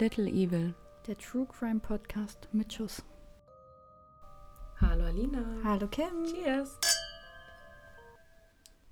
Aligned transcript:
Little 0.00 0.28
Evil. 0.28 0.74
Der 1.08 1.18
True 1.18 1.44
Crime 1.46 1.80
Podcast 1.80 2.48
mit 2.52 2.72
Schuss. 2.72 3.02
Hallo 4.80 5.06
Alina. 5.06 5.44
Hallo 5.64 5.88
Kim. 5.88 6.24
Cheers. 6.24 6.78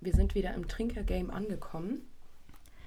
Wir 0.00 0.12
sind 0.12 0.34
wieder 0.34 0.52
im 0.54 0.66
Trinker-Game 0.66 1.30
angekommen. 1.30 2.02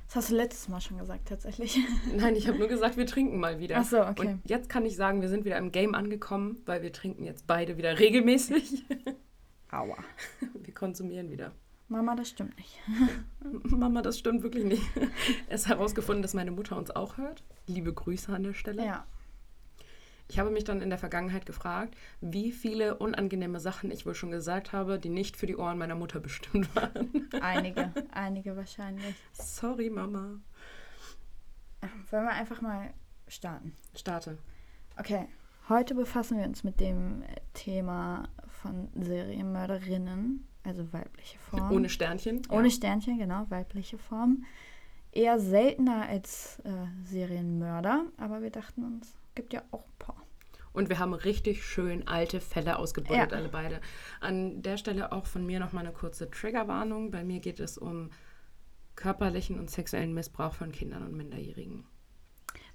Das 0.08 0.18
hast 0.18 0.32
du 0.32 0.36
letztes 0.36 0.68
Mal 0.68 0.82
schon 0.82 0.98
gesagt, 0.98 1.30
tatsächlich. 1.30 1.80
Nein, 2.14 2.36
ich 2.36 2.50
habe 2.50 2.58
nur 2.58 2.68
gesagt, 2.68 2.98
wir 2.98 3.06
trinken 3.06 3.40
mal 3.40 3.60
wieder. 3.60 3.78
Ach 3.78 3.86
so, 3.86 4.06
okay. 4.06 4.28
Und 4.28 4.42
jetzt 4.44 4.68
kann 4.68 4.86
ich 4.86 4.98
sagen, 4.98 5.22
wir 5.22 5.30
sind 5.30 5.46
wieder 5.46 5.58
im 5.58 5.72
Game 5.72 5.96
angekommen, 5.96 6.62
weil 6.66 6.82
wir 6.82 6.92
trinken 6.92 7.24
jetzt 7.24 7.48
beide 7.48 7.78
wieder 7.78 8.00
regelmäßig. 8.00 8.84
Aua. 9.72 9.96
Wir 10.56 10.74
konsumieren 10.74 11.30
wieder. 11.30 11.54
Mama, 11.90 12.16
das 12.16 12.30
stimmt 12.30 12.56
nicht. 12.58 12.80
Mama, 13.64 14.04
das 14.04 14.20
stimmt 14.20 14.44
wirklich 14.44 14.64
nicht. 14.64 14.84
Es 15.50 15.62
ist 15.62 15.68
herausgefunden, 15.70 16.22
dass 16.22 16.36
meine 16.36 16.52
Mutter 16.52 16.78
uns 16.78 16.92
auch 16.92 17.18
hört. 17.18 17.44
Liebe 17.66 17.92
Grüße 17.92 18.32
an 18.32 18.44
der 18.44 18.54
Stelle. 18.54 18.86
Ja. 18.86 19.06
Ich 20.28 20.38
habe 20.38 20.52
mich 20.52 20.64
dann 20.64 20.82
in 20.82 20.90
der 20.90 21.00
Vergangenheit 21.00 21.48
gefragt, 21.48 21.96
wie 22.22 22.52
viele 22.52 22.96
unangenehme 22.98 23.60
Sachen 23.60 23.90
ich 23.90 24.06
wohl 24.06 24.14
schon 24.14 24.30
gesagt 24.30 24.72
habe, 24.72 25.00
die 25.00 25.10
nicht 25.10 25.36
für 25.36 25.48
die 25.48 25.58
Ohren 25.58 25.80
meiner 25.80 25.96
Mutter 25.96 26.20
bestimmt 26.20 26.74
waren. 26.76 27.28
Einige, 27.42 27.92
einige 28.12 28.56
wahrscheinlich. 28.56 29.16
Sorry, 29.32 29.90
Mama. 29.90 30.40
Wollen 32.12 32.26
wir 32.26 32.34
einfach 32.34 32.62
mal 32.62 32.94
starten? 33.28 33.76
Starte. 33.96 34.38
Okay, 34.98 35.28
heute 35.68 35.96
befassen 35.96 36.38
wir 36.38 36.46
uns 36.46 36.64
mit 36.64 36.80
dem 36.80 37.24
Thema 37.56 38.30
von 38.62 38.90
Serienmörderinnen, 38.94 40.46
also 40.64 40.92
weibliche 40.94 41.38
Form. 41.40 41.72
Ohne 41.72 41.90
Sternchen. 41.90 42.42
Ohne 42.50 42.68
ja. 42.68 42.74
Sternchen, 42.74 43.18
genau, 43.18 43.46
weibliche 43.50 43.98
Form. 43.98 44.44
Eher 45.12 45.40
seltener 45.40 46.08
als 46.08 46.60
äh, 46.66 46.70
Serienmörder, 47.06 48.06
aber 48.18 48.42
wir 48.42 48.52
dachten 48.52 48.84
uns, 48.84 49.16
gibt 49.36 49.54
ja 49.54 49.64
auch 49.72 49.84
ein 49.86 49.94
paar. 49.98 50.22
Und 50.72 50.90
wir 50.90 51.00
haben 51.00 51.14
richtig 51.14 51.66
schön 51.66 52.08
alte 52.08 52.40
Fälle 52.40 52.78
ausgebildet, 52.78 53.32
Ja. 53.32 53.38
alle 53.38 53.50
beide. 53.50 53.82
An 54.22 54.62
der 54.62 54.78
Stelle 54.78 55.12
auch 55.12 55.26
von 55.26 55.46
mir 55.46 55.60
nochmal 55.60 55.84
eine 55.86 55.94
kurze 55.94 56.30
Triggerwarnung. 56.30 57.10
Bei 57.10 57.24
mir 57.24 57.40
geht 57.40 57.60
es 57.60 57.78
um 57.78 58.12
körperlichen 58.96 59.58
und 59.60 59.72
sexuellen 59.72 60.14
Missbrauch 60.14 60.54
von 60.54 60.72
Kindern 60.72 61.04
und 61.04 61.14
Minderjährigen. 61.18 61.86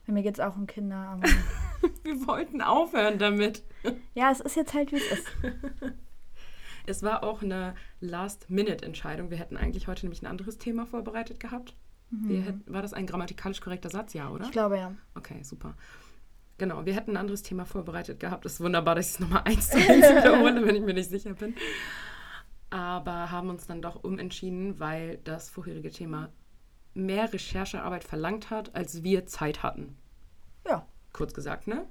Bei 0.06 0.12
mir 0.12 0.22
geht 0.22 0.34
es 0.34 0.40
auch 0.40 0.56
um 0.56 0.66
Kinder, 0.66 0.96
aber 0.96 1.22
Wir 2.02 2.26
wollten 2.26 2.60
aufhören 2.62 3.18
damit. 3.18 3.62
ja, 4.14 4.30
es 4.32 4.40
ist 4.40 4.56
jetzt 4.56 4.74
halt, 4.74 4.90
wie 4.92 4.96
es 4.96 5.12
ist. 5.12 5.26
Es 6.86 7.02
war 7.02 7.24
auch 7.24 7.42
eine 7.42 7.74
Last-Minute-Entscheidung. 8.00 9.30
Wir 9.30 9.38
hätten 9.38 9.56
eigentlich 9.56 9.88
heute 9.88 10.06
nämlich 10.06 10.22
ein 10.22 10.26
anderes 10.26 10.58
Thema 10.58 10.86
vorbereitet 10.86 11.40
gehabt. 11.40 11.74
Wir 12.10 12.42
hätten, 12.42 12.72
war 12.72 12.82
das 12.82 12.92
ein 12.92 13.06
grammatikalisch 13.06 13.60
korrekter 13.60 13.90
Satz? 13.90 14.12
Ja, 14.12 14.30
oder? 14.30 14.44
Ich 14.44 14.52
glaube 14.52 14.78
ja. 14.78 14.94
Okay, 15.14 15.42
super. 15.42 15.74
Genau, 16.58 16.86
wir 16.86 16.94
hätten 16.94 17.12
ein 17.12 17.16
anderes 17.16 17.42
Thema 17.42 17.64
vorbereitet 17.64 18.20
gehabt. 18.20 18.46
Es 18.46 18.54
ist 18.54 18.60
wunderbar, 18.60 18.94
dass 18.94 19.08
ich 19.08 19.14
es 19.14 19.20
nochmal 19.20 19.42
eins 19.44 19.70
zu 19.70 19.76
eins 19.76 19.88
wiederhole, 19.88 20.64
wenn 20.66 20.76
ich 20.76 20.82
mir 20.82 20.94
nicht 20.94 21.10
sicher 21.10 21.34
bin. 21.34 21.54
Aber 22.70 23.30
haben 23.30 23.48
uns 23.48 23.66
dann 23.66 23.82
doch 23.82 24.04
umentschieden, 24.04 24.78
weil 24.78 25.18
das 25.24 25.50
vorherige 25.50 25.90
Thema 25.90 26.30
mehr 26.94 27.32
Recherchearbeit 27.32 28.04
verlangt 28.04 28.50
hat, 28.50 28.74
als 28.74 29.02
wir 29.02 29.26
Zeit 29.26 29.62
hatten. 29.62 29.96
Ja. 30.66 30.86
Kurz 31.12 31.34
gesagt, 31.34 31.66
ne? 31.66 31.84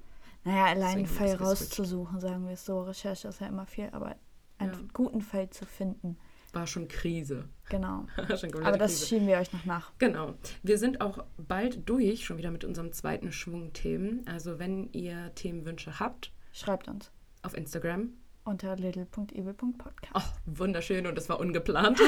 Naja, 0.46 0.66
allein 0.66 1.00
einen 1.00 1.06
Fall 1.08 1.36
rauszusuchen, 1.36 2.20
sagen 2.20 2.46
wir 2.46 2.54
es 2.54 2.66
so. 2.66 2.82
Recherche 2.82 3.28
ist 3.28 3.42
ja 3.42 3.48
immer 3.48 3.66
viel, 3.66 3.90
aber 3.92 4.16
einen 4.58 4.74
Ja. 4.74 4.80
guten 4.94 5.22
Fall 5.22 5.50
zu 5.50 5.66
finden. 5.66 6.18
War 6.54 6.68
schon 6.68 6.88
Krise. 6.88 7.46
Genau. 7.70 8.06
schon 8.40 8.54
Aber 8.64 8.78
das 8.78 8.92
Krise. 8.94 9.06
schieben 9.08 9.28
wir 9.28 9.38
euch 9.38 9.52
noch 9.54 9.66
nach. 9.66 9.92
Genau. 9.98 10.36
Wir 10.62 10.78
sind 10.78 11.02
auch 11.02 11.24
bald 11.38 11.90
durch, 11.90 12.26
schon 12.26 12.38
wieder 12.38 12.52
mit 12.52 12.64
unserem 12.64 12.92
zweiten 12.92 13.32
Schwung 13.32 13.74
Themen. 13.74 14.24
Also 14.28 14.60
wenn 14.60 14.92
ihr 14.94 15.34
Themenwünsche 15.36 16.00
habt, 16.00 16.32
Schreibt 16.52 16.88
uns 16.88 17.12
auf 17.42 17.58
Instagram. 17.58 18.10
unter 18.44 18.76
little.evil.podcast. 18.76 20.12
Ach, 20.14 20.32
wunderschön 20.46 21.08
und 21.08 21.18
das 21.18 21.28
war 21.28 21.40
ungeplant. 21.40 22.00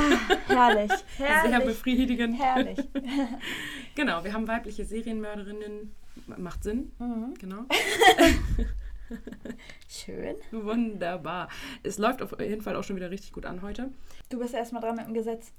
Herrlich. 0.48 0.92
Sehr 1.18 1.28
Herrlich. 1.28 1.66
befriedigend. 1.68 2.40
Herrlich. 2.40 2.78
Genau, 3.96 4.24
wir 4.26 4.34
haben 4.34 4.46
weibliche 4.48 4.84
Serienmörderinnen. 4.86 5.96
Macht 6.38 6.64
Sinn. 6.64 6.92
Mhm. 7.00 7.34
Genau. 7.40 7.64
Schön. 9.88 10.36
Wunderbar. 10.52 11.50
Es 11.84 11.98
läuft 11.98 12.22
auf 12.22 12.40
jeden 12.40 12.62
Fall 12.62 12.76
auch 12.76 12.84
schon 12.84 12.96
wieder 12.96 13.12
richtig 13.12 13.34
gut 13.34 13.46
an 13.46 13.62
heute. 13.62 13.92
Du 14.30 14.40
bist 14.40 14.54
erstmal 14.54 14.82
dran 14.82 14.96
mit 14.96 15.06
dem 15.08 15.14
Gesetz. 15.14 15.52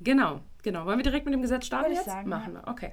Genau, 0.00 0.40
genau. 0.62 0.84
Wollen 0.84 0.98
wir 0.98 1.04
direkt 1.04 1.24
mit 1.24 1.34
dem 1.34 1.42
Gesetz 1.42 1.66
starten 1.66 1.86
Würde 1.86 1.96
jetzt? 1.96 2.06
sagen, 2.06 2.28
Machen 2.28 2.54
wir. 2.54 2.68
Okay. 2.68 2.92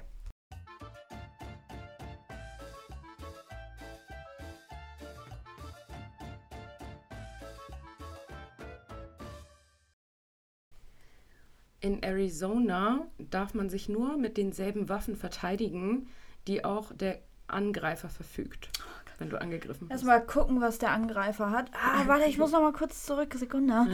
In 11.80 12.02
Arizona 12.02 13.06
darf 13.18 13.52
man 13.52 13.68
sich 13.68 13.90
nur 13.90 14.16
mit 14.16 14.38
denselben 14.38 14.88
Waffen 14.88 15.16
verteidigen, 15.16 16.08
die 16.46 16.64
auch 16.64 16.94
der 16.94 17.18
Angreifer 17.46 18.08
verfügt, 18.08 18.70
wenn 19.18 19.30
du 19.30 19.40
angegriffen 19.40 19.88
bist. 19.88 19.92
Erstmal 19.92 20.24
gucken, 20.24 20.60
was 20.60 20.78
der 20.78 20.90
Angreifer 20.90 21.50
hat. 21.50 21.70
Ah, 21.72 22.02
warte, 22.06 22.24
ich 22.28 22.38
muss 22.38 22.52
noch 22.52 22.60
mal 22.60 22.72
kurz 22.72 23.04
zurück. 23.04 23.32
Sekunde. 23.34 23.86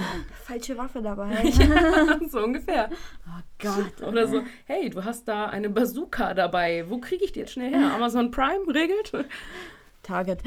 Falsche 0.45 0.77
Waffe 0.79 1.03
dabei. 1.03 1.51
so 2.31 2.43
ungefähr. 2.43 2.89
Oh 3.27 3.43
Gott. 3.59 4.03
Oder 4.07 4.27
so, 4.27 4.43
hey, 4.67 4.89
du 4.91 5.05
hast 5.05 5.29
da 5.29 5.47
eine 5.47 5.69
Bazooka 5.71 6.35
dabei. 6.35 6.89
Wo 6.89 6.99
kriege 6.99 7.25
ich 7.25 7.33
die 7.33 7.41
jetzt 7.41 7.53
schnell 7.53 7.71
her? 7.75 7.95
Amazon 7.95 8.31
Prime 8.31 8.67
regelt? 8.75 9.13
Target. 10.03 10.43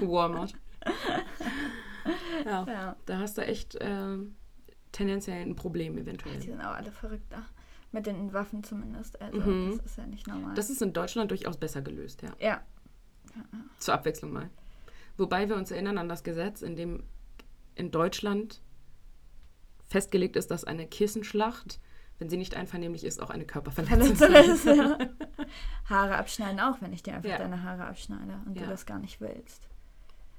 Walmart. 0.00 0.54
Ja, 2.44 2.64
Ja. 2.66 2.96
da 3.06 3.18
hast 3.18 3.38
du 3.38 3.42
echt 3.42 3.74
äh, 3.76 4.18
tendenziell 4.92 5.42
ein 5.42 5.56
Problem 5.56 5.96
eventuell. 5.98 6.38
Die 6.38 6.46
sind 6.50 6.60
auch 6.60 6.74
alle 6.74 6.92
verrückt 6.92 7.26
da. 7.30 7.42
Mit 7.92 8.06
den 8.06 8.32
Waffen 8.32 8.64
zumindest. 8.64 9.20
Also, 9.22 9.38
Mhm. 9.38 9.76
das 9.76 9.86
ist 9.86 9.98
ja 9.98 10.06
nicht 10.06 10.26
normal. 10.26 10.54
Das 10.54 10.68
ist 10.68 10.82
in 10.82 10.92
Deutschland 10.92 11.30
durchaus 11.30 11.56
besser 11.56 11.80
gelöst, 11.80 12.22
ja. 12.22 12.30
ja. 12.40 12.60
Zur 13.78 13.94
Abwechslung 13.94 14.32
mal. 14.32 14.50
Wobei 15.16 15.48
wir 15.48 15.56
uns 15.56 15.70
erinnern 15.70 15.98
an 15.98 16.08
das 16.08 16.24
Gesetz, 16.24 16.62
in 16.62 16.76
dem 16.76 17.02
in 17.76 17.90
Deutschland 17.90 18.60
festgelegt 19.88 20.36
ist, 20.36 20.50
dass 20.50 20.64
eine 20.64 20.86
Kissenschlacht, 20.86 21.78
wenn 22.18 22.28
sie 22.30 22.36
nicht 22.36 22.54
einvernehmlich 22.56 23.04
ist, 23.04 23.20
auch 23.20 23.30
eine 23.30 23.44
Körperverletzung 23.44 24.16
Verletzung 24.16 24.54
ist. 24.54 24.64
ja. 24.64 24.98
Haare 25.88 26.16
abschneiden 26.16 26.60
auch, 26.60 26.80
wenn 26.80 26.92
ich 26.92 27.02
dir 27.02 27.14
einfach 27.14 27.28
Ja. 27.30 27.38
deine 27.38 27.62
Haare 27.62 27.84
abschneide 27.86 28.40
und 28.46 28.56
Ja. 28.56 28.62
du 28.64 28.68
das 28.70 28.86
gar 28.86 28.98
nicht 28.98 29.20
willst. 29.20 29.68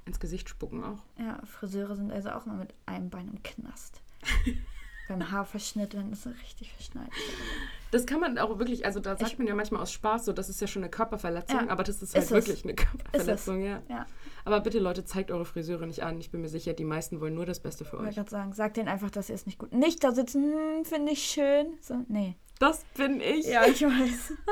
Ins 0.06 0.20
Gesicht 0.20 0.50
spucken 0.50 0.84
auch. 0.84 1.00
Ja, 1.18 1.40
Friseure 1.46 1.96
sind 1.96 2.12
also 2.12 2.30
auch 2.32 2.46
immer 2.46 2.56
mit 2.56 2.74
einem 2.86 3.10
Bein 3.10 3.28
im 3.28 3.42
Knast. 3.44 4.02
Beim 5.08 5.32
Haarverschnitt, 5.32 5.96
wenn 5.96 6.12
es 6.14 6.24
so 6.24 6.30
richtig 6.32 6.74
verschneit 6.74 7.10
ist. 7.10 7.85
Das 7.96 8.06
kann 8.06 8.20
man 8.20 8.38
auch 8.38 8.60
wirklich, 8.60 8.86
also 8.86 9.00
da 9.00 9.16
sagt 9.16 9.32
Ich- 9.32 9.38
man 9.38 9.48
ja 9.48 9.56
manchmal 9.56 9.82
aus 9.82 9.92
Spaß 9.92 10.26
so, 10.26 10.34
das 10.34 10.50
ist 10.50 10.60
ja 10.60 10.68
schon 10.68 10.84
eine 10.84 10.90
Körperverletzung, 10.92 11.62
Ja, 11.66 11.70
aber 11.70 11.84
das 11.84 12.02
ist 12.02 12.14
halt 12.14 12.24
ist 12.26 12.32
es. 12.32 12.48
wirklich 12.48 12.64
eine 12.66 12.74
Körperverletzung, 12.76 13.62
ja. 13.64 13.82
Ja, 13.90 14.06
Aber 14.44 14.60
bitte 14.60 14.80
Leute, 14.80 15.06
zeigt 15.06 15.32
eure 15.32 15.46
Friseure 15.46 15.86
nicht 15.86 16.04
an. 16.04 16.20
Ich 16.20 16.30
bin 16.32 16.42
mir 16.42 16.50
sicher, 16.50 16.74
die 16.74 16.84
meisten 16.84 17.22
wollen 17.22 17.34
nur 17.36 17.46
das 17.46 17.60
Beste 17.62 17.86
für 17.86 17.96
ich 17.96 18.00
wollte 18.02 18.10
euch. 18.10 18.16
gerade 18.16 18.30
sagen, 18.30 18.54
sag 18.54 18.74
denen 18.74 18.90
einfach, 18.90 19.10
dass 19.12 19.30
ihr 19.30 19.36
es 19.36 19.46
nicht 19.46 19.58
gut. 19.58 19.74
Nicht 19.74 20.04
da 20.04 20.12
sitzen, 20.12 20.44
hm, 20.54 20.84
finde 20.86 21.12
ich 21.14 21.24
schön. 21.24 21.68
So, 21.82 21.96
nee. 22.10 22.36
Das 22.60 22.84
bin 22.98 23.22
ich. 23.22 23.46
Ja, 23.48 23.66
ich 23.66 23.82
weiß. 23.82 24.34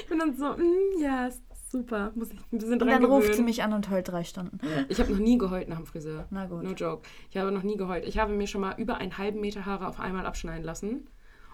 Ich 0.00 0.06
bin 0.08 0.18
dann 0.18 0.36
so, 0.36 0.44
mm, 0.56 1.00
ja, 1.00 1.28
ist 1.28 1.40
super. 1.70 2.10
Muss 2.16 2.30
ich 2.32 2.38
ein 2.38 2.58
bisschen 2.58 2.72
Und 2.74 2.78
dran 2.80 2.88
dann 2.88 3.04
ruft 3.04 3.22
sie 3.26 3.28
gewöhnen. 3.30 3.44
mich 3.46 3.62
an 3.62 3.72
und 3.72 3.88
heult 3.90 4.08
drei 4.08 4.24
Stunden. 4.24 4.58
Ich 4.88 4.98
habe 5.00 5.12
noch 5.12 5.20
nie 5.20 5.38
geheult 5.38 5.68
nach 5.68 5.76
dem 5.76 5.86
Friseur. 5.86 6.26
Na 6.30 6.46
gut. 6.46 6.64
No 6.64 6.72
joke. 6.72 7.02
Ich 7.30 7.36
habe 7.36 7.52
noch 7.52 7.62
nie 7.62 7.76
geheult. 7.76 8.04
Ich 8.04 8.18
habe 8.18 8.32
mir 8.32 8.46
schon 8.48 8.60
mal 8.60 8.74
über 8.78 8.96
einen 8.98 9.16
halben 9.18 9.40
Meter 9.40 9.66
Haare 9.66 9.86
auf 9.86 10.00
einmal 10.00 10.26
abschneiden 10.26 10.64
lassen. 10.64 11.06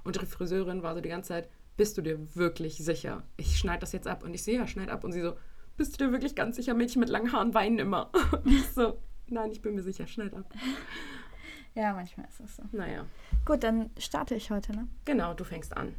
Und 0.04 0.20
die 0.20 0.26
Friseurin 0.26 0.82
war 0.82 0.94
so 0.94 1.00
die 1.00 1.08
ganze 1.08 1.28
Zeit, 1.28 1.48
bist 1.76 1.98
du 1.98 2.02
dir 2.02 2.34
wirklich 2.36 2.76
sicher? 2.76 3.24
Ich 3.36 3.58
schneide 3.58 3.80
das 3.80 3.92
jetzt 3.92 4.06
ab. 4.06 4.22
Und 4.22 4.34
ich 4.34 4.42
sehe, 4.42 4.58
ja, 4.58 4.66
schneid 4.66 4.90
ab. 4.90 5.02
Und 5.02 5.12
sie 5.12 5.22
so, 5.22 5.34
bist 5.76 5.98
du 5.98 6.04
dir 6.04 6.12
wirklich 6.12 6.34
ganz 6.34 6.56
sicher? 6.56 6.74
Mädchen 6.74 7.00
mit 7.00 7.08
langen 7.08 7.32
Haaren 7.32 7.54
weinen 7.54 7.78
immer. 7.78 8.10
Und 8.32 8.46
ich 8.46 8.68
so, 8.68 8.98
nein, 9.26 9.50
ich 9.50 9.62
bin 9.62 9.74
mir 9.74 9.82
sicher, 9.82 10.06
schneid 10.06 10.34
ab. 10.34 10.46
Ja, 11.76 11.92
manchmal 11.92 12.28
ist 12.28 12.38
das 12.38 12.54
so. 12.54 12.62
Naja, 12.70 13.04
Gut, 13.44 13.64
dann 13.64 13.90
starte 13.98 14.36
ich 14.36 14.52
heute, 14.52 14.70
ne? 14.76 14.86
genau, 15.04 15.34
du 15.34 15.42
fängst 15.42 15.76
an. 15.76 15.96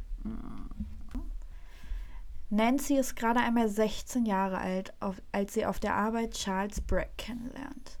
Nancy 2.48 2.96
ist 2.96 3.14
gerade 3.14 3.40
einmal 3.40 3.68
16 3.68 4.24
Jahre 4.24 4.56
alt, 4.56 4.94
auf, 5.00 5.20
als 5.32 5.52
sie 5.52 5.66
auf 5.66 5.78
der 5.78 5.94
Arbeit 5.94 6.32
Charles 6.32 6.80
Bragg 6.80 7.10
kennenlernt. 7.18 7.98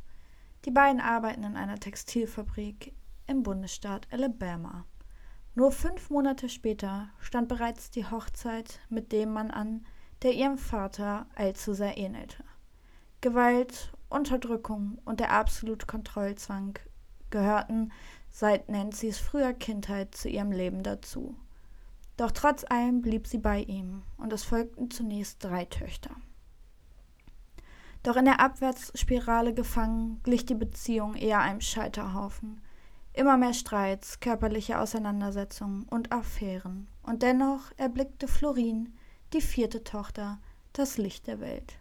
Die 0.64 0.70
beiden 0.70 1.02
arbeiten 1.02 1.44
in 1.44 1.54
einer 1.56 1.78
Textilfabrik 1.78 2.94
im 3.26 3.42
Bundesstaat 3.42 4.08
Alabama. 4.10 4.86
Nur 5.56 5.72
fünf 5.72 6.10
Monate 6.10 6.50
später 6.50 7.08
stand 7.18 7.48
bereits 7.48 7.90
die 7.90 8.04
Hochzeit 8.04 8.78
mit 8.90 9.10
dem 9.10 9.32
Mann 9.32 9.50
an, 9.50 9.86
der 10.20 10.34
ihrem 10.34 10.58
Vater 10.58 11.26
allzu 11.34 11.72
sehr 11.72 11.96
ähnelte. 11.96 12.44
Gewalt, 13.22 13.90
Unterdrückung 14.10 14.98
und 15.06 15.18
der 15.18 15.32
absolute 15.32 15.86
Kontrollzwang 15.86 16.78
gehörten 17.30 17.90
seit 18.30 18.68
Nancy's 18.68 19.16
früher 19.16 19.54
Kindheit 19.54 20.14
zu 20.14 20.28
ihrem 20.28 20.52
Leben 20.52 20.82
dazu. 20.82 21.34
Doch 22.18 22.32
trotz 22.32 22.62
allem 22.64 23.00
blieb 23.00 23.26
sie 23.26 23.38
bei 23.38 23.60
ihm 23.60 24.02
und 24.18 24.34
es 24.34 24.44
folgten 24.44 24.90
zunächst 24.90 25.42
drei 25.42 25.64
Töchter. 25.64 26.10
Doch 28.02 28.16
in 28.16 28.26
der 28.26 28.40
Abwärtsspirale 28.40 29.54
gefangen 29.54 30.20
glich 30.22 30.44
die 30.44 30.54
Beziehung 30.54 31.14
eher 31.14 31.40
einem 31.40 31.62
Scheiterhaufen. 31.62 32.60
Immer 33.16 33.38
mehr 33.38 33.54
Streits, 33.54 34.20
körperliche 34.20 34.78
Auseinandersetzungen 34.78 35.84
und 35.84 36.12
Affären. 36.12 36.86
Und 37.02 37.22
dennoch 37.22 37.72
erblickte 37.78 38.28
Florin, 38.28 38.94
die 39.32 39.40
vierte 39.40 39.82
Tochter, 39.84 40.38
das 40.74 40.98
Licht 40.98 41.26
der 41.26 41.40
Welt. 41.40 41.78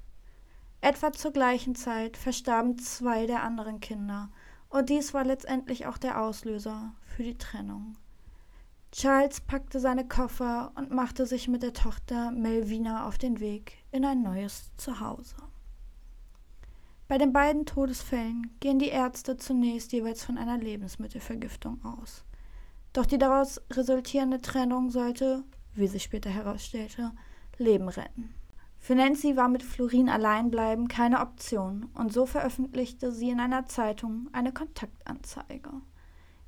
Etwa 0.79 1.11
zur 1.11 1.33
gleichen 1.33 1.75
Zeit 1.75 2.15
verstarben 2.15 2.77
zwei 2.79 3.25
der 3.25 3.43
anderen 3.43 3.81
Kinder, 3.81 4.29
und 4.69 4.89
dies 4.89 5.13
war 5.13 5.25
letztendlich 5.25 5.87
auch 5.87 5.97
der 5.97 6.21
Auslöser 6.21 6.93
für 7.03 7.23
die 7.23 7.37
Trennung. 7.37 7.97
Charles 8.93 9.41
packte 9.41 9.81
seine 9.81 10.07
Koffer 10.07 10.71
und 10.75 10.91
machte 10.91 11.25
sich 11.25 11.49
mit 11.49 11.63
der 11.63 11.73
Tochter 11.73 12.31
Melvina 12.31 13.05
auf 13.09 13.17
den 13.17 13.41
Weg 13.41 13.83
in 13.91 14.05
ein 14.05 14.21
neues 14.21 14.71
Zuhause. 14.77 15.35
Bei 17.07 17.19
den 17.19 17.33
beiden 17.33 17.65
Todesfällen 17.65 18.55
gehen 18.59 18.79
die 18.79 18.89
Ärzte 18.89 19.37
zunächst 19.37 19.91
jeweils 19.91 20.23
von 20.23 20.39
einer 20.39 20.57
Lebensmittelvergiftung 20.57 21.83
aus. 21.85 22.23
Doch 22.93 23.05
die 23.05 23.19
daraus 23.19 23.61
resultierende 23.71 24.41
Trennung 24.41 24.89
sollte, 24.89 25.43
wie 25.75 25.87
sich 25.87 26.03
später 26.03 26.29
herausstellte, 26.29 27.11
Leben 27.57 27.89
retten. 27.89 28.33
Für 28.79 28.95
Nancy 28.95 29.35
war 29.35 29.49
mit 29.49 29.63
Florin 29.63 30.09
alleinbleiben 30.09 30.87
keine 30.87 31.19
Option 31.21 31.89
und 31.93 32.13
so 32.13 32.25
veröffentlichte 32.25 33.11
sie 33.11 33.29
in 33.29 33.39
einer 33.39 33.65
Zeitung 33.65 34.29
eine 34.31 34.51
Kontaktanzeige. 34.51 35.71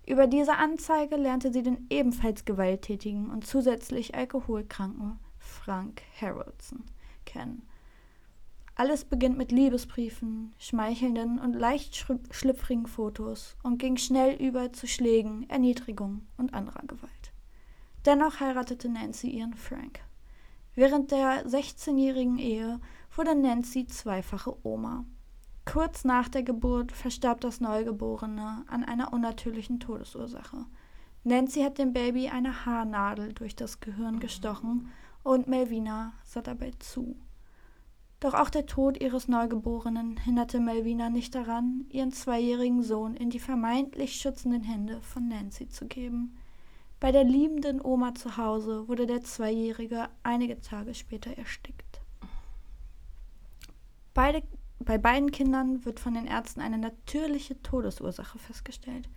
Über 0.07 0.25
diese 0.25 0.56
Anzeige 0.56 1.18
lernte 1.18 1.51
sie 1.51 1.63
den 1.63 1.86
ebenfalls 1.89 2.45
gewalttätigen 2.45 3.30
und 3.30 3.45
zusätzlich 3.45 4.15
alkoholkranken 4.15 5.19
Frank 5.38 6.01
Harrelson 6.19 6.83
kennen. 7.25 7.67
Alles 8.79 9.06
beginnt 9.06 9.39
mit 9.39 9.51
Liebesbriefen, 9.51 10.53
schmeichelnden 10.59 11.39
und 11.39 11.53
leicht 11.53 11.95
schlüpfrigen 12.29 12.85
Fotos 12.85 13.57
und 13.63 13.79
ging 13.79 13.97
schnell 13.97 14.39
über 14.39 14.71
zu 14.71 14.85
Schlägen, 14.85 15.50
Erniedrigung 15.50 16.27
und 16.38 16.53
anderer 16.53 16.83
Gewalt. 16.85 17.33
Dennoch 18.06 18.39
heiratete 18.39 18.88
Nancy 18.88 19.29
ihren 19.29 19.56
Frank. 19.56 20.01
Während 20.75 21.09
der 21.09 21.47
16-jährigen 21.47 22.38
Ehe 22.38 22.79
wurde 23.15 23.33
Nancy 23.33 23.88
zweifache 23.88 24.56
Oma. 24.63 25.06
Kurz 25.65 26.03
nach 26.03 26.30
der 26.30 26.44
Geburt 26.44 26.91
verstarb 26.91 27.41
das 27.41 27.59
Neugeborene 27.59 28.63
an 28.68 28.83
einer 28.83 29.12
unnatürlichen 29.12 29.80
Todesursache. 29.80 30.68
Nancy 31.23 31.63
hat 31.63 31.80
dem 31.80 31.94
Baby 31.94 32.30
eine 32.30 32.68
Haarnadel 32.68 33.33
durch 33.33 33.56
das 33.56 33.80
Gehirn 33.80 34.19
gestochen 34.19 34.91
und 35.23 35.47
Melvina 35.47 36.13
sah 36.23 36.41
dabei 36.44 36.73
zu. 36.77 37.18
Doch 38.19 38.34
auch 38.34 38.50
der 38.50 38.66
Tod 38.66 39.00
ihres 39.00 39.28
Neugeborenen 39.28 40.18
hinderte 40.18 40.60
Melvina 40.60 41.10
nicht 41.10 41.36
daran, 41.36 41.86
ihren 41.90 42.12
zweijährigen 42.12 42.81
Sohn 42.81 43.16
in 43.16 43.30
die 43.30 43.40
vermeintlich 43.40 44.16
schützenden 44.16 44.64
Hände 44.64 45.02
von 45.02 45.28
Nancy 45.28 45.69
zu 45.69 45.86
geben. 45.86 46.36
Bei 47.00 47.12
der 47.12 47.24
liebenden 47.24 47.80
Oma 47.80 48.16
zu 48.16 48.38
Hause 48.38 48.88
wurde 48.88 49.06
der 49.06 49.22
Zweijährige 49.22 50.10
einige 50.24 50.60
Tage 50.62 50.96
später 50.96 51.38
erstickt. 51.38 52.02
Beide 54.16 54.42
bei 54.80 54.98
beiden 54.98 55.30
Kindern 55.30 55.86
wird 55.86 56.00
von 56.00 56.16
den 56.16 56.25
Ärzten 56.25 56.62
eine 56.62 56.80
natürliche 56.80 57.62
Todesursache 57.62 58.40
festgestellt. 58.40 59.08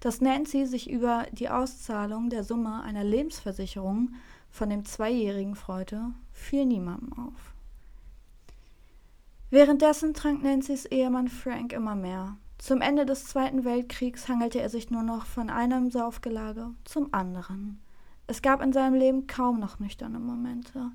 Dass 0.00 0.22
Nancy 0.22 0.64
sich 0.64 0.90
über 0.90 1.26
die 1.32 1.50
Auszahlung 1.50 2.30
der 2.30 2.42
Summe 2.42 2.82
einer 2.82 3.04
Lebensversicherung 3.04 4.14
von 4.50 4.70
dem 4.70 4.86
Zweijährigen 4.86 5.56
freute, 5.56 6.12
fiel 6.32 6.64
niemandem 6.64 7.12
auf. 7.18 7.55
Währenddessen 9.56 10.12
trank 10.12 10.42
Nancy's 10.42 10.84
Ehemann 10.84 11.28
Frank 11.28 11.72
immer 11.72 11.94
mehr. 11.94 12.36
Zum 12.58 12.82
Ende 12.82 13.06
des 13.06 13.24
Zweiten 13.24 13.64
Weltkriegs 13.64 14.28
hangelte 14.28 14.60
er 14.60 14.68
sich 14.68 14.90
nur 14.90 15.02
noch 15.02 15.24
von 15.24 15.48
einem 15.48 15.90
Saufgelage 15.90 16.74
zum 16.84 17.14
anderen. 17.14 17.80
Es 18.26 18.42
gab 18.42 18.60
in 18.60 18.74
seinem 18.74 18.96
Leben 18.96 19.26
kaum 19.26 19.58
noch 19.58 19.78
nüchterne 19.78 20.18
Momente. 20.18 20.90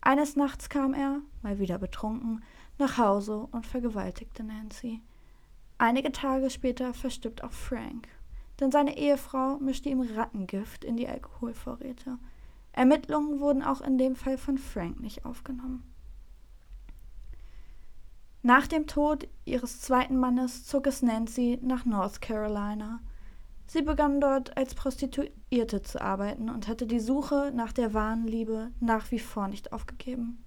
Eines 0.00 0.36
Nachts 0.36 0.70
kam 0.70 0.94
er, 0.94 1.20
mal 1.42 1.58
wieder 1.58 1.76
betrunken, 1.76 2.42
nach 2.78 2.96
Hause 2.96 3.46
und 3.52 3.66
vergewaltigte 3.66 4.42
Nancy. 4.42 5.02
Einige 5.76 6.10
Tage 6.10 6.48
später 6.48 6.94
verstirbt 6.94 7.44
auch 7.44 7.52
Frank, 7.52 8.08
denn 8.58 8.72
seine 8.72 8.96
Ehefrau 8.96 9.58
mischte 9.58 9.90
ihm 9.90 10.00
Rattengift 10.00 10.82
in 10.82 10.96
die 10.96 11.08
Alkoholvorräte. 11.08 12.16
Ermittlungen 12.72 13.38
wurden 13.38 13.62
auch 13.62 13.82
in 13.82 13.98
dem 13.98 14.16
Fall 14.16 14.38
von 14.38 14.56
Frank 14.56 14.98
nicht 14.98 15.26
aufgenommen. 15.26 15.84
Nach 18.48 18.66
dem 18.66 18.86
Tod 18.86 19.28
ihres 19.44 19.82
zweiten 19.82 20.16
Mannes 20.16 20.64
zog 20.64 20.86
es 20.86 21.02
Nancy 21.02 21.58
nach 21.60 21.84
North 21.84 22.22
Carolina. 22.22 23.00
Sie 23.66 23.82
begann 23.82 24.22
dort 24.22 24.56
als 24.56 24.74
Prostituierte 24.74 25.82
zu 25.82 26.00
arbeiten 26.00 26.48
und 26.48 26.66
hatte 26.66 26.86
die 26.86 26.98
Suche 26.98 27.52
nach 27.54 27.74
der 27.74 27.92
wahren 27.92 28.26
Liebe 28.26 28.70
nach 28.80 29.10
wie 29.10 29.18
vor 29.18 29.48
nicht 29.48 29.74
aufgegeben. 29.74 30.42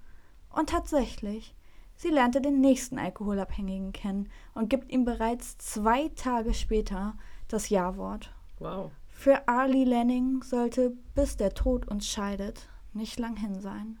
Und 0.50 0.70
tatsächlich, 0.70 1.54
Sie 1.94 2.08
lernte 2.08 2.40
den 2.40 2.60
nächsten 2.60 2.98
Alkoholabhängigen 2.98 3.92
kennen 3.92 4.28
und 4.52 4.68
gibt 4.68 4.90
ihm 4.90 5.04
bereits 5.04 5.56
zwei 5.58 6.08
Tage 6.08 6.54
später 6.54 7.14
das 7.46 7.68
Ja-Wort. 7.68 8.34
Wow. 8.58 8.90
Für 9.06 9.46
Arlie 9.46 9.84
Lanning 9.84 10.42
sollte, 10.42 10.96
bis 11.14 11.36
der 11.36 11.54
Tod 11.54 11.86
uns 11.86 12.08
scheidet, 12.08 12.68
nicht 12.94 13.20
lang 13.20 13.36
hin 13.36 13.60
sein. 13.60 14.00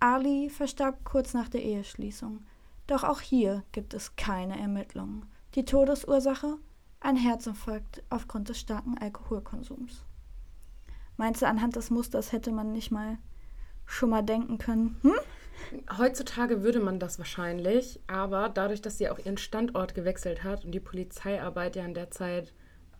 Arlie 0.00 0.50
verstarb 0.50 1.04
kurz 1.04 1.32
nach 1.32 1.48
der 1.48 1.62
Eheschließung. 1.62 2.40
Doch 2.88 3.04
auch 3.04 3.20
hier 3.20 3.62
gibt 3.70 3.94
es 3.94 4.16
keine 4.16 4.58
Ermittlungen. 4.58 5.26
Die 5.54 5.64
Todesursache? 5.64 6.56
Ein 7.00 7.16
Herzinfarkt 7.16 8.02
aufgrund 8.10 8.48
des 8.48 8.58
starken 8.58 8.98
Alkoholkonsums. 8.98 10.02
Meinst 11.16 11.42
du, 11.42 11.46
anhand 11.46 11.76
des 11.76 11.90
Musters 11.90 12.32
hätte 12.32 12.50
man 12.50 12.72
nicht 12.72 12.90
mal 12.90 13.18
schon 13.86 14.10
mal 14.10 14.22
denken 14.22 14.58
können, 14.58 14.98
hm? 15.02 15.14
Heutzutage 15.98 16.62
würde 16.62 16.80
man 16.80 16.98
das 16.98 17.18
wahrscheinlich, 17.18 18.00
aber 18.06 18.48
dadurch, 18.48 18.80
dass 18.80 18.98
sie 18.98 19.10
auch 19.10 19.18
ihren 19.18 19.38
Standort 19.38 19.94
gewechselt 19.94 20.44
hat 20.44 20.64
und 20.64 20.70
die 20.70 20.80
Polizeiarbeit 20.80 21.76
ja 21.76 21.84
in 21.84 21.94
der 21.94 22.10
Zeit 22.10 22.52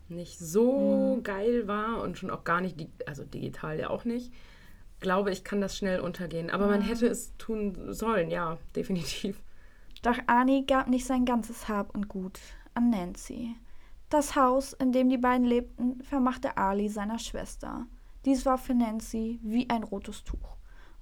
nicht 0.09 0.39
so 0.39 1.15
mhm. 1.17 1.23
geil 1.23 1.67
war 1.67 2.01
und 2.01 2.17
schon 2.17 2.29
auch 2.29 2.43
gar 2.43 2.61
nicht, 2.61 2.87
also 3.07 3.23
digital 3.23 3.79
ja 3.79 3.89
auch 3.89 4.05
nicht, 4.05 4.33
glaube 4.99 5.31
ich, 5.31 5.43
kann 5.43 5.61
das 5.61 5.77
schnell 5.77 5.99
untergehen. 5.99 6.49
Aber 6.49 6.65
ja. 6.65 6.71
man 6.71 6.81
hätte 6.81 7.07
es 7.07 7.35
tun 7.37 7.93
sollen, 7.93 8.29
ja, 8.29 8.57
definitiv. 8.75 9.41
Doch 10.01 10.17
Arnie 10.27 10.65
gab 10.65 10.87
nicht 10.87 11.05
sein 11.05 11.25
ganzes 11.25 11.67
Hab 11.67 11.93
und 11.95 12.07
Gut 12.07 12.39
an 12.73 12.89
Nancy. 12.89 13.55
Das 14.09 14.35
Haus, 14.35 14.73
in 14.73 14.91
dem 14.91 15.09
die 15.09 15.17
beiden 15.17 15.45
lebten, 15.45 16.01
vermachte 16.03 16.57
Ali 16.57 16.89
seiner 16.89 17.19
Schwester. 17.19 17.85
Dies 18.25 18.45
war 18.45 18.57
für 18.57 18.73
Nancy 18.73 19.39
wie 19.43 19.69
ein 19.69 19.83
rotes 19.83 20.23
Tuch 20.23 20.57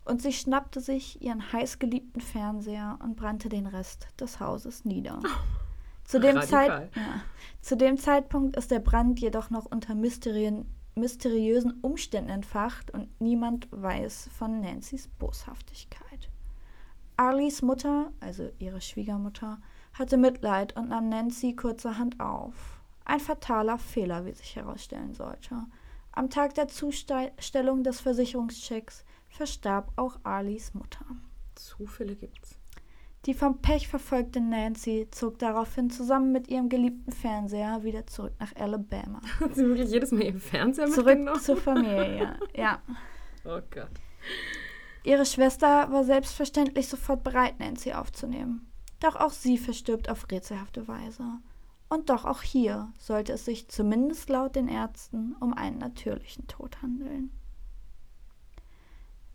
und 0.08 0.22
sie 0.22 0.34
schnappte 0.34 0.80
sich 0.80 1.22
ihren 1.22 1.51
heißgeliebten 1.51 2.22
Fernseher 2.22 2.98
und 3.04 3.16
brannte 3.16 3.50
den 3.50 3.68
Rest 3.68 4.08
des 4.20 4.39
Hauses 4.39 4.86
nieder. 4.86 5.20
Zu, 6.04 6.22
dem 6.22 6.42
Zeit, 6.42 6.96
ja, 6.96 7.22
zu 7.60 7.75
dem 7.75 7.98
Zeitpunkt 7.98 8.56
ist 8.56 8.72
der 8.72 8.80
Brand 8.80 9.20
jedoch 9.20 9.50
noch 9.50 9.66
unter 9.66 9.94
mysteriösen 9.94 11.74
Umständen 11.82 12.30
entfacht 12.30 12.92
und 12.92 13.10
niemand 13.20 13.68
weiß 13.72 14.30
von 14.32 14.62
Nancy's 14.62 15.10
Boshaftigkeit. 15.20 16.30
Arlies 17.18 17.62
Mutter, 17.64 18.12
also 18.20 18.50
ihre 18.60 18.80
Schwiegermutter, 18.80 19.60
hatte 19.94 20.18
Mitleid 20.18 20.76
und 20.78 20.90
nahm 20.90 21.10
Nancy 21.10 21.56
kurzerhand 21.56 22.20
auf. 22.20 22.80
Ein 23.06 23.20
fataler 23.20 23.80
Fehler, 23.80 24.26
wie 24.26 24.34
sich 24.34 24.56
herausstellen 24.56 25.14
sollte. 25.14 25.66
Am 26.12 26.30
Tag 26.30 26.54
der 26.56 26.68
Zustellung 26.68 27.84
des 27.84 28.02
Versicherungschecks 28.02 29.04
verstarb 29.30 29.92
auch 29.96 30.20
Arlies 30.24 30.74
Mutter. 30.74 31.06
Zufälle 31.56 32.16
gibt's. 32.16 32.58
Die 33.26 33.34
vom 33.34 33.62
Pech 33.62 33.88
verfolgte 33.88 34.40
Nancy 34.40 35.08
zog 35.12 35.40
daraufhin 35.40 35.90
zusammen 35.90 36.32
mit 36.32 36.48
ihrem 36.48 36.70
geliebten 36.70 37.12
Fernseher 37.12 37.84
wieder 37.84 38.08
zurück 38.08 38.34
nach 38.40 38.56
Alabama. 38.56 39.22
Hat 39.40 39.56
sie 39.56 39.66
wirklich 39.66 39.90
jedes 39.90 40.12
Mal 40.12 40.24
ihren 40.24 40.40
Fernseher 40.40 40.88
Zurück 40.88 41.42
zur 41.42 41.58
Familie, 41.58 42.40
ja. 42.56 42.82
Oh 43.44 43.60
Gott. 43.70 43.92
Ihre 45.04 45.25
Schwester 45.25 45.92
war 45.92 46.04
selbstverständlich 46.04 46.88
sofort 46.88 47.24
bereit, 47.24 47.60
Nancy 47.60 47.94
aufzunehmen. 47.94 48.72
Doch 49.00 49.16
auch 49.16 49.32
sie 49.32 49.58
verstirbt 49.58 50.10
auf 50.10 50.30
rätselhafte 50.30 50.88
Weise. 50.88 51.24
Und 51.89 52.10
doch 52.10 52.25
auch 52.25 52.42
hier 52.42 52.92
sollte 53.00 53.34
es 53.34 53.46
sich 53.46 53.70
zumindest 53.70 54.30
laut 54.30 54.56
den 54.56 54.68
Ärzten 54.68 55.36
um 55.39 55.54
einen 55.54 55.77
natürlichen 55.77 56.48
Tod 56.48 56.82
handeln. 56.82 57.32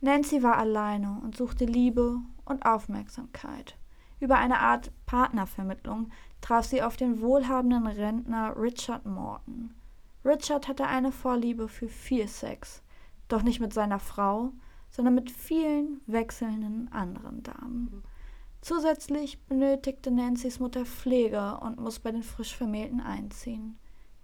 Nancy 0.00 0.42
war 0.42 0.58
alleine 0.58 1.20
und 1.22 1.36
suchte 1.36 1.64
Liebe 1.64 2.20
und 2.44 2.66
Aufmerksamkeit. 2.66 3.76
Über 4.18 4.36
eine 4.36 4.58
Art 4.58 4.90
Partnervermittlung 5.06 6.10
traf 6.40 6.66
sie 6.66 6.82
auf 6.82 6.96
den 6.96 7.20
wohlhabenden 7.20 7.86
Rentner 7.86 8.54
Richard 8.56 9.06
Morton. 9.06 9.74
Richard 10.24 10.68
hatte 10.68 10.86
eine 10.86 11.12
Vorliebe 11.12 11.68
für 11.68 11.88
viel 11.88 12.28
Sex, 12.28 12.82
Doch 13.28 13.42
nicht 13.42 13.60
mit 13.60 13.72
seiner 13.72 13.98
Frau, 13.98 14.52
sondern 14.92 15.14
mit 15.14 15.30
vielen 15.30 16.00
wechselnden 16.06 16.92
anderen 16.92 17.42
Damen. 17.42 18.04
Zusätzlich 18.60 19.42
benötigte 19.46 20.12
Nancy's 20.12 20.60
Mutter 20.60 20.86
Pflege 20.86 21.58
und 21.58 21.80
muss 21.80 21.98
bei 21.98 22.12
den 22.12 22.22
frisch 22.22 22.54
Vermählten 22.54 23.00
einziehen. 23.00 23.76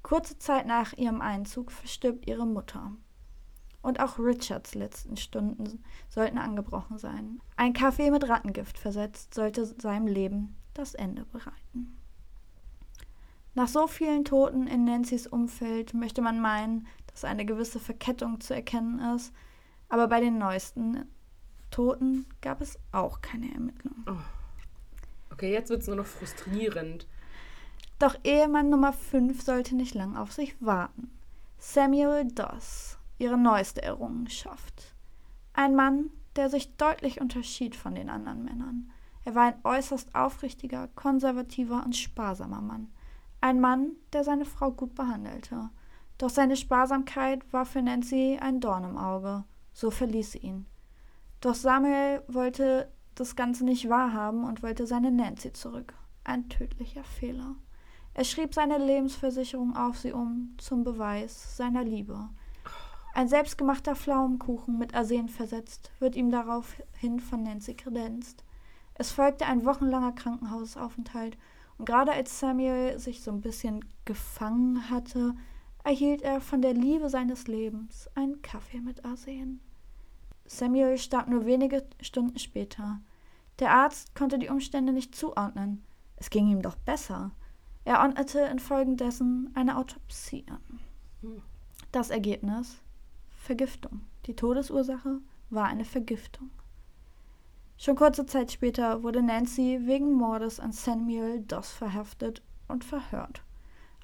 Kurze 0.02 0.38
Zeit 0.38 0.66
nach 0.66 0.92
ihrem 0.92 1.20
Einzug 1.20 1.72
verstirbt 1.72 2.28
ihre 2.28 2.46
Mutter. 2.46 2.92
Und 3.82 4.00
auch 4.00 4.18
Richards 4.18 4.74
letzten 4.74 5.16
Stunden 5.16 5.82
sollten 6.08 6.38
angebrochen 6.38 6.98
sein. 6.98 7.40
Ein 7.56 7.72
Kaffee 7.72 8.10
mit 8.10 8.28
Rattengift 8.28 8.78
versetzt 8.78 9.34
sollte 9.34 9.64
seinem 9.64 10.06
Leben 10.06 10.56
das 10.74 10.94
Ende 10.94 11.24
bereiten. 11.24 11.96
Nach 13.54 13.68
so 13.68 13.88
vielen 13.88 14.24
Toten 14.24 14.66
in 14.66 14.84
Nancy's 14.84 15.26
Umfeld 15.26 15.94
möchte 15.94 16.22
man 16.22 16.40
meinen, 16.40 16.86
dass 17.08 17.24
eine 17.24 17.44
gewisse 17.44 17.80
Verkettung 17.80 18.40
zu 18.40 18.54
erkennen 18.54 19.00
ist, 19.16 19.32
aber 19.88 20.08
bei 20.08 20.20
den 20.20 20.38
neuesten 20.38 21.06
Toten 21.70 22.26
gab 22.40 22.60
es 22.60 22.78
auch 22.92 23.20
keine 23.20 23.52
Ermittlungen. 23.52 24.04
Oh. 24.08 24.16
Okay, 25.32 25.52
jetzt 25.52 25.70
wird 25.70 25.82
es 25.82 25.86
nur 25.86 25.96
noch 25.96 26.06
frustrierend. 26.06 27.06
Doch 27.98 28.16
Ehemann 28.24 28.70
Nummer 28.70 28.92
5 28.92 29.42
sollte 29.42 29.76
nicht 29.76 29.94
lang 29.94 30.16
auf 30.16 30.32
sich 30.32 30.56
warten. 30.60 31.10
Samuel 31.58 32.26
Doss, 32.32 32.98
ihre 33.18 33.36
neueste 33.36 33.82
Errungenschaft. 33.82 34.94
Ein 35.52 35.74
Mann, 35.74 36.10
der 36.36 36.50
sich 36.50 36.76
deutlich 36.76 37.20
unterschied 37.20 37.74
von 37.74 37.94
den 37.94 38.08
anderen 38.08 38.44
Männern. 38.44 38.90
Er 39.24 39.34
war 39.34 39.46
ein 39.48 39.60
äußerst 39.64 40.14
aufrichtiger, 40.14 40.88
konservativer 40.94 41.82
und 41.84 41.96
sparsamer 41.96 42.60
Mann. 42.60 42.88
Ein 43.40 43.60
Mann, 43.60 43.92
der 44.12 44.24
seine 44.24 44.44
Frau 44.44 44.70
gut 44.70 44.94
behandelte. 44.94 45.70
Doch 46.16 46.30
seine 46.30 46.56
Sparsamkeit 46.56 47.52
war 47.52 47.66
für 47.66 47.82
Nancy 47.82 48.38
ein 48.40 48.60
Dorn 48.60 48.84
im 48.84 48.96
Auge. 48.96 49.44
So 49.78 49.92
verließ 49.92 50.32
sie 50.32 50.38
ihn. 50.38 50.66
Doch 51.40 51.54
Samuel 51.54 52.24
wollte 52.26 52.90
das 53.14 53.36
Ganze 53.36 53.64
nicht 53.64 53.88
wahrhaben 53.88 54.42
und 54.42 54.64
wollte 54.64 54.88
seine 54.88 55.12
Nancy 55.12 55.52
zurück. 55.52 55.94
Ein 56.24 56.48
tödlicher 56.48 57.04
Fehler. 57.04 57.54
Er 58.12 58.24
schrieb 58.24 58.54
seine 58.54 58.78
Lebensversicherung 58.78 59.76
auf 59.76 59.96
sie 59.96 60.10
um, 60.10 60.56
zum 60.58 60.82
Beweis 60.82 61.56
seiner 61.56 61.84
Liebe. 61.84 62.28
Ein 63.14 63.28
selbstgemachter 63.28 63.94
Pflaumenkuchen 63.94 64.78
mit 64.78 64.96
Arsen 64.96 65.28
versetzt, 65.28 65.92
wird 66.00 66.16
ihm 66.16 66.32
daraufhin 66.32 67.20
von 67.20 67.44
Nancy 67.44 67.74
kredenzt. 67.74 68.42
Es 68.94 69.12
folgte 69.12 69.46
ein 69.46 69.64
wochenlanger 69.64 70.10
Krankenhausaufenthalt 70.10 71.38
und 71.78 71.84
gerade 71.84 72.10
als 72.10 72.40
Samuel 72.40 72.98
sich 72.98 73.22
so 73.22 73.30
ein 73.30 73.42
bisschen 73.42 73.84
gefangen 74.06 74.90
hatte, 74.90 75.36
erhielt 75.84 76.22
er 76.22 76.40
von 76.40 76.62
der 76.62 76.74
Liebe 76.74 77.08
seines 77.08 77.46
Lebens 77.46 78.10
einen 78.16 78.42
Kaffee 78.42 78.80
mit 78.80 79.04
Arsen. 79.04 79.60
Samuel 80.48 80.98
starb 80.98 81.28
nur 81.28 81.46
wenige 81.46 81.86
Stunden 82.00 82.38
später. 82.38 83.00
Der 83.58 83.70
Arzt 83.70 84.14
konnte 84.14 84.38
die 84.38 84.48
Umstände 84.48 84.92
nicht 84.92 85.14
zuordnen. 85.14 85.84
Es 86.16 86.30
ging 86.30 86.48
ihm 86.48 86.62
doch 86.62 86.76
besser. 86.76 87.30
Er 87.84 88.00
ordnete 88.00 88.40
infolgedessen 88.40 89.50
eine 89.54 89.76
Autopsie 89.76 90.44
an. 90.48 91.40
Das 91.92 92.10
Ergebnis 92.10 92.80
Vergiftung. 93.28 94.02
Die 94.26 94.34
Todesursache 94.34 95.20
war 95.50 95.66
eine 95.66 95.84
Vergiftung. 95.84 96.50
Schon 97.76 97.96
kurze 97.96 98.26
Zeit 98.26 98.50
später 98.50 99.02
wurde 99.02 99.22
Nancy 99.22 99.80
wegen 99.84 100.12
Mordes 100.12 100.60
an 100.60 100.72
Samuel 100.72 101.40
Doss 101.40 101.70
verhaftet 101.70 102.42
und 102.66 102.84
verhört. 102.84 103.42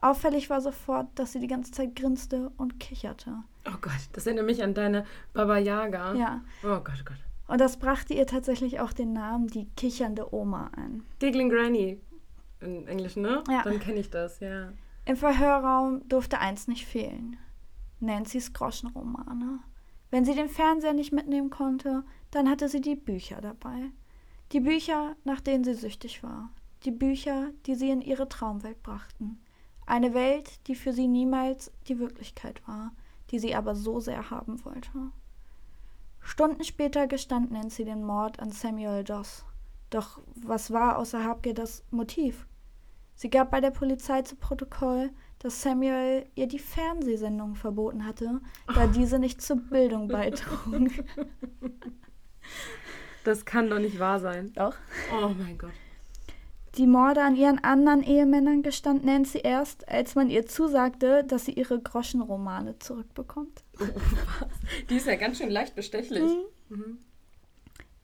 Auffällig 0.05 0.51
war 0.51 0.61
sofort, 0.61 1.07
dass 1.15 1.33
sie 1.33 1.41
die 1.41 1.47
ganze 1.47 1.73
Zeit 1.73 1.97
grinste 1.97 2.53
und 2.59 2.79
kicherte. 2.79 3.43
Oh 3.67 3.79
Gott, 3.81 4.11
das 4.13 4.27
erinnert 4.27 4.45
mich 4.45 4.63
an 4.63 4.75
deine 4.75 5.07
Baba 5.33 5.57
Yaga. 5.57 6.13
Ja. 6.13 6.43
Oh 6.63 6.81
Gott, 6.81 6.99
oh 7.01 7.05
Gott. 7.07 7.17
Und 7.49 7.59
das 7.59 7.79
brachte 7.79 8.13
ihr 8.13 8.27
tatsächlich 8.27 8.81
auch 8.81 8.93
den 8.93 9.15
Namen 9.15 9.47
die 9.47 9.65
kichernde 9.77 10.35
Oma 10.35 10.71
ein. 10.77 11.05
Giggling 11.21 11.49
Granny 11.49 11.99
in 12.61 12.87
Englisch, 12.87 13.17
ne? 13.17 13.43
Ja. 13.49 13.63
Dann 13.63 13.81
kenne 13.81 13.99
ich 13.99 14.11
das, 14.11 14.41
ja. 14.41 14.75
Im 15.07 15.17
Verhörraum 15.17 16.07
durfte 16.07 16.39
eins 16.39 16.69
nicht 16.69 16.85
fehlen. 16.85 17.39
Nancy's 17.99 18.53
Groschenromane. 18.53 19.61
Wenn 20.11 20.27
sie 20.27 20.35
den 20.35 20.51
Fernseher 20.51 20.93
nicht 20.93 21.15
mitnehmen 21.15 21.49
konnte, 21.49 22.05
dann 22.31 22.51
hatte 22.51 22.69
sie 22.69 22.83
die 22.83 22.97
Bücher 22.97 23.41
dabei. 23.41 23.91
Die 24.53 24.61
Bücher, 24.61 25.17
nach 25.25 25.41
denen 25.41 25.65
sie 25.65 25.73
süchtig 25.73 26.23
war. 26.23 26.51
Die 26.85 26.91
Bücher, 26.91 27.53
die 27.65 27.75
sie 27.75 27.89
in 27.89 28.03
ihre 28.03 28.29
Traumwelt 28.29 28.83
brachten. 28.83 29.41
Eine 29.87 30.14
Welt, 30.14 30.67
die 30.67 30.75
für 30.75 30.93
sie 30.93 31.09
niemals 31.09 31.71
die 31.88 31.99
Wirklichkeit 31.99 32.67
war, 32.67 32.93
die 33.31 33.38
sie 33.38 33.55
aber 33.55 33.75
so 33.75 34.00
sehr 34.00 34.31
haben 34.31 34.64
wollte. 34.64 34.91
Stunden 36.21 36.64
später 36.64 37.07
gestand 37.07 37.50
Nancy 37.50 37.85
den 37.85 38.05
Mord 38.05 38.41
an 38.41 38.50
Samuel 38.50 39.05
Doss. 39.05 39.45
Doch 39.91 40.21
was 40.35 40.73
war 40.73 40.99
außer 40.99 41.23
Habgier 41.23 41.55
das 41.55 41.85
Motiv? 41.91 42.47
Sie 43.14 43.31
gab 43.31 43.50
bei 43.50 43.61
der 43.61 43.71
Polizei 43.71 44.23
zu 44.23 44.35
Protokoll, 44.37 45.11
dass 45.38 45.61
Samuel 45.61 46.26
ihr 46.35 46.49
die 46.49 46.59
Fernsehsendung 46.59 47.55
verboten 47.55 48.07
hatte, 48.07 48.41
da 48.75 48.87
diese 48.87 49.19
nicht 49.19 49.43
zur 49.43 49.57
Bildung 49.57 50.09
beitrug. 50.09 50.91
Das 53.25 53.47
kann 53.47 53.71
doch 53.71 53.79
nicht 53.79 53.99
wahr 53.99 54.21
sein. 54.21 54.53
Doch. 54.53 54.76
Oh 55.11 55.31
mein 55.31 55.57
Gott. 55.57 55.73
Die 56.76 56.87
Morde 56.88 57.23
an 57.23 57.37
ihren 57.37 57.62
anderen 57.62 58.02
Ehemännern 58.02 58.62
gestand 58.62 59.04
Nancy 59.04 59.38
erst, 59.38 59.88
als 59.88 60.16
man 60.16 60.28
ihr 60.28 60.47
zusagte, 60.47 61.23
dass 61.23 61.45
sie 61.45 61.52
ihre 61.52 61.78
Groschenromane 61.81 62.78
zurückbekommt. 62.81 63.62
Die 64.90 64.97
ist 64.97 65.07
ja 65.07 65.14
ganz 65.16 65.38
schön 65.38 65.50
leicht 65.50 65.76
bestechlich. 65.76 66.23
Mhm. 66.69 66.99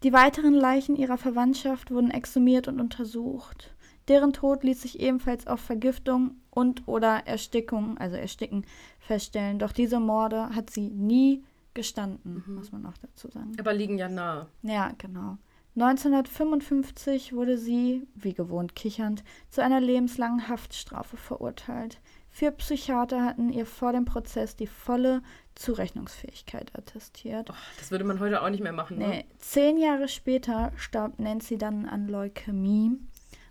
Die 0.02 0.12
weiteren 0.12 0.54
Leichen 0.54 0.96
ihrer 0.96 1.18
Verwandtschaft 1.18 1.90
wurden 1.90 2.10
exhumiert 2.10 2.68
und 2.68 2.80
untersucht. 2.80 3.74
Deren 4.08 4.32
Tod 4.32 4.62
ließ 4.64 4.82
sich 4.82 5.00
ebenfalls 5.00 5.46
auf 5.46 5.60
Vergiftung 5.60 6.36
und 6.50 6.86
oder 6.88 7.26
Erstickung, 7.26 7.98
also 7.98 8.16
Ersticken, 8.16 8.64
feststellen. 9.00 9.58
Doch 9.58 9.72
diese 9.72 10.00
Morde 10.00 10.50
hat 10.50 10.70
sie 10.70 10.88
nie 10.90 11.44
gestanden, 11.74 12.42
Mhm. 12.46 12.54
muss 12.54 12.72
man 12.72 12.86
auch 12.86 12.96
dazu 13.02 13.28
sagen. 13.28 13.52
Aber 13.58 13.72
liegen 13.72 13.98
ja 13.98 14.08
nah. 14.08 14.46
Ja, 14.62 14.92
genau. 14.96 15.38
1955 15.80 17.32
wurde 17.32 17.56
sie, 17.56 18.06
wie 18.14 18.34
gewohnt 18.34 18.74
kichernd, 18.76 19.24
zu 19.50 19.62
einer 19.62 19.80
lebenslangen 19.80 20.48
Haftstrafe 20.48 21.16
verurteilt. 21.16 22.00
Vier 22.28 22.52
Psychiater 22.52 23.24
hatten 23.24 23.50
ihr 23.50 23.66
vor 23.66 23.92
dem 23.92 24.04
Prozess 24.04 24.56
die 24.56 24.66
volle 24.66 25.22
Zurechnungsfähigkeit 25.54 26.76
attestiert. 26.76 27.50
Oh, 27.50 27.54
das 27.78 27.90
würde 27.90 28.04
man 28.04 28.20
heute 28.20 28.42
auch 28.42 28.50
nicht 28.50 28.62
mehr 28.62 28.72
machen, 28.72 28.98
ne? 28.98 29.08
Nee, 29.08 29.24
zehn 29.38 29.78
Jahre 29.78 30.08
später 30.08 30.72
starb 30.76 31.18
Nancy 31.18 31.58
dann 31.58 31.86
an 31.86 32.08
Leukämie. 32.08 32.92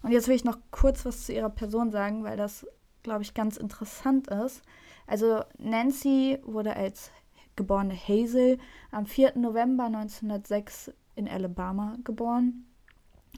Und 0.02 0.12
jetzt 0.12 0.28
will 0.28 0.36
ich 0.36 0.46
noch 0.46 0.58
kurz 0.72 1.06
was 1.06 1.26
zu 1.26 1.34
ihrer 1.34 1.50
Person 1.50 1.92
sagen, 1.92 2.24
weil 2.24 2.38
das, 2.38 2.66
glaube 3.04 3.24
ich, 3.24 3.34
ganz 3.34 3.58
interessant 3.58 4.28
ist. 4.28 4.62
Also 5.08 5.44
Nancy 5.58 6.40
wurde 6.44 6.76
als 6.76 7.12
geborene 7.58 7.96
Hazel 7.96 8.58
am 8.92 9.06
4. 9.06 9.38
November 9.38 9.86
1906 9.86 10.94
in 11.20 11.28
Alabama 11.28 11.98
geboren 12.04 12.66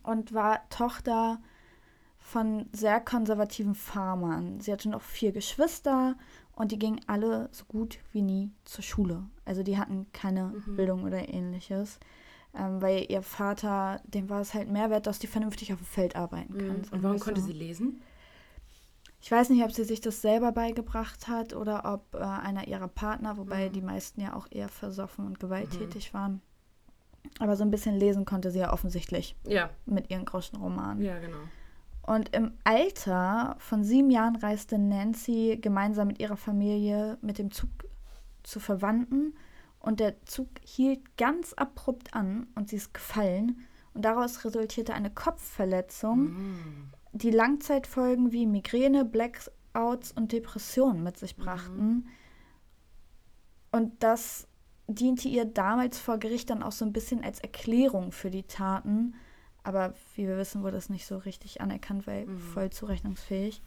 und 0.03 0.33
war 0.33 0.67
Tochter 0.69 1.39
von 2.19 2.67
sehr 2.71 3.01
konservativen 3.01 3.75
Farmern. 3.75 4.59
Sie 4.61 4.71
hatte 4.71 4.89
noch 4.89 5.01
vier 5.01 5.31
Geschwister 5.31 6.15
und 6.55 6.71
die 6.71 6.79
gingen 6.79 7.01
alle 7.07 7.49
so 7.51 7.65
gut 7.65 7.97
wie 8.11 8.21
nie 8.21 8.51
zur 8.63 8.83
Schule. 8.83 9.23
Also 9.43 9.63
die 9.63 9.77
hatten 9.77 10.05
keine 10.13 10.53
Mhm. 10.65 10.75
Bildung 10.75 11.03
oder 11.03 11.27
ähnliches. 11.29 11.99
Ähm, 12.53 12.81
weil 12.81 13.05
ihr 13.09 13.21
Vater, 13.21 14.01
dem 14.03 14.29
war 14.29 14.41
es 14.41 14.53
halt 14.53 14.69
mehr 14.69 14.89
wert, 14.89 15.07
dass 15.07 15.19
die 15.19 15.27
vernünftig 15.27 15.71
auf 15.71 15.79
dem 15.79 15.85
Feld 15.85 16.15
arbeiten 16.17 16.57
kann. 16.57 16.67
Mhm. 16.67 16.83
Und 16.91 17.03
warum 17.03 17.17
wir 17.17 17.23
konnte 17.23 17.39
so. 17.41 17.47
sie 17.47 17.53
lesen? 17.53 18.01
Ich 19.21 19.31
weiß 19.31 19.49
nicht, 19.51 19.63
ob 19.63 19.71
sie 19.71 19.83
sich 19.83 20.01
das 20.01 20.21
selber 20.21 20.51
beigebracht 20.51 21.27
hat 21.27 21.53
oder 21.55 21.85
ob 21.93 22.13
äh, 22.13 22.23
einer 22.23 22.67
ihrer 22.67 22.87
Partner, 22.89 23.37
wobei 23.37 23.69
Mhm. 23.69 23.73
die 23.73 23.81
meisten 23.81 24.19
ja 24.21 24.35
auch 24.35 24.47
eher 24.51 24.67
versoffen 24.69 25.25
und 25.25 25.39
gewalttätig 25.39 26.13
waren. 26.13 26.41
Aber 27.39 27.55
so 27.55 27.63
ein 27.63 27.71
bisschen 27.71 27.95
lesen 27.95 28.25
konnte 28.25 28.51
sie 28.51 28.59
ja 28.59 28.73
offensichtlich 28.73 29.35
Ja, 29.47 29.69
mit 29.85 30.09
ihren 30.09 30.25
Groschenromanen. 30.25 31.01
ja, 31.03 31.17
genau. 31.19 31.37
Und 32.03 32.35
im 32.35 32.53
Alter 32.63 33.55
von 33.59 33.83
sieben 33.83 34.09
Jahren 34.09 34.35
reiste 34.35 34.77
Nancy 34.79 35.57
gemeinsam 35.61 36.07
mit 36.07 36.19
ihrer 36.19 36.35
Familie 36.37 37.17
mit 37.21 37.37
dem 37.37 37.51
Zug 37.51 37.69
zu 38.43 38.59
Verwandten 38.59 39.35
und 39.79 39.99
der 39.99 40.19
Zug 40.25 40.47
hielt 40.63 41.15
ganz 41.17 41.53
abrupt 41.53 42.13
an 42.15 42.47
und 42.55 42.69
sie 42.69 42.77
ist 42.77 42.93
gefallen 42.93 43.61
und 43.93 44.03
daraus 44.03 44.43
resultierte 44.43 44.93
eine 44.95 45.11
Kopfverletzung, 45.11 46.19
Mhm. 46.33 46.89
die 47.13 47.29
Langzeitfolgen 47.31 48.31
wie 48.31 48.47
Migräne, 48.47 49.05
Blackouts 49.05 50.11
und 50.11 50.31
Depressionen 50.31 51.03
mit 51.03 51.17
sich 51.17 51.35
brachten. 51.35 52.07
Und 53.71 54.03
das 54.03 54.47
diente 54.95 55.27
ihr 55.27 55.45
damals 55.45 55.97
vor 55.99 56.17
Gericht 56.17 56.49
dann 56.49 56.63
auch 56.63 56.71
so 56.71 56.85
ein 56.85 56.93
bisschen 56.93 57.23
als 57.23 57.39
Erklärung 57.39 58.11
für 58.11 58.29
die 58.31 58.43
Taten. 58.43 59.13
Aber 59.63 59.93
wie 60.15 60.27
wir 60.27 60.37
wissen, 60.37 60.63
wurde 60.63 60.77
es 60.77 60.89
nicht 60.89 61.05
so 61.05 61.17
richtig 61.17 61.61
anerkannt, 61.61 62.07
weil 62.07 62.25
Mhm. 62.25 62.37
voll 62.39 62.69
zurechnungsfähig. 62.71 63.61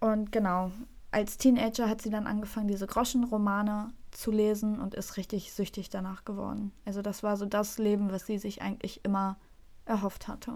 Und 0.00 0.30
genau, 0.32 0.70
als 1.10 1.38
Teenager 1.38 1.88
hat 1.88 2.02
sie 2.02 2.10
dann 2.10 2.26
angefangen, 2.26 2.68
diese 2.68 2.86
Groschenromane 2.86 3.92
zu 4.10 4.30
lesen 4.30 4.78
und 4.80 4.94
ist 4.94 5.16
richtig 5.16 5.52
süchtig 5.52 5.88
danach 5.90 6.24
geworden. 6.24 6.72
Also 6.84 7.02
das 7.02 7.22
war 7.22 7.36
so 7.36 7.46
das 7.46 7.78
Leben, 7.78 8.10
was 8.12 8.26
sie 8.26 8.38
sich 8.38 8.62
eigentlich 8.62 9.04
immer 9.04 9.38
erhofft 9.86 10.28
hatte. 10.28 10.52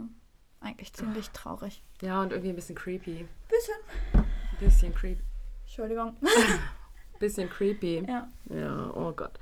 Eigentlich 0.61 0.93
ziemlich 0.93 1.31
traurig. 1.31 1.83
Ja, 2.03 2.21
und 2.23 2.31
irgendwie 2.33 2.51
ein 2.51 2.57
bisschen 2.57 2.77
creepy. 2.77 3.27
Bisschen. 3.49 3.75
Ein 4.15 4.25
bisschen 4.61 4.95
creepy. 4.95 5.23
Entschuldigung. 5.65 6.15
Bisschen 7.23 7.49
creepy. 7.49 8.05
ja. 8.09 8.29
Ja, 8.51 8.91
oh 8.97 9.13
Gott. 9.13 9.39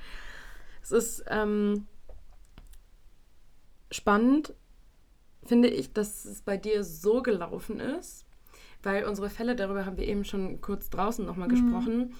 Es 0.82 0.92
ist 0.92 1.24
ähm, 1.28 1.86
spannend, 3.90 4.52
finde 5.44 5.68
ich, 5.68 5.92
dass 5.94 6.26
es 6.26 6.42
bei 6.42 6.58
dir 6.58 6.84
so 6.84 7.22
gelaufen 7.22 7.80
ist, 7.80 8.26
weil 8.82 9.04
unsere 9.04 9.30
Fälle, 9.30 9.56
darüber 9.56 9.86
haben 9.86 9.96
wir 9.96 10.06
eben 10.06 10.24
schon 10.26 10.60
kurz 10.60 10.90
draußen 10.90 11.24
nochmal 11.24 11.48
Mhm. 11.48 11.52
gesprochen, 11.52 12.14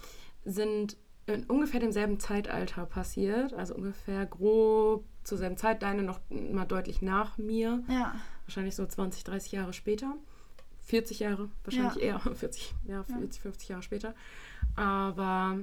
sind 0.47 0.97
in 1.27 1.45
ungefähr 1.45 1.81
demselben 1.81 2.19
Zeitalter 2.19 2.87
passiert. 2.87 3.53
Also 3.53 3.75
ungefähr 3.75 4.25
grob 4.25 5.05
zur 5.25 5.37
selben 5.37 5.59
Zeit, 5.59 5.83
deine 5.83 6.03
noch 6.03 6.21
mal 6.31 6.65
deutlich 6.65 7.03
nach 7.03 7.37
mir. 7.37 7.85
Ja. 7.89 8.15
Wahrscheinlich 8.47 8.75
so 8.75 8.87
20, 8.87 9.25
30 9.25 9.53
Jahre 9.53 9.75
später. 9.75 10.15
40 10.85 11.21
Jahre, 11.21 11.51
wahrscheinlich 11.65 11.97
Ja. 11.97 12.01
eher 12.01 12.19
40, 12.35 12.75
ja, 12.89 13.05
40, 13.05 13.43
50 13.43 13.69
Jahre 13.69 13.83
später. 13.83 14.15
Aber 14.77 15.59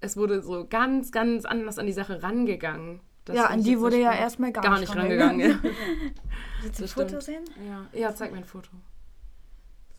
es 0.00 0.16
wurde 0.16 0.42
so 0.42 0.66
ganz, 0.68 1.12
ganz 1.12 1.44
anders 1.44 1.78
an 1.78 1.86
die 1.86 1.92
Sache 1.92 2.22
rangegangen. 2.22 3.00
Das 3.24 3.36
ja, 3.36 3.46
an 3.46 3.62
die 3.62 3.78
wurde 3.78 4.00
ja 4.00 4.12
erstmal 4.12 4.52
gar, 4.52 4.62
gar 4.62 4.80
nicht 4.80 4.94
rangegangen. 4.94 5.40
Ja. 5.40 5.58
Willst 6.62 6.78
du 6.78 6.82
ein 6.82 6.86
Das 6.86 6.92
Foto 6.92 7.20
stimmt. 7.20 7.22
sehen? 7.22 7.44
Ja. 7.66 7.86
ja, 7.92 8.14
zeig 8.14 8.32
mir 8.32 8.38
ein 8.38 8.44
Foto. 8.44 8.70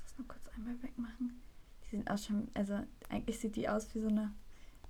Das 0.03 0.17
nur 0.17 0.27
kurz 0.27 0.41
einmal 0.55 0.73
wegmachen. 0.81 1.39
Die 1.83 1.89
sehen 1.89 2.07
aus 2.07 2.25
schon, 2.25 2.47
also 2.55 2.79
eigentlich 3.09 3.39
sieht 3.39 3.55
die 3.55 3.69
aus 3.69 3.93
wie 3.93 3.99
so 3.99 4.07
eine 4.07 4.31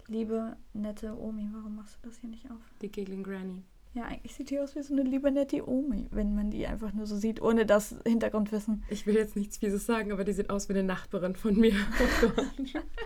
liebe, 0.08 0.56
nette 0.74 1.18
Omi. 1.20 1.50
Warum 1.52 1.76
machst 1.76 1.98
du 2.02 2.08
das 2.10 2.18
hier 2.20 2.30
nicht 2.30 2.50
auf? 2.50 2.62
Die 2.82 2.90
Giggling 2.90 3.24
Granny. 3.24 3.64
Ja, 3.94 4.04
eigentlich 4.04 4.34
sieht 4.36 4.50
die 4.50 4.60
aus 4.60 4.76
wie 4.76 4.82
so 4.84 4.94
eine 4.94 5.04
liebe, 5.04 5.30
nette 5.32 5.68
Omi, 5.68 6.08
wenn 6.12 6.34
man 6.34 6.50
die 6.50 6.66
einfach 6.66 6.94
nur 6.94 7.06
so 7.06 7.18
sieht, 7.18 7.42
ohne 7.42 7.66
das 7.66 7.94
Hintergrundwissen. 8.08 8.84
Ich 8.90 9.06
will 9.06 9.16
jetzt 9.16 9.36
nichts 9.36 9.58
Fieses 9.58 9.86
sagen, 9.86 10.14
aber 10.14 10.24
die 10.24 10.32
sieht 10.32 10.50
aus 10.50 10.70
wie 10.70 10.74
eine 10.74 10.84
Nachbarin 10.84 11.36
von 11.36 11.56
mir. 11.58 11.74
Oh. 12.24 12.42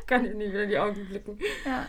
Kann 0.05 0.25
ihr 0.25 0.35
nicht 0.35 0.49
wieder 0.51 0.63
in 0.63 0.69
die 0.69 0.77
Augen 0.77 1.05
blicken. 1.07 1.39
Ja. 1.65 1.87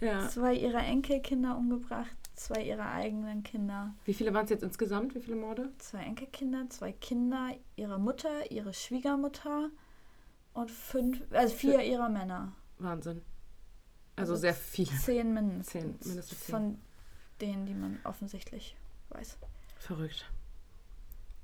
Ja. 0.00 0.28
Zwei 0.28 0.54
ihrer 0.54 0.84
Enkelkinder 0.84 1.56
umgebracht, 1.56 2.16
zwei 2.34 2.62
ihrer 2.62 2.90
eigenen 2.90 3.42
Kinder. 3.42 3.94
Wie 4.04 4.14
viele 4.14 4.32
waren 4.34 4.44
es 4.44 4.50
jetzt 4.50 4.62
insgesamt? 4.62 5.14
Wie 5.14 5.20
viele 5.20 5.36
Morde? 5.36 5.70
Zwei 5.78 6.00
Enkelkinder, 6.00 6.68
zwei 6.70 6.92
Kinder, 6.92 7.50
ihre 7.76 7.98
Mutter, 7.98 8.50
ihre 8.50 8.72
Schwiegermutter 8.72 9.70
und 10.54 10.70
fünf, 10.70 11.22
also 11.32 11.54
vier 11.54 11.82
ihrer 11.82 12.08
Männer. 12.08 12.52
Wahnsinn. 12.78 13.22
Also 14.16 14.32
Also 14.32 14.40
sehr 14.40 14.54
viel. 14.54 14.86
Zehn 14.86 15.32
mindestens. 15.34 15.70
Zehn, 15.72 16.08
mindestens 16.08 16.40
zehn. 16.40 16.54
Von 16.54 16.78
denen, 17.42 17.66
die 17.66 17.74
man 17.74 17.98
offensichtlich 18.04 18.76
weiß. 19.10 19.38
Verrückt. 19.78 20.30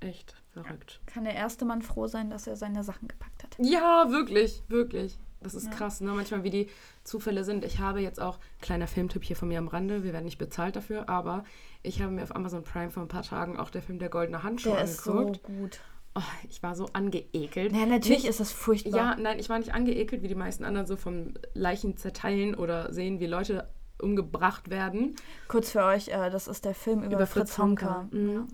Echt 0.00 0.34
verrückt. 0.52 1.00
Kann 1.06 1.24
der 1.24 1.34
erste 1.34 1.64
Mann 1.64 1.82
froh 1.82 2.06
sein, 2.06 2.28
dass 2.30 2.46
er 2.46 2.56
seine 2.56 2.84
Sachen 2.84 3.08
gepackt 3.08 3.42
hat. 3.44 3.56
Ja, 3.58 4.06
wirklich, 4.10 4.62
wirklich. 4.68 5.18
Das 5.40 5.54
ist 5.54 5.66
Ja. 5.66 5.70
krass, 5.72 6.00
ne? 6.00 6.12
Manchmal, 6.12 6.44
wie 6.44 6.50
die 6.50 6.68
Zufälle 7.04 7.44
sind. 7.44 7.64
Ich 7.64 7.78
habe 7.78 8.00
jetzt 8.00 8.20
auch, 8.20 8.38
kleiner 8.60 8.86
Filmtipp 8.88 9.24
hier 9.24 9.36
von 9.36 9.48
mir 9.48 9.58
am 9.58 9.68
Rande, 9.68 10.02
wir 10.02 10.12
werden 10.12 10.24
nicht 10.24 10.38
bezahlt 10.38 10.76
dafür, 10.76 11.08
aber 11.08 11.44
ich 11.82 12.02
habe 12.02 12.12
mir 12.12 12.22
auf 12.22 12.34
Amazon 12.34 12.62
Prime 12.64 12.90
vor 12.90 13.02
ein 13.02 13.08
paar 13.08 13.22
Tagen 13.22 13.56
auch 13.58 13.70
der 13.70 13.82
Film 13.82 13.98
Der 13.98 14.08
Goldene 14.08 14.42
Handschuh 14.42 14.70
Der 14.72 14.84
ist 14.84 15.02
so 15.04 15.12
angeguckt. 15.12 15.42
gut. 15.44 15.80
Oh, 16.14 16.22
ich 16.48 16.62
war 16.62 16.74
so 16.74 16.86
angeekelt. 16.94 17.72
Ja, 17.72 17.84
natürlich 17.84 18.20
Nicht- 18.22 18.28
ist 18.30 18.40
das 18.40 18.50
furchtbar. 18.50 18.96
Ja, 18.96 19.16
nein, 19.16 19.38
ich 19.38 19.50
war 19.50 19.58
nicht 19.58 19.74
angeekelt, 19.74 20.22
wie 20.22 20.28
die 20.28 20.34
meisten 20.34 20.64
anderen 20.64 20.86
so 20.86 20.96
vom 20.96 21.34
Leichen 21.52 21.96
zerteilen 21.98 22.54
oder 22.54 22.92
sehen, 22.92 23.20
wie 23.20 23.26
Leute 23.26 23.68
umgebracht 24.00 24.70
werden. 24.70 25.16
Kurz 25.48 25.70
für 25.70 25.84
euch, 25.84 26.08
äh, 26.08 26.30
das 26.30 26.48
ist 26.48 26.64
der 26.64 26.74
Film 26.74 27.02
über, 27.02 27.16
Über 27.16 27.26
Fritz, 27.26 27.50
Fritz 27.50 27.58
Honka. 27.58 28.08
Mhm. 28.10 28.48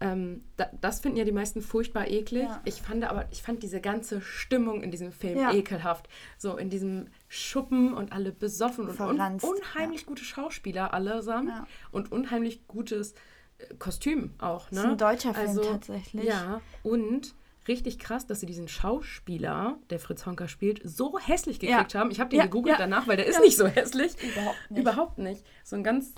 Ähm, 0.00 0.42
da, 0.56 0.66
das 0.80 1.00
finden 1.00 1.16
ja 1.16 1.24
die 1.24 1.32
meisten 1.32 1.62
furchtbar 1.62 2.08
eklig. 2.08 2.42
Ja. 2.44 2.60
Ich 2.64 2.82
fand 2.82 3.04
aber, 3.04 3.26
ich 3.30 3.42
fand 3.42 3.62
diese 3.62 3.80
ganze 3.80 4.20
Stimmung 4.20 4.82
in 4.82 4.90
diesem 4.90 5.12
Film 5.12 5.38
Ja. 5.38 5.52
ekelhaft. 5.52 6.08
So 6.36 6.56
in 6.56 6.68
diesem 6.68 7.06
Schuppen 7.28 7.94
und 7.94 8.12
alle 8.12 8.32
besoffen 8.32 8.88
und 8.88 9.00
un 9.00 9.20
unheimlich 9.40 10.04
gute 10.04 10.24
Schauspieler 10.24 10.92
allesamt 10.92 11.48
Ja. 11.48 11.66
und 11.92 12.10
unheimlich 12.12 12.66
gutes 12.66 13.14
äh, 13.58 13.72
Kostüm 13.78 14.34
auch. 14.38 14.70
Ne? 14.70 14.76
Das 14.76 14.84
ist 14.84 14.90
ein 14.90 14.98
deutscher 14.98 15.32
Film 15.34 15.48
also, 15.48 15.62
tatsächlich. 15.62 16.24
Ja, 16.24 16.60
und 16.82 17.34
richtig 17.68 17.98
krass, 17.98 18.26
dass 18.26 18.40
sie 18.40 18.46
diesen 18.46 18.68
Schauspieler, 18.68 19.78
der 19.90 19.98
Fritz 19.98 20.26
Honka 20.26 20.48
spielt, 20.48 20.80
so 20.84 21.18
hässlich 21.18 21.60
Ja. 21.62 21.76
gekriegt 21.78 21.94
haben. 21.94 22.10
Ich 22.10 22.20
habe 22.20 22.30
den 22.30 22.38
Ja, 22.38 22.44
gegoogelt 22.44 22.74
ja. 22.74 22.78
danach, 22.78 23.06
weil 23.06 23.16
der 23.16 23.26
ist 23.26 23.36
Ja. 23.36 23.40
nicht 23.42 23.56
so 23.56 23.66
hässlich. 23.66 24.12
Überhaupt 24.22 24.70
nicht. 24.70 24.80
Überhaupt 24.80 25.18
nicht. 25.18 25.44
So 25.62 25.76
ein 25.76 25.84
ganz 25.84 26.14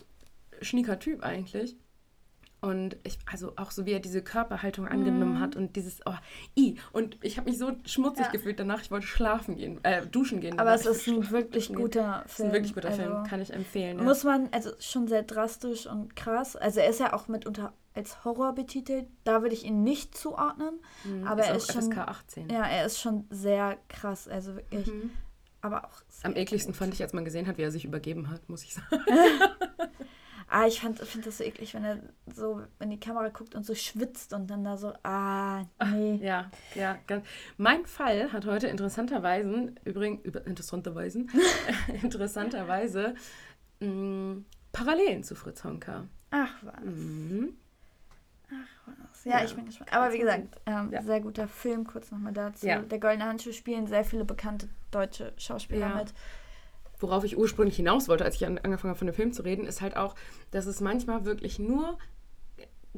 schnieker 0.63 0.99
Typ 0.99 1.23
eigentlich. 1.23 1.77
Und 2.63 2.97
ich, 3.05 3.19
also 3.31 3.53
auch 3.57 3.71
so 3.71 3.85
wie 3.87 3.93
er 3.93 4.01
diese 4.01 4.23
Körperhaltung 4.23 4.89
angenommen 4.89 5.39
hat 5.41 5.55
und 5.57 5.77
dieses, 5.77 6.01
oh, 6.07 6.15
i. 6.59 6.77
Und 6.91 7.19
ich 7.23 7.37
habe 7.37 7.49
mich 7.51 7.59
so 7.59 7.73
schmutzig. 7.85 8.25
Ja. 8.27 8.33
gefühlt 8.33 8.59
danach. 8.59 8.81
Ich 8.81 8.91
wollte 8.91 9.07
schlafen 9.07 9.57
gehen, 9.57 9.79
äh, 9.85 10.05
duschen 10.07 10.41
gehen. 10.41 10.59
Aber 10.59 10.75
es 10.75 10.87
ist 10.87 11.07
ein 11.07 11.31
wirklich 11.31 11.73
guter 11.73 12.23
Es 12.25 12.31
ist 12.33 12.37
Film. 12.37 12.49
ein 12.49 12.55
wirklich 12.55 12.75
guter 12.75 12.89
also, 12.89 13.03
Film, 13.03 13.25
kann 13.25 13.41
ich 13.43 13.53
empfehlen. 13.53 13.99
Ja. 13.99 14.05
Muss 14.05 14.25
man, 14.25 14.49
also 14.53 14.71
schon 14.81 15.07
sehr 15.07 15.23
drastisch 15.23 15.87
und 15.87 16.17
krass. 16.17 16.57
Also 16.57 16.81
er 16.81 16.89
ist 16.89 16.99
ja 16.99 17.13
auch 17.13 17.29
mitunter 17.29 17.73
als 17.97 18.25
Horror 18.25 18.55
betitelt. 18.55 19.07
Da 19.25 19.43
würde 19.43 19.55
ich 19.55 19.65
ihn 19.65 19.83
nicht 19.83 20.17
zuordnen. 20.17 20.81
Mhm, 21.05 21.27
aber 21.27 21.43
ist 21.43 21.49
er 21.49 21.57
ist 21.57 21.73
schon- 21.73 21.83
FSK 21.93 21.99
18. 21.99 22.49
Ja, 22.51 22.65
er 22.67 22.87
ist 22.87 23.01
schon 23.01 23.27
sehr 23.31 23.79
krass. 23.89 24.29
Also 24.29 24.55
wirklich. 24.57 24.87
Mhm. 24.87 25.11
Aber 25.63 25.85
auch 25.85 26.01
Am 26.23 26.37
ekligsten 26.37 26.73
gut. 26.73 26.79
fand 26.79 26.95
ich, 26.95 27.03
als 27.03 27.13
man 27.13 27.25
gesehen 27.25 27.47
hat, 27.47 27.59
wie 27.59 27.63
er 27.63 27.73
sich 27.73 27.85
übergeben 27.85 28.31
hat, 28.31 28.49
muss 28.49 28.63
ich 28.63 28.75
sagen. 28.75 28.87
Ah, 30.49 30.65
ich 30.69 30.81
finde 30.81 31.03
das 31.25 31.39
so 31.39 31.43
eklig, 31.45 31.75
wenn 31.75 31.85
er 31.85 31.99
so 32.33 32.63
in 32.79 32.91
die 32.91 33.01
Kamera 33.01 33.31
guckt 33.31 33.57
und 33.57 33.67
so 33.67 33.75
schwitzt 33.75 34.33
und 34.33 34.49
dann 34.49 34.63
da 34.63 34.77
so, 34.77 34.93
ah, 35.03 35.65
nee. 35.91 36.21
Ja, 36.23 36.53
ja. 36.77 36.97
Ganz. 37.09 37.27
Mein 37.57 37.85
Fall 37.85 38.33
hat 38.33 38.47
heute 38.47 38.69
interessanterweise, 38.69 39.75
übrigens, 39.85 40.25
über, 40.25 40.47
interessanterweise, 40.47 41.27
interessanterweise 42.01 43.15
mh, 43.81 44.37
Parallelen 44.71 45.25
zu 45.25 45.35
Fritz 45.35 45.65
Honka. 45.65 46.07
Ach 46.31 46.55
was. 46.63 46.81
Mhm. 46.85 47.57
Was. 48.51 49.25
Ja, 49.25 49.39
Ja, 49.39 49.45
ich 49.45 49.55
bin 49.55 49.67
gespannt. 49.67 49.93
Aber 49.93 50.13
wie 50.13 50.19
gesagt, 50.19 50.61
ähm, 50.67 50.91
Ja. 50.93 51.03
sehr 51.03 51.21
guter 51.21 51.49
Film, 51.49 51.85
kurz 51.87 52.11
nochmal 52.11 52.33
dazu. 52.33 52.67
Ja. 52.67 52.81
Der 52.81 52.99
Goldene 52.99 53.25
Handschuh 53.25 53.53
spielen 53.53 53.87
sehr 53.87 54.05
viele 54.05 54.25
bekannte 54.25 54.69
deutsche 54.91 55.33
Schauspieler 55.37 55.95
mit. 55.97 56.15
Worauf 56.99 57.25
ich 57.25 57.37
ursprünglich 57.37 57.77
hinaus 57.77 58.09
wollte, 58.09 58.25
als 58.25 58.37
ich 58.37 58.47
an, 58.47 58.59
angefangen 58.59 58.91
habe, 58.91 58.99
von 58.99 59.07
dem 59.07 59.15
Film 59.15 59.33
zu 59.33 59.43
reden, 59.43 59.67
ist 59.67 59.83
halt 59.83 59.97
auch, 59.97 60.15
dass 60.51 60.67
es 60.67 60.81
manchmal 60.81 61.25
wirklich 61.27 61.59
nur 61.59 61.99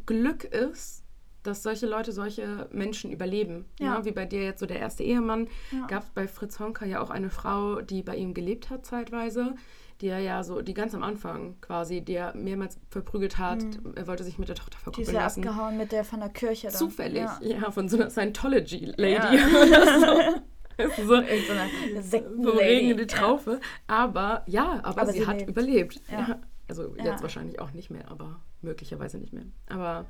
Glück 0.07 0.45
ist, 0.45 1.03
dass 1.43 1.63
solche 1.63 1.87
Leute 1.87 2.13
solche 2.13 2.69
Menschen 2.71 3.11
überleben. 3.11 3.65
Ja. 3.81 3.99
Ne? 3.99 4.05
Wie 4.05 4.13
bei 4.13 4.25
dir 4.27 4.43
jetzt 4.45 4.61
so 4.61 4.67
der 4.67 4.79
erste 4.79 5.03
Ehemann. 5.03 5.49
Gab 5.89 6.03
es 6.05 6.11
bei 6.11 6.29
Fritz 6.29 6.61
Honka 6.61 6.85
ja 6.85 7.01
auch 7.01 7.11
eine 7.11 7.31
Frau, 7.31 7.81
die 7.81 8.03
bei 8.03 8.17
ihm 8.17 8.35
gelebt 8.35 8.71
hat 8.71 8.85
zeitweise, 8.87 9.55
die 10.01 10.09
er 10.09 10.21
ja 10.21 10.43
so, 10.45 10.63
die 10.63 10.75
ganz 10.75 10.95
am 10.95 11.03
Anfang 11.03 11.57
quasi, 11.61 12.01
die 12.03 12.15
er 12.15 12.35
mehrmals 12.37 12.79
verprügelt 12.89 13.39
hat. 13.39 13.59
Er 13.97 14.07
wollte 14.07 14.23
sich 14.25 14.39
mit 14.39 14.49
der 14.49 14.55
Tochter 14.57 14.71
Die 14.71 15.03
ist 15.03 15.11
verkuppeln 15.11 15.15
ja 15.17 15.23
lassen. 15.23 15.41
abgehauen 15.49 15.77
mit 15.77 15.91
der 15.93 16.05
von 16.05 16.21
der 16.21 16.29
Kirche. 16.29 16.69
Da. 16.69 16.73
Zufällig, 16.75 17.23
Ja. 17.23 17.39
ja. 17.41 17.71
von 17.71 17.89
so 17.89 17.97
einer 17.97 18.11
Scientology-Lady. 18.11 19.37
Ja. 19.37 20.35
Das 20.81 20.97
so, 20.97 21.07
so 21.07 21.15
eine. 21.15 21.27
Regen 22.61 22.91
in 22.93 22.97
die 22.99 23.03
Ja. 23.03 23.07
Traufe. 23.09 23.61
Aber 23.89 24.45
ja, 24.47 24.79
aber, 24.85 25.03
Aber 25.03 25.07
sie, 25.13 25.19
sie 25.19 25.27
hat 25.27 25.39
lebt. 25.39 25.51
überlebt. 25.51 26.01
Ja. 26.09 26.21
Ja. 26.21 26.39
Also 26.69 26.95
Ja. 26.97 27.05
jetzt 27.07 27.23
wahrscheinlich 27.23 27.59
auch 27.61 27.73
nicht 27.73 27.91
mehr, 27.91 28.09
aber 28.09 28.39
möglicherweise 28.63 29.19
nicht 29.19 29.33
mehr. 29.33 29.43
Aber 29.69 30.05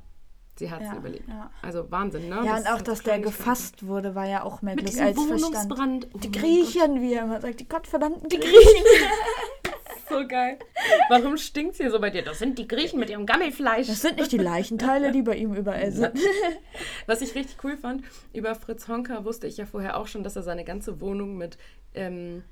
sie 0.59 0.69
hat 0.69 0.81
es 0.81 0.87
Ja, 0.89 0.97
überlebt. 0.97 1.27
ja. 1.27 1.49
Also 1.63 1.89
Wahnsinn, 1.89 2.29
ne? 2.29 2.41
Ja, 2.45 2.57
und 2.57 2.67
auch, 2.71 2.81
dass 2.83 3.01
der 3.01 3.17
gefasst 3.19 3.87
wurde, 3.87 4.13
war 4.13 4.27
ja 4.27 4.43
auch 4.43 4.61
mehr 4.61 4.75
Mit 4.75 4.85
Glück 4.85 5.01
als 5.01 5.17
Verstand. 5.19 6.07
Oh 6.13 6.17
Die 6.19 6.31
Griechen, 6.31 7.01
wie 7.01 7.13
er 7.15 7.23
immer 7.23 7.41
sagt, 7.41 7.59
die 7.61 7.67
gottverdammten 7.67 8.29
Die 8.29 8.37
Griechen. 8.39 8.85
So 10.19 10.27
geil. 10.27 10.59
Warum 11.09 11.37
stinkt 11.37 11.77
hier 11.77 11.91
so 11.91 11.99
bei 11.99 12.09
dir? 12.09 12.23
Das 12.23 12.39
sind 12.39 12.57
die 12.59 12.67
Griechen 12.67 12.99
mit 12.99 13.09
ihrem 13.09 13.25
Gammelfleisch. 13.25 13.87
Das 13.87 14.01
sind 14.01 14.17
nicht 14.17 14.31
die 14.31 14.37
Leichenteile, 14.37 15.11
die 15.11 15.21
bei 15.21 15.35
ihm 15.35 15.53
überall 15.53 15.91
sind. 15.91 16.19
Was 17.05 17.21
ich 17.21 17.35
richtig 17.35 17.63
cool 17.63 17.77
fand, 17.77 18.03
über 18.33 18.55
Fritz 18.55 18.87
Honka 18.87 19.23
wusste 19.23 19.47
ich 19.47 19.57
ja 19.57 19.65
vorher 19.65 19.97
auch 19.97 20.07
schon, 20.07 20.23
dass 20.23 20.35
er 20.35 20.43
seine 20.43 20.65
ganze 20.65 20.99
Wohnung 20.99 21.37
mit 21.37 21.57
ähm, 21.93 22.43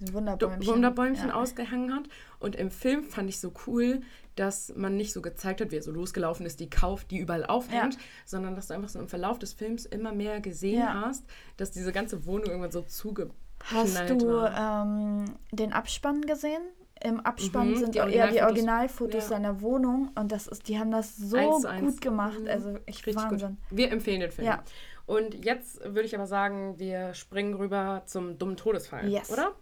Wunderbäumchen. 0.00 0.66
Wunderbäumchen 0.66 1.28
ja. 1.28 1.34
ausgehangen 1.34 1.94
hat. 1.94 2.04
Und 2.38 2.54
im 2.56 2.70
Film 2.70 3.04
fand 3.04 3.30
ich 3.30 3.40
so 3.40 3.52
cool, 3.66 4.02
dass 4.34 4.74
man 4.76 4.96
nicht 4.96 5.14
so 5.14 5.22
gezeigt 5.22 5.62
hat, 5.62 5.70
wie 5.70 5.76
er 5.76 5.82
so 5.82 5.92
losgelaufen 5.92 6.44
ist, 6.44 6.60
die 6.60 6.68
kauft, 6.68 7.10
die 7.10 7.18
überall 7.18 7.46
aufhängt, 7.46 7.94
Ja. 7.94 8.00
sondern 8.26 8.54
dass 8.54 8.66
du 8.68 8.74
einfach 8.74 8.90
so 8.90 8.98
im 8.98 9.08
Verlauf 9.08 9.38
des 9.38 9.54
Films 9.54 9.86
immer 9.86 10.12
mehr 10.12 10.40
gesehen 10.40 10.80
Ja. 10.80 11.06
hast, 11.06 11.24
dass 11.56 11.70
diese 11.70 11.92
ganze 11.92 12.26
Wohnung 12.26 12.48
irgendwann 12.48 12.72
so 12.72 12.82
zugeknallt 12.82 13.34
Hast 13.64 14.10
du 14.10 14.44
ähm, 14.44 15.24
den 15.50 15.72
Abspann 15.72 16.20
gesehen? 16.22 16.62
Im 17.04 17.20
Abspann 17.20 17.70
Mhm, 17.72 17.76
sind 17.76 17.94
die 17.94 17.98
eher 17.98 18.28
die 18.30 18.40
Originalfotos. 18.42 19.24
Ja. 19.24 19.28
seiner 19.28 19.60
Wohnung 19.60 20.10
und 20.14 20.32
das 20.32 20.46
ist, 20.46 20.66
die 20.68 20.78
haben 20.78 20.90
das 20.90 21.14
so 21.16 21.36
Eins 21.36 21.66
gut 21.80 22.00
gemacht. 22.00 22.40
Mhm. 22.40 22.48
Also 22.48 22.70
Richtig 22.88 23.16
Wahnsinn. 23.16 23.58
gut. 23.68 23.76
Wir 23.78 23.92
empfehlen 23.92 24.20
den 24.20 24.30
Film. 24.30 24.46
Ja. 24.46 24.62
Und 25.04 25.44
jetzt 25.44 25.80
würde 25.84 26.02
ich 26.02 26.14
aber 26.14 26.26
sagen, 26.26 26.78
wir 26.78 27.12
springen 27.14 27.54
rüber 27.54 28.02
zum 28.06 28.38
dummen 28.38 28.56
Todesfall, 28.56 29.08
Yes. 29.08 29.30
oder? 29.30 29.52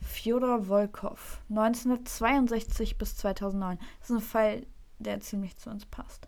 Fjodor 0.00 0.62
Volkov, 0.68 1.40
1962 1.50 2.98
bis 2.98 3.16
2009. 3.16 3.78
Das 4.00 4.10
ist 4.10 4.16
ein 4.16 4.20
Fall, 4.22 4.66
der 4.98 5.20
ziemlich 5.20 5.56
zu 5.58 5.70
uns 5.70 5.86
passt. 5.86 6.27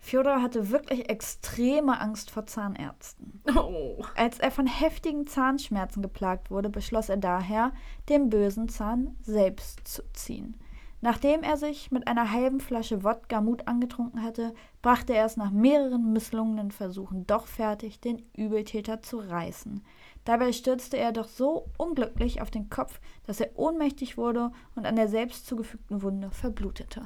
Fjodor 0.00 0.42
hatte 0.42 0.70
wirklich 0.70 1.10
extreme 1.10 2.00
Angst 2.00 2.30
vor 2.30 2.46
Zahnärzten. 2.46 3.42
Oh. 3.54 4.02
Als 4.16 4.38
er 4.40 4.50
von 4.50 4.66
heftigen 4.66 5.26
Zahnschmerzen 5.26 6.02
geplagt 6.02 6.50
wurde, 6.50 6.70
beschloss 6.70 7.10
er 7.10 7.18
daher, 7.18 7.72
den 8.08 8.30
bösen 8.30 8.68
Zahn 8.68 9.16
selbst 9.20 9.86
zu 9.86 10.02
ziehen. 10.12 10.58
Nachdem 11.02 11.42
er 11.42 11.56
sich 11.56 11.90
mit 11.90 12.06
einer 12.08 12.30
halben 12.30 12.60
Flasche 12.60 13.02
Wodka 13.04 13.40
Mut 13.40 13.66
angetrunken 13.66 14.22
hatte, 14.22 14.52
brachte 14.82 15.14
er 15.14 15.24
es 15.24 15.36
nach 15.36 15.50
mehreren 15.50 16.12
misslungenen 16.12 16.72
Versuchen 16.72 17.26
doch 17.26 17.46
fertig, 17.46 18.00
den 18.00 18.22
Übeltäter 18.36 19.00
zu 19.00 19.18
reißen. 19.18 19.82
Dabei 20.24 20.52
stürzte 20.52 20.98
er 20.98 21.12
doch 21.12 21.28
so 21.28 21.68
unglücklich 21.78 22.42
auf 22.42 22.50
den 22.50 22.68
Kopf, 22.68 23.00
dass 23.26 23.40
er 23.40 23.58
ohnmächtig 23.58 24.18
wurde 24.18 24.52
und 24.74 24.84
an 24.84 24.96
der 24.96 25.08
selbst 25.08 25.46
zugefügten 25.46 26.02
Wunde 26.02 26.30
verblutete. 26.30 27.02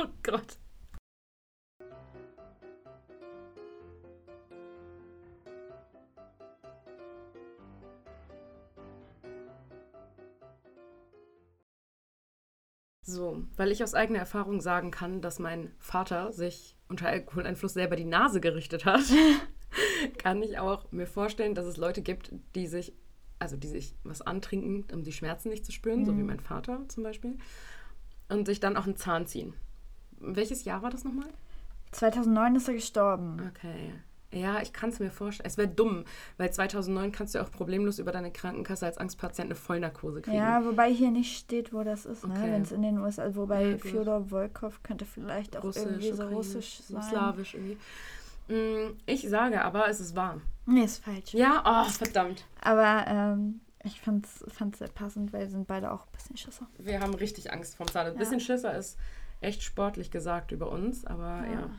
Oh 0.00 0.06
Gott. 0.22 0.58
So, 13.08 13.42
weil 13.56 13.72
ich 13.72 13.82
aus 13.82 13.94
eigener 13.94 14.18
Erfahrung 14.18 14.60
sagen 14.60 14.90
kann, 14.90 15.22
dass 15.22 15.38
mein 15.38 15.72
Vater 15.78 16.30
sich 16.30 16.76
unter 16.90 17.08
Alkoholeinfluss 17.08 17.72
selber 17.72 17.96
die 17.96 18.04
Nase 18.04 18.38
gerichtet 18.38 18.84
hat, 18.84 19.00
kann 20.18 20.42
ich 20.42 20.58
auch 20.58 20.92
mir 20.92 21.06
vorstellen, 21.06 21.54
dass 21.54 21.64
es 21.64 21.78
Leute 21.78 22.02
gibt, 22.02 22.34
die 22.54 22.66
sich, 22.66 22.92
also 23.38 23.56
die 23.56 23.68
sich 23.68 23.94
was 24.04 24.20
antrinken, 24.20 24.84
um 24.92 25.04
die 25.04 25.14
Schmerzen 25.14 25.48
nicht 25.48 25.64
zu 25.64 25.72
spüren, 25.72 26.04
so 26.04 26.18
wie 26.18 26.22
mein 26.22 26.38
Vater 26.38 26.86
zum 26.88 27.02
Beispiel, 27.02 27.38
und 28.28 28.44
sich 28.44 28.60
dann 28.60 28.76
auch 28.76 28.84
einen 28.84 28.96
Zahn 28.96 29.26
ziehen. 29.26 29.54
Welches 30.20 30.66
Jahr 30.66 30.82
war 30.82 30.90
das 30.90 31.04
nochmal? 31.04 31.28
2009 31.92 32.56
ist 32.56 32.68
er 32.68 32.74
gestorben. 32.74 33.40
Okay. 33.48 33.94
Ja, 34.32 34.60
ich 34.60 34.72
kann 34.74 34.90
es 34.90 35.00
mir 35.00 35.10
vorstellen. 35.10 35.46
Es 35.46 35.56
wäre 35.56 35.68
dumm, 35.68 36.04
weil 36.36 36.52
2009 36.52 37.12
kannst 37.12 37.34
du 37.34 37.42
auch 37.42 37.50
problemlos 37.50 37.98
über 37.98 38.12
deine 38.12 38.30
Krankenkasse 38.30 38.84
als 38.84 38.98
Angstpatient 38.98 39.46
eine 39.46 39.54
Vollnarkose 39.54 40.20
kriegen. 40.20 40.36
Ja, 40.36 40.62
wobei 40.64 40.92
hier 40.92 41.10
nicht 41.10 41.36
steht, 41.38 41.72
wo 41.72 41.82
das 41.82 42.04
ist, 42.04 42.26
ne? 42.26 42.34
Okay. 42.34 42.52
wenn 42.52 42.62
es 42.62 42.72
in 42.72 42.82
den 42.82 42.98
USA, 42.98 43.34
wobei 43.34 43.64
Ja, 43.64 43.72
gut. 43.72 43.82
Fjodor 43.82 44.28
Volkov 44.30 44.82
könnte 44.82 45.06
vielleicht 45.06 45.56
auch 45.56 45.64
irgendwie 45.64 46.08
so 46.12 46.24
ukrainisch, 46.24 46.34
russisch 46.36 46.80
sein. 46.88 47.02
Slawisch 47.02 47.54
irgendwie. 47.54 47.78
Mm, 48.48 48.96
Ich 49.06 49.28
sage 49.28 49.62
aber, 49.64 49.88
es 49.88 50.00
ist 50.00 50.14
warm. 50.14 50.42
Nee, 50.66 50.84
ist 50.84 51.02
falsch. 51.02 51.32
Ja, 51.32 51.62
oh, 51.86 51.90
verdammt. 51.90 52.44
Aber 52.60 53.04
ähm, 53.06 53.60
ich 53.84 54.00
fand's, 54.00 54.44
fand's 54.48 54.78
sehr 54.78 54.88
passend, 54.88 55.32
weil 55.32 55.46
sie 55.46 55.52
sind 55.52 55.66
beide 55.66 55.90
auch 55.90 56.02
ein 56.06 56.12
bisschen 56.12 56.36
Schisser. 56.36 56.66
Wir 56.78 57.00
haben 57.00 57.14
richtig 57.14 57.50
Angst 57.52 57.76
vom 57.76 57.88
Zahn. 57.88 58.06
Ein 58.08 58.12
Ja. 58.12 58.18
bisschen 58.18 58.40
Schisser 58.40 58.76
ist 58.76 58.98
echt 59.40 59.62
sportlich 59.62 60.10
gesagt 60.10 60.52
über 60.52 60.70
uns, 60.70 61.06
aber 61.06 61.44
ja. 61.46 61.52
Ja. 61.60 61.70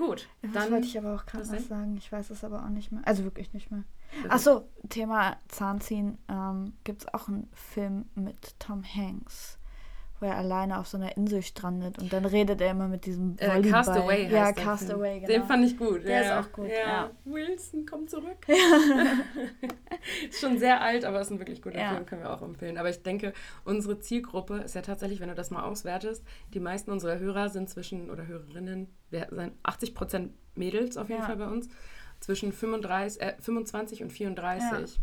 Gut, 0.00 0.28
Was 0.40 0.52
dann. 0.52 0.72
wollte 0.72 0.86
ich 0.86 0.96
aber 0.96 1.14
auch 1.14 1.26
gerade 1.26 1.46
was 1.48 1.68
sagen? 1.68 1.94
Ich 1.98 2.10
weiß 2.10 2.30
es 2.30 2.42
aber 2.42 2.64
auch 2.64 2.70
nicht 2.70 2.90
mehr. 2.90 3.02
Also 3.04 3.22
wirklich 3.24 3.52
nicht 3.52 3.70
mehr. 3.70 3.84
Das 4.22 4.32
Achso, 4.46 4.68
Thema 4.88 5.36
Zahnziehen. 5.48 6.16
Ähm, 6.28 6.72
Gibt 6.84 7.02
es 7.02 7.14
auch 7.14 7.28
einen 7.28 7.48
Film 7.52 8.06
mit 8.14 8.58
Tom 8.58 8.82
Hanks, 8.82 9.58
wo 10.20 10.26
er 10.26 10.36
alleine 10.36 10.78
auf 10.78 10.86
so 10.86 10.98
einer 10.98 11.16
Insel 11.16 11.42
strandet 11.42 11.98
und 11.98 12.12
dann 12.12 12.24
redet 12.26 12.60
er 12.60 12.70
immer 12.72 12.88
mit 12.88 13.06
diesem 13.06 13.36
Äh, 13.38 13.48
Volleyball. 13.48 13.70
Castaway 13.72 14.22
heißt 14.24 14.32
Ja, 14.32 14.52
der 14.52 14.64
Castaway, 14.64 15.10
Film. 15.18 15.26
genau. 15.26 15.32
Den 15.40 15.44
fand 15.48 15.64
ich 15.64 15.78
gut. 15.78 16.04
Der 16.04 16.22
ja. 16.24 16.40
ist 16.40 16.46
auch 16.46 16.52
gut, 16.52 16.68
Ja. 16.68 16.74
ja. 16.86 17.10
Wilson, 17.24 17.86
komm 17.86 18.06
zurück. 18.06 18.46
ist 20.30 20.40
schon 20.40 20.58
sehr 20.58 20.80
alt, 20.80 21.04
aber 21.04 21.20
ist 21.20 21.30
ein 21.30 21.38
wirklich 21.38 21.62
guter 21.62 21.78
Ja. 21.78 21.90
Film, 21.94 22.06
können 22.06 22.22
wir 22.22 22.30
auch 22.32 22.42
empfehlen. 22.42 22.78
Aber 22.78 22.90
ich 22.90 23.02
denke, 23.02 23.32
unsere 23.64 23.98
Zielgruppe 24.00 24.58
ist 24.58 24.74
ja 24.74 24.82
tatsächlich, 24.82 25.20
wenn 25.20 25.28
du 25.28 25.34
das 25.34 25.50
mal 25.50 25.62
auswertest, 25.64 26.24
die 26.54 26.60
meisten 26.60 26.90
unserer 26.90 27.18
Hörer 27.18 27.48
sind 27.48 27.68
zwischen, 27.70 28.10
oder 28.10 28.26
Hörerinnen, 28.26 28.88
wir 29.10 29.26
sind 29.30 29.52
80% 29.64 30.30
Mädels 30.54 30.96
auf 30.96 31.08
jeden 31.08 31.20
Ja. 31.20 31.26
Fall 31.26 31.36
bei 31.36 31.48
uns, 31.48 31.68
zwischen 32.20 32.52
35, 32.52 33.20
äh, 33.22 33.34
25 33.40 34.02
und 34.02 34.10
34. 34.12 35.00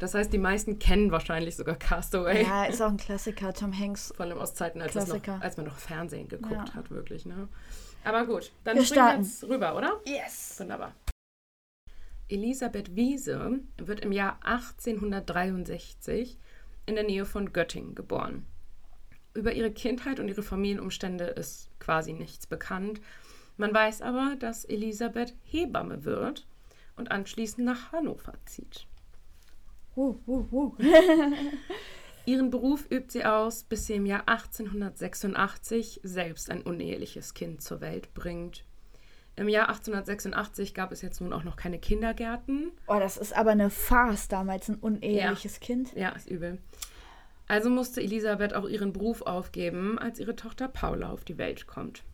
Das 0.00 0.14
heißt, 0.14 0.32
die 0.32 0.38
meisten 0.38 0.78
kennen 0.78 1.12
wahrscheinlich 1.12 1.56
sogar 1.56 1.76
Castaway. 1.76 2.42
ja, 2.42 2.64
ist 2.64 2.80
auch 2.80 2.88
ein 2.88 2.96
Klassiker. 2.96 3.52
Tom 3.52 3.78
Hanks. 3.78 4.12
Vor 4.16 4.24
allem 4.24 4.38
aus 4.38 4.54
Zeiten, 4.54 4.80
als, 4.80 4.94
noch, 4.94 5.40
als 5.40 5.56
man 5.58 5.66
noch 5.66 5.76
Fernsehen 5.76 6.26
geguckt 6.26 6.68
Ja. 6.68 6.74
hat, 6.74 6.90
wirklich. 6.90 7.26
Ne? 7.26 7.48
Aber 8.02 8.24
gut, 8.24 8.50
dann 8.64 8.76
Wir 8.76 8.84
springen 8.86 9.06
wir 9.06 9.16
jetzt 9.18 9.44
rüber, 9.44 9.76
oder? 9.76 10.00
Yes! 10.06 10.56
Wunderbar. 10.58 10.94
Elisabeth 12.30 12.96
Wiese 12.96 13.60
wird 13.76 14.00
im 14.00 14.12
Jahr 14.12 14.38
1863 14.42 16.38
in 16.86 16.94
der 16.94 17.04
Nähe 17.04 17.26
von 17.26 17.52
Göttingen 17.52 17.94
geboren. 17.94 18.46
Über 19.34 19.52
ihre 19.52 19.70
Kindheit 19.70 20.18
und 20.18 20.28
ihre 20.28 20.42
Familienumstände 20.42 21.24
ist 21.24 21.68
quasi 21.78 22.14
nichts 22.14 22.46
bekannt. 22.46 23.02
Man 23.58 23.74
weiß 23.74 24.00
aber, 24.00 24.36
dass 24.38 24.64
Elisabeth 24.64 25.34
Hebamme 25.44 26.04
wird 26.04 26.46
und 26.96 27.10
anschließend 27.10 27.66
nach 27.66 27.92
Hannover 27.92 28.32
zieht. 28.46 28.86
Uh, 29.96 30.16
uh, 30.26 30.46
uh. 30.52 30.74
Ihren 32.26 32.50
Beruf 32.50 32.86
übt 32.90 33.10
sie 33.10 33.24
aus, 33.24 33.64
bis 33.64 33.86
sie 33.86 33.94
im 33.94 34.06
Jahr 34.06 34.28
1886 34.28 36.00
selbst 36.02 36.50
ein 36.50 36.62
uneheliches 36.62 37.34
Kind 37.34 37.62
zur 37.62 37.80
Welt 37.80 38.14
bringt. 38.14 38.64
Im 39.36 39.48
Jahr 39.48 39.68
1886 39.68 40.74
gab 40.74 40.92
es 40.92 41.02
jetzt 41.02 41.20
nun 41.20 41.32
auch 41.32 41.44
noch 41.44 41.56
keine 41.56 41.78
Kindergärten. 41.78 42.72
Oh, 42.86 42.98
das 42.98 43.16
ist 43.16 43.34
aber 43.34 43.50
eine 43.52 43.70
Farce 43.70 44.28
damals, 44.28 44.68
ein 44.68 44.76
uneheliches 44.76 45.60
Kind. 45.60 45.94
Ja, 45.96 46.10
ist 46.10 46.30
übel. 46.30 46.58
Also 47.48 47.70
musste 47.70 48.00
Elisabeth 48.00 48.54
auch 48.54 48.68
ihren 48.68 48.92
Beruf 48.92 49.22
aufgeben, 49.22 49.98
als 49.98 50.20
ihre 50.20 50.36
Tochter 50.36 50.68
Paula 50.68 51.10
auf 51.10 51.24
die 51.24 51.38
Welt 51.38 51.66
kommt. 51.66 52.04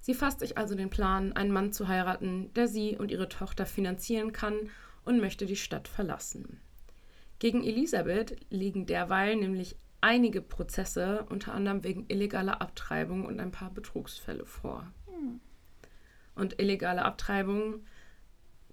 Sie 0.00 0.14
fasst 0.14 0.40
sich 0.40 0.56
also 0.56 0.74
den 0.74 0.90
Plan, 0.90 1.32
einen 1.34 1.52
Mann 1.52 1.72
zu 1.72 1.86
heiraten, 1.86 2.52
der 2.54 2.66
sie 2.66 2.96
und 2.96 3.10
ihre 3.10 3.28
Tochter 3.28 3.66
finanzieren 3.66 4.32
kann 4.32 4.70
und 5.06 5.20
möchte 5.20 5.46
die 5.46 5.56
Stadt 5.56 5.88
verlassen. 5.88 6.60
Gegen 7.38 7.64
Elisabeth 7.64 8.36
liegen 8.50 8.84
derweil 8.84 9.36
nämlich 9.36 9.76
einige 10.02 10.42
Prozesse, 10.42 11.24
unter 11.30 11.54
anderem 11.54 11.82
wegen 11.84 12.04
illegaler 12.08 12.60
Abtreibung 12.60 13.24
und 13.24 13.40
ein 13.40 13.50
paar 13.50 13.70
Betrugsfälle 13.70 14.44
vor. 14.44 14.92
Und 16.36 16.60
illegale 16.60 17.04
Abtreibung 17.04 17.86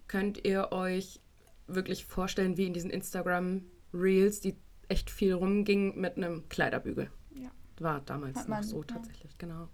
könnt 0.07 0.45
ihr 0.45 0.71
euch 0.71 1.21
wirklich 1.65 2.05
vorstellen, 2.05 2.57
wie 2.57 2.67
in 2.67 2.73
diesen 2.73 2.91
Instagram-Reels, 2.91 4.41
die 4.41 4.57
echt 4.89 5.09
viel 5.09 5.33
rumgingen 5.33 5.99
mit 5.99 6.17
einem 6.17 6.49
Kleiderbügel. 6.49 7.09
Ja. 7.35 7.49
War 7.79 8.01
damals 8.01 8.47
man, 8.47 8.59
noch 8.59 8.67
so 8.67 8.81
ja. 8.81 8.87
tatsächlich, 8.87 9.37
genau. 9.37 9.69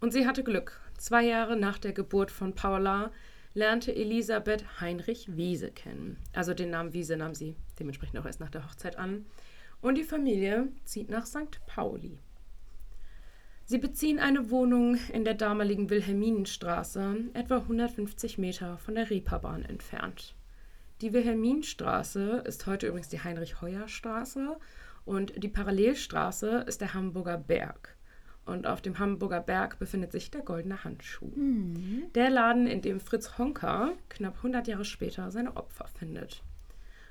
Und 0.00 0.12
sie 0.12 0.26
hatte 0.26 0.42
Glück. 0.42 0.80
Zwei 0.98 1.24
Jahre 1.24 1.56
nach 1.56 1.78
der 1.78 1.92
Geburt 1.92 2.32
von 2.32 2.54
Paula 2.54 3.12
lernte 3.58 3.92
Elisabeth 3.92 4.80
Heinrich 4.80 5.36
Wiese 5.36 5.72
kennen. 5.72 6.16
Also 6.32 6.54
den 6.54 6.70
Namen 6.70 6.92
Wiese 6.92 7.16
nahm 7.16 7.34
sie 7.34 7.56
dementsprechend 7.80 8.16
auch 8.20 8.24
erst 8.24 8.38
nach 8.38 8.50
der 8.50 8.64
Hochzeit 8.64 8.96
an. 8.96 9.26
Und 9.80 9.96
die 9.96 10.04
Familie 10.04 10.68
zieht 10.84 11.10
nach 11.10 11.26
St. 11.26 11.60
Pauli. 11.66 12.18
Sie 13.64 13.78
beziehen 13.78 14.20
eine 14.20 14.50
Wohnung 14.50 14.96
in 15.12 15.24
der 15.24 15.34
damaligen 15.34 15.90
Wilhelminenstraße, 15.90 17.16
etwa 17.34 17.56
150 17.56 18.38
Meter 18.38 18.78
von 18.78 18.94
der 18.94 19.10
Reeperbahn 19.10 19.64
entfernt. 19.64 20.36
Die 21.00 21.12
Wilhelminenstraße 21.12 22.44
ist 22.46 22.64
heute 22.66 22.86
übrigens 22.86 23.08
die 23.08 23.24
Heinrich-Heuer-Straße 23.24 24.56
und 25.04 25.42
die 25.42 25.48
Parallelstraße 25.48 26.64
ist 26.68 26.80
der 26.80 26.94
Hamburger 26.94 27.38
Berg. 27.38 27.97
Und 28.48 28.66
auf 28.66 28.80
dem 28.80 28.98
Hamburger 28.98 29.40
Berg 29.40 29.78
befindet 29.78 30.10
sich 30.10 30.30
der 30.30 30.40
Goldene 30.40 30.82
Handschuh. 30.82 31.30
Der 32.14 32.30
Laden, 32.30 32.66
in 32.66 32.80
dem 32.80 32.98
Fritz 32.98 33.36
Honka 33.36 33.92
knapp 34.08 34.36
100 34.38 34.66
Jahre 34.66 34.86
später 34.86 35.30
seine 35.30 35.54
Opfer 35.54 35.86
findet. 35.86 36.42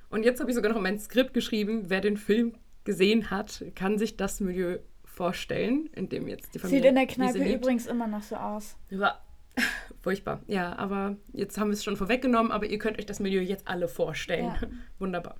Und 0.09 0.23
jetzt 0.23 0.39
habe 0.39 0.49
ich 0.49 0.55
sogar 0.55 0.71
noch 0.71 0.77
in 0.77 0.83
mein 0.83 0.99
Skript 0.99 1.35
geschrieben, 1.35 1.89
wer 1.89 2.01
den 2.01 2.17
Film 2.17 2.53
gesehen 2.85 3.29
hat, 3.29 3.63
kann 3.75 3.99
sich 3.99 4.17
das 4.17 4.39
Milieu 4.39 4.79
vorstellen, 5.03 5.89
in 5.93 6.09
dem 6.09 6.27
jetzt 6.27 6.55
die 6.55 6.59
Familie 6.59 6.79
Sieht 6.79 6.89
in 6.89 6.95
der 6.95 7.05
Kneipe 7.05 7.53
übrigens 7.53 7.85
immer 7.85 8.07
noch 8.07 8.23
so 8.23 8.35
aus. 8.35 8.75
War 8.89 9.23
furchtbar. 10.01 10.41
Ja, 10.47 10.75
aber 10.77 11.17
jetzt 11.33 11.59
haben 11.59 11.69
wir 11.69 11.73
es 11.73 11.83
schon 11.83 11.97
vorweggenommen, 11.97 12.51
aber 12.51 12.65
ihr 12.65 12.79
könnt 12.79 12.97
euch 12.97 13.05
das 13.05 13.19
Milieu 13.19 13.41
jetzt 13.41 13.67
alle 13.67 13.87
vorstellen. 13.87 14.45
Ja. 14.45 14.67
Wunderbar. 14.99 15.35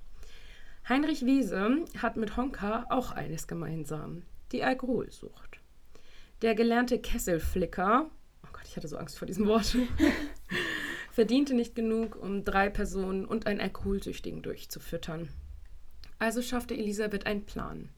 Heinrich 0.88 1.26
Wiese 1.26 1.84
hat 2.00 2.16
mit 2.16 2.36
Honka 2.36 2.86
auch 2.88 3.10
eines 3.10 3.48
gemeinsam: 3.48 4.22
die 4.52 4.62
Alkoholsucht. 4.62 5.47
Der 6.40 6.54
gelernte 6.54 7.00
Kesselflicker, 7.00 8.08
oh 8.44 8.48
Gott, 8.52 8.62
ich 8.64 8.76
hatte 8.76 8.86
so 8.86 8.96
Angst 8.96 9.18
vor 9.18 9.26
diesem 9.26 9.48
Wort, 9.48 9.76
verdiente 11.12 11.52
nicht 11.52 11.74
genug, 11.74 12.14
um 12.14 12.44
drei 12.44 12.70
Personen 12.70 13.24
und 13.24 13.46
einen 13.46 13.60
Alkoholsüchtigen 13.60 14.42
durchzufüttern. 14.42 15.28
Also 16.20 16.40
schaffte 16.40 16.74
Elisabeth 16.74 17.26
einen 17.26 17.44
Plan. 17.44 17.88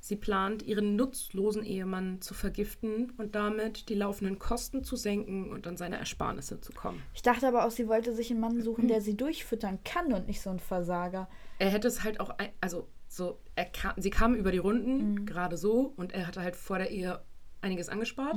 Sie 0.00 0.16
plant, 0.16 0.62
ihren 0.62 0.96
nutzlosen 0.96 1.62
Ehemann 1.62 2.22
zu 2.22 2.34
vergiften 2.34 3.12
und 3.18 3.34
damit 3.34 3.88
die 3.88 3.94
laufenden 3.94 4.38
Kosten 4.38 4.82
zu 4.82 4.96
senken 4.96 5.50
und 5.50 5.66
an 5.66 5.76
seine 5.76 5.98
Ersparnisse 5.98 6.60
zu 6.60 6.72
kommen. 6.72 7.02
Ich 7.14 7.22
dachte 7.22 7.46
aber 7.46 7.66
auch, 7.66 7.70
sie 7.70 7.86
wollte 7.86 8.14
sich 8.14 8.30
einen 8.30 8.40
Mann 8.40 8.62
suchen, 8.62 8.88
der 8.88 9.02
sie 9.02 9.16
durchfüttern 9.16 9.78
kann 9.84 10.12
und 10.12 10.26
nicht 10.26 10.40
so 10.40 10.50
ein 10.50 10.58
Versager. 10.58 11.28
Er 11.58 11.68
hätte 11.68 11.86
es 11.86 12.02
halt 12.02 12.18
auch, 12.18 12.34
also 12.60 12.88
so, 13.08 13.38
er 13.56 13.66
kam, 13.66 13.92
sie 14.00 14.10
kamen 14.10 14.36
über 14.36 14.52
die 14.52 14.58
Runden, 14.58 15.26
gerade 15.26 15.56
so, 15.56 15.92
und 15.96 16.12
er 16.12 16.26
hatte 16.26 16.40
halt 16.40 16.56
vor 16.56 16.78
der 16.78 16.90
Ehe 16.90 17.20
einiges 17.60 17.88
angespart. 17.88 18.36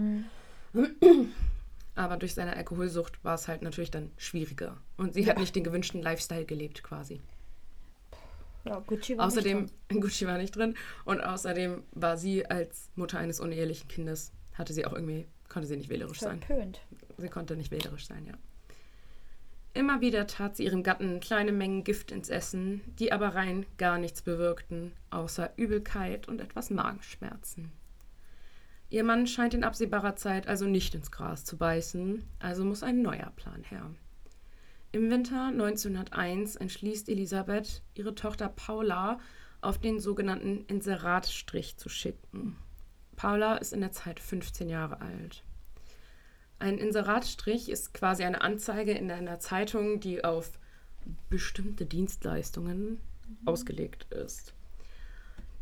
Aber 1.96 2.18
durch 2.18 2.34
seine 2.34 2.56
Alkoholsucht 2.56 3.24
war 3.24 3.36
es 3.36 3.48
halt 3.48 3.62
natürlich 3.62 3.92
dann 3.92 4.12
schwieriger. 4.18 4.78
Und 4.98 5.14
sie 5.14 5.28
hat 5.28 5.38
nicht 5.38 5.56
den 5.56 5.64
gewünschten 5.64 6.02
Lifestyle 6.02 6.46
gelebt 6.46 6.84
quasi. 6.84 7.22
Ja, 8.66 8.80
Gucci 8.80 9.18
war 9.18 9.28
Außerdem, 9.28 9.62
nicht 9.62 9.74
Gucci 10.02 10.26
war 10.26 10.38
nicht 10.38 10.56
drin. 10.56 10.76
Und 11.06 11.22
außerdem 11.22 11.84
war 11.92 12.18
sie 12.18 12.46
als 12.46 12.90
Mutter 12.96 13.20
eines 13.20 13.40
unehelichen 13.40 13.88
Kindes, 13.88 14.32
hatte 14.54 14.74
sie 14.74 14.86
auch 14.86 14.94
irgendwie, 14.94 15.28
konnte 15.50 15.68
sie 15.68 15.78
nicht 15.78 15.90
wählerisch 15.90 16.20
dran. 16.20 16.40
sein. 16.40 16.42
verpönt. 16.42 16.82
Sie 17.18 17.30
konnte 17.30 17.56
nicht 17.56 17.72
wählerisch 17.72 18.08
sein, 18.08 18.26
ja. 18.26 18.34
Immer 19.76 20.02
wieder 20.02 20.28
tat 20.28 20.56
sie 20.56 20.66
ihrem 20.66 20.84
Gatten 20.84 21.20
kleine 21.20 21.52
Mengen 21.52 21.84
Gift 21.84 22.12
ins 22.12 22.30
Essen, 22.30 22.82
die 23.00 23.12
aber 23.12 23.30
rein 23.30 23.66
gar 23.78 23.98
nichts 23.98 24.22
bewirkten, 24.22 24.94
außer 25.10 25.52
Übelkeit 25.56 26.28
und 26.28 26.42
etwas 26.42 26.70
Magenschmerzen. 26.70 27.72
Ihr 28.94 29.04
Mann 29.04 29.26
scheint 29.26 29.56
in 29.56 29.64
absehbarer 29.64 30.16
Zeit 30.18 30.48
also 30.48 30.68
nicht 30.68 30.94
ins 30.94 31.10
Gras 31.10 31.44
zu 31.46 31.58
beißen, 31.58 32.24
also 32.38 32.64
muss 32.64 32.84
ein 32.84 33.02
neuer 33.02 33.32
Plan 33.36 33.64
her. 33.64 33.90
Im 34.92 35.10
Winter 35.10 35.48
1901 35.48 36.58
entschließt 36.58 37.10
Elisabeth, 37.10 37.82
ihre 37.96 38.14
Tochter 38.14 38.50
Paula 38.50 39.20
auf 39.62 39.80
den 39.80 40.00
sogenannten 40.00 40.66
Inseratstrich 40.66 41.76
zu 41.78 41.90
schicken. 41.90 42.56
Paula 43.16 43.56
ist 43.56 43.74
in 43.74 43.82
der 43.82 43.94
Zeit 43.94 44.20
15 44.20 44.70
Jahre 44.70 45.02
alt. 45.02 45.44
Ein 46.60 46.78
Inseratstrich 46.78 47.70
ist 47.70 47.96
quasi 47.96 48.24
eine 48.24 48.42
Anzeige 48.42 48.92
in 48.92 49.10
einer 49.10 49.40
Zeitung, 49.40 50.02
die 50.02 50.24
auf 50.24 50.52
bestimmte 51.32 51.88
Dienstleistungen 51.88 53.00
ausgelegt 53.44 54.06
ist. 54.14 54.54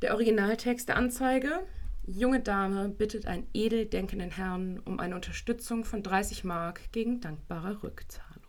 Der 0.02 0.16
Originaltext 0.16 0.90
der 0.90 0.98
Anzeige: 0.98 1.62
Junge 2.06 2.40
Dame 2.40 2.90
bittet 2.90 3.28
einen 3.28 3.48
edel 3.54 3.86
denkenden 3.86 4.32
Herrn 4.32 4.80
um 4.80 5.00
eine 5.00 5.16
Unterstützung 5.16 5.86
von 5.86 6.02
30 6.02 6.44
Mark 6.44 6.92
gegen 6.92 7.22
dankbare 7.22 7.84
Rückzahlung. 7.84 8.42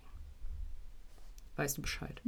Weißt 1.56 1.76
du 1.76 1.82
Bescheid? 1.82 2.20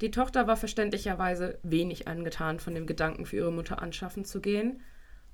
Die 0.00 0.10
Tochter 0.10 0.46
war 0.46 0.56
verständlicherweise 0.56 1.58
wenig 1.62 2.06
angetan 2.06 2.60
von 2.60 2.74
dem 2.74 2.86
Gedanken, 2.86 3.26
für 3.26 3.36
ihre 3.36 3.52
Mutter 3.52 3.82
anschaffen 3.82 4.24
zu 4.24 4.40
gehen, 4.40 4.80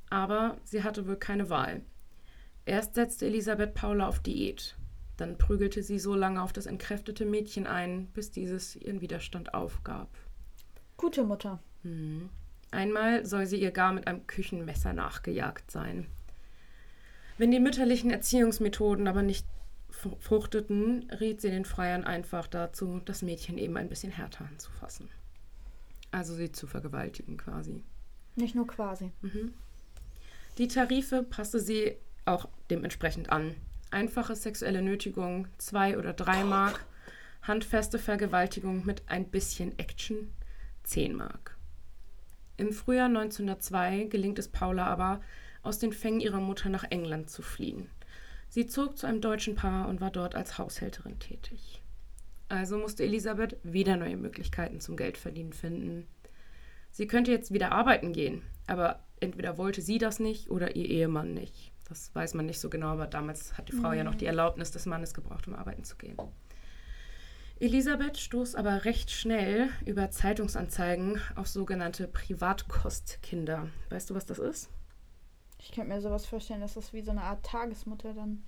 aber 0.09 0.57
sie 0.64 0.83
hatte 0.83 1.07
wohl 1.07 1.16
keine 1.16 1.51
Wahl. 1.51 1.83
Erst 2.64 2.95
setzte 2.95 3.27
Elisabeth 3.27 3.75
Paula 3.75 4.07
auf 4.09 4.21
Diät. 4.21 4.77
Dann 5.16 5.37
prügelte 5.37 5.83
sie 5.83 5.99
so 5.99 6.14
lange 6.14 6.40
auf 6.42 6.53
das 6.53 6.66
entkräftete 6.66 7.27
Mädchen 7.27 7.66
ein, 7.66 8.07
bis 8.09 8.31
dieses 8.31 8.77
ihren 8.77 9.01
Widerstand 9.01 9.53
aufgab. 9.53 10.09
Gute 10.97 11.25
Mutter. 11.25 11.61
Einmal 12.72 13.24
soll 13.24 13.46
sie 13.46 13.61
ihr 13.61 13.70
gar 13.70 13.92
mit 13.92 14.06
einem 14.08 14.26
Küchenmesser 14.26 14.92
nachgejagt 14.92 15.70
sein. 15.70 16.06
Wenn 17.38 17.50
die 17.50 17.61
mütterlichen 17.61 18.11
Erziehungsmethoden 18.11 19.06
aber 19.06 19.22
nicht 19.22 19.46
fr- 19.90 20.18
fruchteten, 20.18 21.08
riet 21.20 21.40
sie 21.40 21.50
den 21.50 21.64
Freiern 21.64 22.04
einfach 22.04 22.46
dazu, 22.46 23.00
das 23.04 23.22
Mädchen 23.22 23.58
eben 23.58 23.76
ein 23.76 23.88
bisschen 23.88 24.11
härter 24.11 24.46
anzufassen. 24.46 25.08
Also 26.11 26.35
sie 26.35 26.50
zu 26.50 26.66
vergewaltigen 26.66 27.37
quasi. 27.37 27.82
Nicht 28.37 28.54
nur 28.54 28.66
quasi. 28.66 29.12
Die 30.58 30.68
Tarife 30.68 31.22
passte 31.22 31.61
sie 31.61 31.96
auch 32.24 32.48
dementsprechend 32.70 33.30
an. 33.30 33.54
Einfache 33.90 34.35
sexuelle 34.35 34.80
Nötigung, 34.82 35.48
zwei 35.58 35.98
oder 35.98 36.12
drei 36.14 36.44
Mark. 36.44 36.85
Handfeste 37.42 37.98
Vergewaltigung 37.98 38.87
mit 38.87 39.02
ein 39.08 39.26
bisschen 39.28 39.78
Action, 39.78 40.30
10 40.85 41.14
Mark. 41.14 41.56
Im 42.62 42.72
Frühjahr 42.72 43.07
1902 43.07 44.05
gelingt 44.05 44.38
es 44.38 44.46
Paula 44.46 44.87
aber, 44.87 45.20
aus 45.64 45.81
den 45.81 45.92
Fängen 45.92 46.20
ihrer 46.20 46.38
Mutter 46.38 46.68
nach 46.68 46.85
England 46.85 47.29
zu 47.29 47.42
fliehen. 47.42 47.90
Sie 48.48 48.68
zog 48.68 48.96
zu 48.96 49.09
einem 49.09 49.20
deutschen 49.20 49.57
Paar 49.57 49.88
und 49.88 50.01
war 50.01 50.12
dort 50.12 50.37
als 50.37 50.59
Haushälterin 50.59 51.18
tätig. 51.18 51.83
Also 52.48 52.79
musste 52.79 53.03
Elisabeth 53.03 53.57
wieder 53.64 53.96
neue 53.96 54.16
Möglichkeiten 54.16 54.79
zum 54.79 54.96
Geldverdienen 54.96 55.53
finden. 55.53 56.07
Sie 56.92 57.09
könnte 57.09 57.33
jetzt 57.33 57.53
wieder 57.53 57.72
arbeiten 57.72 58.12
gehen, 58.12 58.42
aber 58.68 59.01
entweder 59.18 59.59
wollte 59.59 59.83
sie 59.83 59.98
das 59.98 60.20
nicht 60.20 60.48
oder 60.48 60.77
ihr 60.77 60.88
Ehemann 60.88 61.35
nicht. 61.35 61.72
Das 61.88 62.14
weiß 62.14 62.35
man 62.35 62.46
nicht 62.46 62.61
so 62.61 62.70
genau, 62.70 62.90
aber 62.90 63.09
damals 63.09 63.59
hat 63.59 63.70
die 63.70 63.72
Frau 63.72 63.92
ja 63.92 64.05
noch 64.05 64.14
die 64.14 64.27
Erlaubnis 64.27 64.70
des 64.70 64.87
Mannes 64.87 65.14
gebraucht, 65.14 65.48
um 65.48 65.57
arbeiten 65.57 65.83
zu 65.83 65.96
gehen. 65.96 66.16
Elisabeth 67.62 68.18
stoß 68.18 68.57
aber 68.57 68.85
recht 68.85 69.12
schnell 69.12 69.68
über 69.87 70.11
Zeitungsanzeigen 70.11 71.20
auf 71.37 71.46
sogenannte 71.46 72.09
Privatkostkinder. 72.09 73.68
Weißt 73.88 74.11
du, 74.11 74.14
was 74.16 74.27
das 74.27 74.40
ist? 74.40 74.68
Ich 75.61 75.70
könnte 75.70 75.90
mir 75.90 76.01
sowas 76.01 76.27
vorstellen, 76.27 76.61
dass 76.61 76.75
das 76.75 76.92
wie 76.92 77.03
so 77.03 77.12
eine 77.12 77.22
Art 77.22 77.44
Tagesmutter 77.46 78.14
dann 78.14 78.42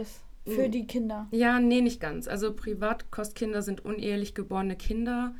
ist. 0.00 0.20
Für 0.46 0.68
Mhm. 0.68 0.70
die 0.70 0.86
Kinder. 0.86 1.26
Ja, 1.32 1.58
nee, 1.58 1.80
nicht 1.80 1.98
ganz. 2.00 2.28
Also 2.28 2.54
Privatkostkinder 2.54 3.62
sind 3.62 3.84
unehelich 3.84 4.32
geborene 4.32 4.76
Kinder, 4.76 5.34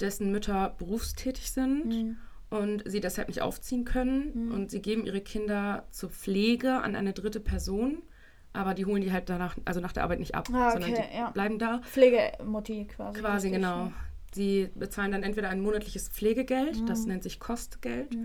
dessen 0.00 0.30
Mütter 0.30 0.74
berufstätig 0.76 1.50
sind 1.52 1.86
Mhm. 1.86 2.16
und 2.50 2.82
sie 2.84 3.00
deshalb 3.00 3.28
nicht 3.28 3.40
aufziehen 3.40 3.86
können. 3.86 4.52
Und 4.52 4.70
sie 4.70 4.82
geben 4.82 5.06
ihre 5.06 5.22
Kinder 5.22 5.86
zur 5.92 6.10
Pflege 6.10 6.74
an 6.82 6.94
eine 6.94 7.14
dritte 7.14 7.40
Person, 7.40 8.02
aber 8.52 8.74
die 8.74 8.84
holen 8.86 9.02
die 9.02 9.12
halt 9.12 9.28
danach, 9.28 9.56
also 9.64 9.80
nach 9.80 9.92
der 9.92 10.02
Arbeit 10.04 10.18
nicht 10.18 10.34
ab, 10.34 10.48
Ah, 10.52 10.72
sondern 10.72 10.92
okay, 10.92 11.04
die 11.12 11.16
ja. 11.16 11.30
bleiben 11.30 11.58
da. 11.58 11.80
Pflegemutti 11.80 12.86
quasi. 12.86 13.20
Quasi 13.20 13.48
richtig, 13.48 13.62
genau. 13.62 13.92
Sie 14.32 14.70
bezahlen 14.74 15.12
dann 15.12 15.22
entweder 15.24 15.48
ein 15.48 15.60
monatliches 15.60 16.08
Pflegegeld, 16.08 16.88
das 16.88 17.04
nennt 17.06 17.22
sich 17.24 17.40
Kostgeld, 17.40 18.16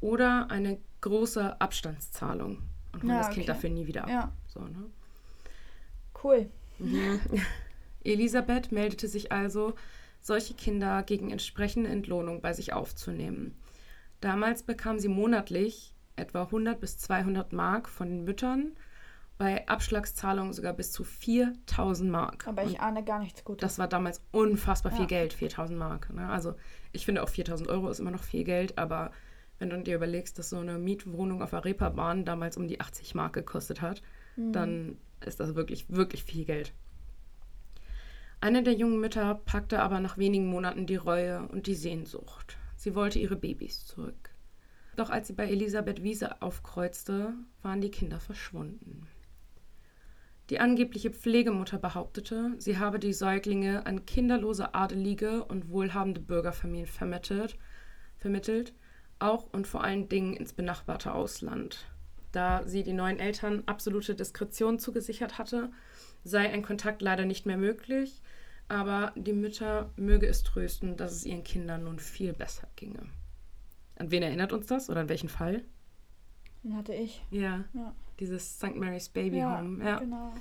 oder 0.00 0.50
eine 0.50 0.78
große 1.00 1.60
Abstandszahlung 1.60 2.62
und 2.92 3.02
holen 3.02 3.10
Ja, 3.12 3.18
das 3.18 3.28
Kind 3.28 3.38
okay. 3.44 3.46
dafür 3.46 3.70
nie 3.70 3.86
wieder 3.86 4.04
ab. 4.04 4.10
Ja, 4.10 4.32
So, 4.46 4.60
ne? 4.60 4.84
cool. 6.22 6.48
Elisabeth 8.04 8.72
meldete 8.72 9.08
sich 9.08 9.32
also, 9.32 9.74
solche 10.20 10.54
Kinder 10.54 11.02
gegen 11.02 11.30
entsprechende 11.30 11.90
Entlohnung 11.90 12.40
bei 12.40 12.52
sich 12.52 12.72
aufzunehmen. 12.72 13.56
Damals 14.20 14.62
bekam 14.62 14.98
sie 14.98 15.08
monatlich 15.08 15.94
etwa 16.16 16.42
100 16.44 16.80
bis 16.80 16.98
200 16.98 17.52
Mark 17.52 17.88
von 17.88 18.08
den 18.08 18.24
Müttern, 18.24 18.72
bei 19.38 19.66
Abschlagszahlungen 19.68 20.52
sogar 20.52 20.72
bis 20.72 20.90
zu 20.92 21.04
4000 21.04 22.10
Mark. 22.10 22.46
Aber 22.48 22.62
Und 22.64 22.70
ich 22.72 22.80
ahne 22.80 23.04
gar 23.04 23.20
nichts 23.20 23.44
Gutes. 23.44 23.60
das 23.60 23.78
war 23.78 23.86
damals 23.88 24.20
unfassbar 24.32 24.90
viel 24.92 25.02
Ja. 25.02 25.06
Geld, 25.06 25.32
4000 25.32 25.78
Mark. 25.78 26.12
Ne? 26.12 26.28
Also 26.28 26.54
ich 26.92 27.04
finde 27.04 27.22
auch 27.22 27.28
4000 27.28 27.68
Euro 27.68 27.88
ist 27.88 28.00
immer 28.00 28.10
noch 28.10 28.24
viel 28.24 28.42
Geld, 28.44 28.76
aber 28.78 29.12
wenn 29.60 29.70
du 29.70 29.80
dir 29.82 29.94
überlegst, 29.96 30.38
dass 30.38 30.50
so 30.50 30.58
eine 30.58 30.78
Mietwohnung 30.78 31.40
auf 31.42 31.50
der 31.50 31.64
Reeperbahn 31.64 32.24
damals 32.24 32.56
um 32.56 32.68
die 32.68 32.80
80 32.80 33.14
Mark 33.14 33.32
gekostet 33.32 33.80
hat, 33.80 34.02
dann 34.36 34.98
ist 35.24 35.40
das 35.40 35.56
wirklich, 35.56 35.88
wirklich 35.90 36.22
viel 36.22 36.44
Geld. 36.44 36.72
Eine 38.40 38.62
der 38.62 38.74
jungen 38.74 39.00
Mütter 39.00 39.34
packte 39.46 39.80
aber 39.82 39.98
nach 39.98 40.16
wenigen 40.16 40.46
Monaten 40.46 40.86
die 40.86 40.94
Reue 40.96 41.42
und 41.48 41.66
die 41.66 41.74
Sehnsucht. 41.74 42.56
Sie 42.76 42.94
wollte 42.94 43.18
ihre 43.18 43.34
Babys 43.34 43.84
zurück. 43.84 44.30
Doch 44.94 45.10
als 45.10 45.26
sie 45.26 45.32
bei 45.32 45.48
Elisabeth 45.48 46.04
Wiese 46.04 46.40
aufkreuzte, 46.40 47.34
waren 47.62 47.80
die 47.80 47.90
Kinder 47.90 48.20
verschwunden. 48.20 49.08
Die 50.50 50.60
angebliche 50.60 51.10
Pflegemutter 51.10 51.78
behauptete, 51.78 52.52
sie 52.58 52.78
habe 52.78 52.98
die 52.98 53.12
Säuglinge 53.12 53.84
an 53.84 54.06
kinderlose 54.06 54.74
Adelige 54.74 55.44
und 55.44 55.68
wohlhabende 55.70 56.20
Bürgerfamilien 56.20 56.86
vermittelt, 56.86 57.58
vermittelt, 58.16 58.72
auch 59.18 59.52
und 59.52 59.66
vor 59.66 59.84
allen 59.84 60.08
Dingen 60.08 60.34
ins 60.34 60.54
benachbarte 60.54 61.12
Ausland. 61.12 61.86
Da 62.32 62.66
sie 62.66 62.82
die 62.82 62.94
neuen 62.94 63.18
Eltern 63.18 63.62
absolute 63.66 64.14
Diskretion 64.14 64.78
zugesichert 64.78 65.38
hatte, 65.38 65.70
sei 66.24 66.50
ein 66.50 66.62
Kontakt 66.62 67.02
leider 67.02 67.26
nicht 67.26 67.44
mehr 67.44 67.58
möglich, 67.58 68.22
aber 68.68 69.12
die 69.16 69.32
Mütter 69.32 69.90
möge 69.96 70.26
es 70.26 70.44
trösten, 70.44 70.96
dass 70.96 71.12
es 71.12 71.26
ihren 71.26 71.44
Kindern 71.44 71.84
nun 71.84 71.98
viel 71.98 72.32
besser 72.32 72.68
ginge. 72.76 73.06
An 73.96 74.10
wen 74.10 74.22
erinnert 74.22 74.52
uns 74.52 74.66
das 74.66 74.88
oder 74.88 75.00
an 75.00 75.08
welchen 75.08 75.28
Fall? 75.28 75.64
Den 76.62 76.76
hatte 76.76 76.94
ich. 76.94 77.22
Ja, 77.30 77.64
Ja, 77.72 77.94
dieses 78.20 78.58
St. 78.58 78.74
Mary's 78.76 79.08
Baby 79.08 79.38
ja, 79.38 79.58
Home. 79.58 79.84
Ja. 79.84 79.98
genau. 79.98 80.32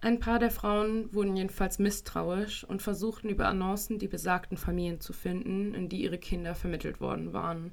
Ein 0.00 0.20
paar 0.20 0.38
der 0.38 0.50
Frauen 0.50 1.12
wurden 1.14 1.36
jedenfalls 1.36 1.78
misstrauisch 1.78 2.64
und 2.64 2.82
versuchten 2.82 3.28
über 3.28 3.48
Annoncen 3.48 3.98
die 3.98 4.08
besagten 4.08 4.56
Familien 4.56 5.00
zu 5.00 5.12
finden, 5.12 5.74
in 5.74 5.88
die 5.88 6.02
ihre 6.02 6.18
Kinder 6.18 6.54
vermittelt 6.54 7.00
worden 7.00 7.32
waren. 7.32 7.72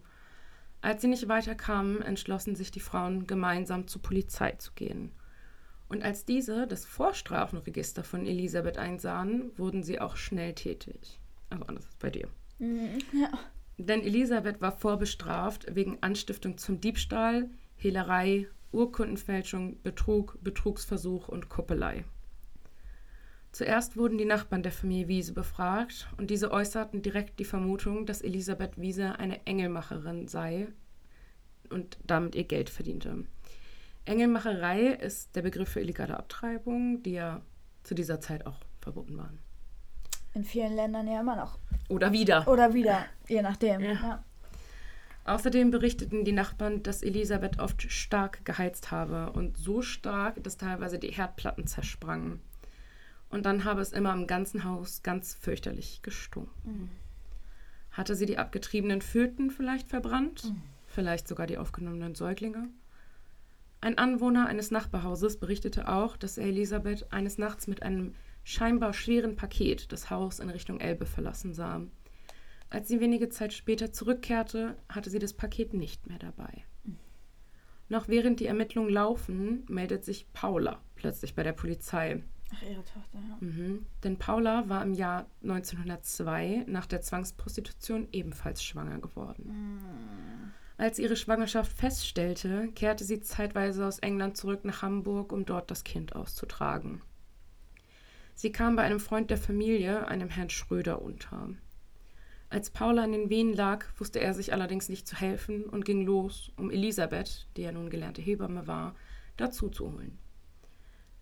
Als 0.81 1.01
sie 1.01 1.07
nicht 1.07 1.27
weiterkamen, 1.27 2.01
entschlossen 2.01 2.55
sich 2.55 2.71
die 2.71 2.79
Frauen, 2.79 3.27
gemeinsam 3.27 3.87
zur 3.87 4.01
Polizei 4.01 4.51
zu 4.53 4.71
gehen. 4.73 5.11
Und 5.89 6.03
als 6.03 6.25
diese 6.25 6.65
das 6.65 6.85
Vorstrafenregister 6.85 8.03
von 8.03 8.25
Elisabeth 8.25 8.77
einsahen, 8.77 9.51
wurden 9.57 9.83
sie 9.83 9.99
auch 9.99 10.15
schnell 10.17 10.53
tätig. 10.53 11.19
Also 11.49 11.65
anders 11.65 11.85
als 11.85 11.95
bei 11.97 12.09
dir. 12.09 12.27
Mhm, 12.59 12.99
Ja. 13.13 13.29
Denn 13.77 14.01
Elisabeth 14.01 14.61
war 14.61 14.71
vorbestraft 14.71 15.65
wegen 15.75 15.97
Anstiftung 16.01 16.57
zum 16.57 16.79
Diebstahl, 16.79 17.49
Hehlerei, 17.75 18.47
Urkundenfälschung, 18.73 19.81
Betrug, 19.83 20.37
Betrugsversuch 20.41 21.27
und 21.27 21.49
Kuppelei. 21.49 22.03
Zuerst 23.51 23.97
wurden 23.97 24.17
die 24.17 24.25
Nachbarn 24.25 24.63
der 24.63 24.71
Familie 24.71 25.07
Wiese 25.07 25.33
befragt 25.33 26.07
und 26.17 26.31
diese 26.31 26.51
äußerten 26.51 27.03
direkt 27.03 27.39
die 27.39 27.45
Vermutung, 27.45 28.07
dass 28.07 28.21
Elisabeth 28.21 28.81
Wiese 28.81 29.19
eine 29.19 29.45
Engelmacherin 29.45 30.27
sei 30.27 30.69
und 31.69 31.97
damit 32.03 32.33
ihr 32.33 32.45
Geld 32.45 32.71
verdiente. 32.71 33.25
Engelmacherei 34.05 34.87
ist 34.87 35.35
der 35.35 35.43
Begriff 35.43 35.69
für 35.69 35.81
illegale 35.81 36.17
Abtreibung, 36.17 37.03
die 37.03 37.13
ja 37.13 37.41
zu 37.83 37.93
dieser 37.93 38.19
Zeit 38.19 38.45
auch 38.47 38.59
verboten 38.81 39.17
waren. 39.17 39.37
In 40.33 40.43
vielen 40.43 40.75
Ländern 40.75 41.07
ja 41.07 41.19
immer 41.19 41.35
noch. 41.35 41.59
Oder 41.89 42.11
wieder. 42.11 42.47
Oder 42.47 42.73
wieder, 42.73 43.05
je 43.27 43.43
nachdem. 43.43 43.81
Ja. 43.81 43.91
Ja. 43.93 44.23
Außerdem 45.25 45.71
berichteten 45.71 46.25
die 46.25 46.33
Nachbarn, 46.33 46.83
dass 46.83 47.01
Elisabeth 47.01 47.59
oft 47.59 47.81
stark 47.91 48.43
geheizt 48.43 48.91
habe 48.91 49.31
und 49.31 49.57
so 49.57 49.81
stark, 49.81 50.43
dass 50.43 50.57
teilweise 50.57 50.99
die 50.99 51.11
Herdplatten 51.11 51.65
zersprangen. 51.65 52.41
Und 53.29 53.45
dann 53.45 53.63
habe 53.63 53.81
es 53.81 53.93
immer 53.93 54.13
im 54.13 54.27
ganzen 54.27 54.63
Haus 54.63 55.01
ganz 55.01 55.33
fürchterlich 55.33 56.01
gestunken. 56.01 56.91
Hatte 57.91 58.15
sie 58.15 58.25
die 58.25 58.37
abgetriebenen 58.37 59.01
Föten 59.01 59.49
vielleicht 59.49 59.87
verbrannt? 59.87 60.53
Vielleicht 60.87 61.27
sogar 61.27 61.47
die 61.47 61.57
aufgenommenen 61.57 62.15
Säuglinge? 62.15 62.69
Ein 63.81 63.97
Anwohner 63.97 64.47
eines 64.47 64.71
Nachbarhauses 64.71 65.37
berichtete 65.37 65.87
auch, 65.87 66.15
dass 66.15 66.37
er 66.37 66.45
Elisabeth 66.45 67.11
eines 67.11 67.37
Nachts 67.37 67.67
mit 67.67 67.81
einem 67.81 68.13
scheinbar 68.43 68.93
schweren 68.93 69.35
Paket 69.35 69.91
das 69.91 70.09
Haus 70.09 70.39
in 70.39 70.49
Richtung 70.49 70.79
Elbe 70.79 71.05
verlassen 71.05 71.53
sah. 71.53 71.81
Als 72.73 72.87
sie 72.87 72.99
wenige 72.99 73.29
Zeit 73.29 73.53
später 73.53 73.91
zurückkehrte, 73.91 74.75
hatte 74.89 75.11
sie 75.11 75.19
das 75.19 75.33
Paket 75.33 75.75
nicht 75.75 76.07
mehr 76.07 76.17
dabei. 76.17 76.65
Noch 77.87 78.07
während 78.07 78.39
die 78.39 78.47
Ermittlungen 78.47 78.89
laufen, 78.89 79.63
meldet 79.69 80.03
sich 80.03 80.33
Paula 80.33 80.81
plötzlich 80.95 81.35
bei 81.35 81.43
der 81.43 81.53
Polizei. 81.53 82.23
Ach, 82.51 82.63
ihre 82.63 82.83
Tochter, 82.83 83.19
ja. 83.29 83.37
Mhm. 83.41 83.85
Denn 84.03 84.17
Paula 84.17 84.69
war 84.69 84.81
im 84.81 84.95
Jahr 84.95 85.27
1902 85.43 86.65
nach 86.65 86.87
der 86.87 87.01
Zwangsprostitution 87.01 88.07
ebenfalls 88.11 88.63
schwanger 88.63 88.97
geworden. 88.97 89.51
Als 90.75 90.95
sie 90.95 91.03
ihre 91.03 91.15
Schwangerschaft 91.15 91.71
feststellte, 91.71 92.69
kehrte 92.73 93.03
sie 93.03 93.21
zeitweise 93.21 93.85
aus 93.85 93.99
England 93.99 94.35
zurück 94.35 94.65
nach 94.65 94.81
Hamburg, 94.81 95.31
um 95.31 95.45
dort 95.45 95.69
das 95.69 95.83
Kind 95.83 96.15
auszutragen. 96.15 97.03
Sie 98.33 98.51
kam 98.51 98.75
bei 98.75 98.81
einem 98.81 98.99
Freund 98.99 99.29
der 99.29 99.37
Familie, 99.37 100.07
einem 100.07 100.29
Herrn 100.29 100.49
Schröder, 100.49 101.03
unter. 101.03 101.49
Als 102.53 102.69
Paula 102.69 103.03
in 103.03 103.13
den 103.13 103.29
Wehen 103.31 103.51
lag, 103.51 103.83
wusste 103.97 104.19
er 104.19 104.35
sich 104.35 104.53
allerdings 104.53 104.87
nicht 104.87 105.07
zu 105.07 105.15
helfen 105.15 105.63
und 105.63 105.85
ging 105.85 106.05
los, 106.05 106.51
um 106.55 106.69
Elisabeth, 106.69 107.47
die 107.57 107.63
ja 107.63 107.71
nun 107.71 107.89
gelernte 107.89 108.21
Hebamme 108.21 108.67
war, 108.67 108.93
dazu 109.37 109.69
zu 109.69 109.91
holen. 109.91 110.19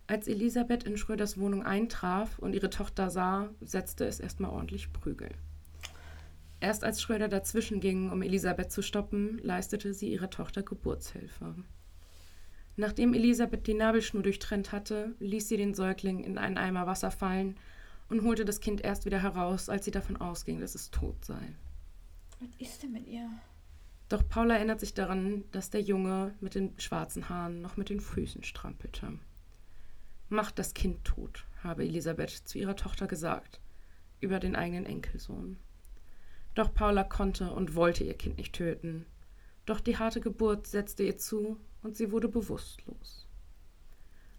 Als 0.06 0.28
Elisabeth 0.28 0.84
in 0.84 0.98
Schröders 0.98 1.38
Wohnung 1.38 1.62
eintraf 1.62 2.38
und 2.38 2.54
ihre 2.54 2.68
Tochter 2.68 3.08
sah, 3.08 3.48
setzte 3.62 4.04
es 4.04 4.20
erstmal 4.20 4.50
ordentlich 4.50 4.92
Prügel. 4.92 5.30
Erst 6.60 6.84
als 6.84 7.00
Schröder 7.00 7.28
dazwischen 7.28 7.80
ging, 7.80 8.10
um 8.10 8.20
Elisabeth 8.20 8.70
zu 8.70 8.82
stoppen, 8.82 9.38
leistete 9.38 9.94
sie 9.94 10.12
ihrer 10.12 10.28
Tochter 10.28 10.62
Geburtshilfe. 10.62 11.54
Nachdem 12.76 13.14
Elisabeth 13.14 13.66
die 13.66 13.72
Nabelschnur 13.72 14.22
durchtrennt 14.22 14.70
hatte, 14.70 15.14
ließ 15.18 15.48
sie 15.48 15.56
den 15.56 15.72
Säugling 15.72 16.24
in 16.24 16.36
einen 16.36 16.58
Eimer 16.58 16.86
Wasser 16.86 17.10
fallen 17.10 17.56
und 18.12 18.24
holte 18.24 18.44
das 18.44 18.60
Kind 18.60 18.82
erst 18.82 19.06
wieder 19.06 19.22
heraus, 19.22 19.70
als 19.70 19.86
sie 19.86 19.90
davon 19.90 20.18
ausging, 20.18 20.60
dass 20.60 20.74
es 20.74 20.90
tot 20.90 21.24
sei. 21.24 21.56
Was 22.40 22.50
ist 22.58 22.82
denn 22.82 22.92
mit 22.92 23.06
ihr? 23.06 23.26
Doch 24.10 24.28
Paula 24.28 24.56
erinnert 24.56 24.80
sich 24.80 24.92
daran, 24.92 25.44
dass 25.50 25.70
der 25.70 25.80
Junge 25.80 26.34
mit 26.40 26.54
den 26.54 26.78
schwarzen 26.78 27.30
Haaren 27.30 27.62
noch 27.62 27.78
mit 27.78 27.88
den 27.88 28.00
Füßen 28.00 28.44
strampelte. 28.44 29.18
Macht 30.28 30.58
das 30.58 30.74
Kind 30.74 31.04
tot, 31.04 31.46
habe 31.64 31.84
Elisabeth 31.84 32.30
zu 32.30 32.58
ihrer 32.58 32.76
Tochter 32.76 33.06
gesagt, 33.06 33.60
über 34.20 34.40
den 34.40 34.56
eigenen 34.56 34.84
Enkelsohn. 34.84 35.56
Doch 36.54 36.74
Paula 36.74 37.04
konnte 37.04 37.50
und 37.50 37.74
wollte 37.74 38.04
ihr 38.04 38.14
Kind 38.14 38.36
nicht 38.36 38.54
töten. 38.54 39.06
Doch 39.64 39.80
die 39.80 39.96
harte 39.96 40.20
Geburt 40.20 40.66
setzte 40.66 41.02
ihr 41.02 41.16
zu 41.16 41.58
und 41.82 41.96
sie 41.96 42.12
wurde 42.12 42.28
bewusstlos. 42.28 43.26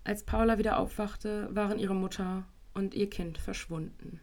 Als 0.03 0.23
Paula 0.23 0.59
wieder 0.59 0.77
aufwachte, 0.77 1.49
waren 1.55 1.79
ihre 1.79 1.95
Mutter 1.95 2.45
und 2.73 2.93
ihr 2.93 3.09
Kind 3.09 3.37
verschwunden. 3.37 4.19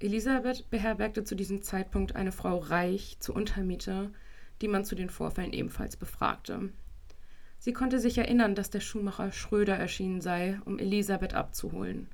Elisabeth 0.00 0.70
beherbergte 0.70 1.24
zu 1.24 1.34
diesem 1.34 1.62
Zeitpunkt 1.62 2.14
eine 2.14 2.30
Frau 2.30 2.58
Reich 2.58 3.16
zur 3.18 3.34
Untermiete, 3.34 4.12
die 4.60 4.68
man 4.68 4.84
zu 4.84 4.94
den 4.94 5.10
Vorfällen 5.10 5.52
ebenfalls 5.52 5.96
befragte. 5.96 6.70
Sie 7.58 7.72
konnte 7.72 7.98
sich 7.98 8.18
erinnern, 8.18 8.54
dass 8.54 8.70
der 8.70 8.80
Schuhmacher 8.80 9.32
Schröder 9.32 9.76
erschienen 9.76 10.20
sei, 10.20 10.60
um 10.64 10.78
Elisabeth 10.78 11.34
abzuholen. 11.34 12.08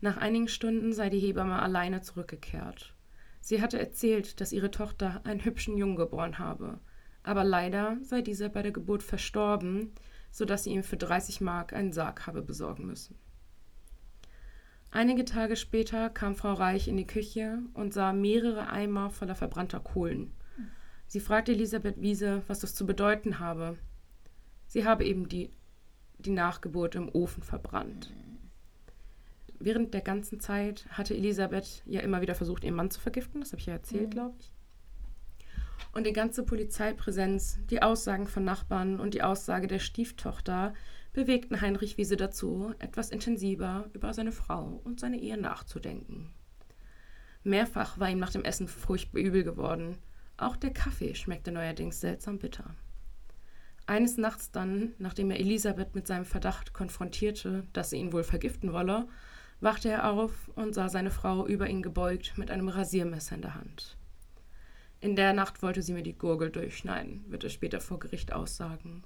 Nach 0.00 0.16
einigen 0.16 0.48
Stunden 0.48 0.92
sei 0.92 1.10
die 1.10 1.18
Hebamme 1.18 1.60
alleine 1.60 2.02
zurückgekehrt. 2.02 2.94
Sie 3.40 3.60
hatte 3.60 3.78
erzählt, 3.78 4.40
dass 4.40 4.52
ihre 4.52 4.70
Tochter 4.70 5.20
einen 5.24 5.44
hübschen 5.44 5.76
Jungen 5.76 5.96
geboren 5.96 6.38
habe, 6.38 6.78
aber 7.24 7.42
leider 7.42 7.98
sei 8.02 8.22
dieser 8.22 8.48
bei 8.48 8.62
der 8.62 8.72
Geburt 8.72 9.02
verstorben, 9.02 9.92
sodass 10.30 10.64
sie 10.64 10.70
ihm 10.70 10.84
für 10.84 10.96
30 10.96 11.40
Mark 11.40 11.72
einen 11.72 11.92
Sarg 11.92 12.26
habe 12.26 12.42
besorgen 12.42 12.86
müssen. 12.86 13.18
Einige 14.96 15.24
Tage 15.24 15.56
später 15.56 16.08
kam 16.08 16.36
Frau 16.36 16.52
Reich 16.52 16.86
in 16.86 16.96
die 16.96 17.06
Küche 17.06 17.58
und 17.74 17.92
sah 17.92 18.12
mehrere 18.12 18.68
Eimer 18.68 19.10
voller 19.10 19.34
verbrannter 19.34 19.80
Kohlen. 19.80 20.32
Sie 21.08 21.18
fragte 21.18 21.50
Elisabeth 21.50 22.00
Wiese, 22.00 22.42
was 22.46 22.60
das 22.60 22.76
zu 22.76 22.86
bedeuten 22.86 23.40
habe. 23.40 23.76
Sie 24.68 24.84
habe 24.84 25.04
eben 25.04 25.28
die, 25.28 25.50
die 26.18 26.30
Nachgeburt 26.30 26.94
im 26.94 27.08
Ofen 27.08 27.42
verbrannt. 27.42 28.12
Während 29.58 29.94
der 29.94 30.00
ganzen 30.00 30.38
Zeit 30.38 30.86
hatte 30.90 31.14
Elisabeth 31.16 31.82
ja 31.86 32.00
immer 32.00 32.20
wieder 32.20 32.36
versucht, 32.36 32.62
ihren 32.62 32.76
Mann 32.76 32.92
zu 32.92 33.00
vergiften. 33.00 33.40
Das 33.40 33.50
habe 33.50 33.58
ich 33.60 33.66
ja 33.66 33.72
erzählt, 33.72 34.10
Mhm. 34.10 34.10
glaube 34.10 34.34
ich. 34.38 34.52
Und 35.92 36.06
die 36.06 36.12
ganze 36.12 36.44
Polizeipräsenz, 36.44 37.58
die 37.68 37.82
Aussagen 37.82 38.28
von 38.28 38.44
Nachbarn 38.44 39.00
und 39.00 39.14
die 39.14 39.22
Aussage 39.22 39.66
der 39.66 39.80
Stieftochter 39.80 40.72
bewegten 41.14 41.60
Heinrich 41.60 41.96
Wiese 41.96 42.16
dazu, 42.16 42.74
etwas 42.80 43.10
intensiver 43.10 43.88
über 43.94 44.12
seine 44.12 44.32
Frau 44.32 44.80
und 44.84 45.00
seine 45.00 45.18
Ehe 45.18 45.38
nachzudenken. 45.38 46.34
Mehrfach 47.44 47.98
war 47.98 48.10
ihm 48.10 48.18
nach 48.18 48.32
dem 48.32 48.44
Essen 48.44 48.68
furchtbar 48.68 49.20
übel 49.20 49.44
geworden. 49.44 49.96
Auch 50.36 50.56
der 50.56 50.72
Kaffee 50.72 51.14
schmeckte 51.14 51.52
neuerdings 51.52 52.00
seltsam 52.00 52.38
bitter. 52.38 52.74
Eines 53.86 54.16
Nachts 54.16 54.50
dann, 54.50 54.94
nachdem 54.98 55.30
er 55.30 55.38
Elisabeth 55.38 55.94
mit 55.94 56.06
seinem 56.06 56.24
Verdacht 56.24 56.72
konfrontierte, 56.72 57.66
dass 57.72 57.90
sie 57.90 57.98
ihn 57.98 58.12
wohl 58.12 58.24
vergiften 58.24 58.72
wolle, 58.72 59.06
wachte 59.60 59.90
er 59.90 60.10
auf 60.10 60.50
und 60.56 60.74
sah 60.74 60.88
seine 60.88 61.10
Frau 61.10 61.46
über 61.46 61.68
ihn 61.68 61.82
gebeugt 61.82 62.36
mit 62.36 62.50
einem 62.50 62.68
Rasiermesser 62.68 63.36
in 63.36 63.42
der 63.42 63.54
Hand. 63.54 63.96
In 65.00 65.16
der 65.16 65.34
Nacht 65.34 65.62
wollte 65.62 65.82
sie 65.82 65.92
mir 65.92 66.02
die 66.02 66.16
Gurgel 66.16 66.50
durchschneiden, 66.50 67.24
wird 67.28 67.44
er 67.44 67.50
später 67.50 67.80
vor 67.80 67.98
Gericht 67.98 68.32
aussagen. 68.32 69.04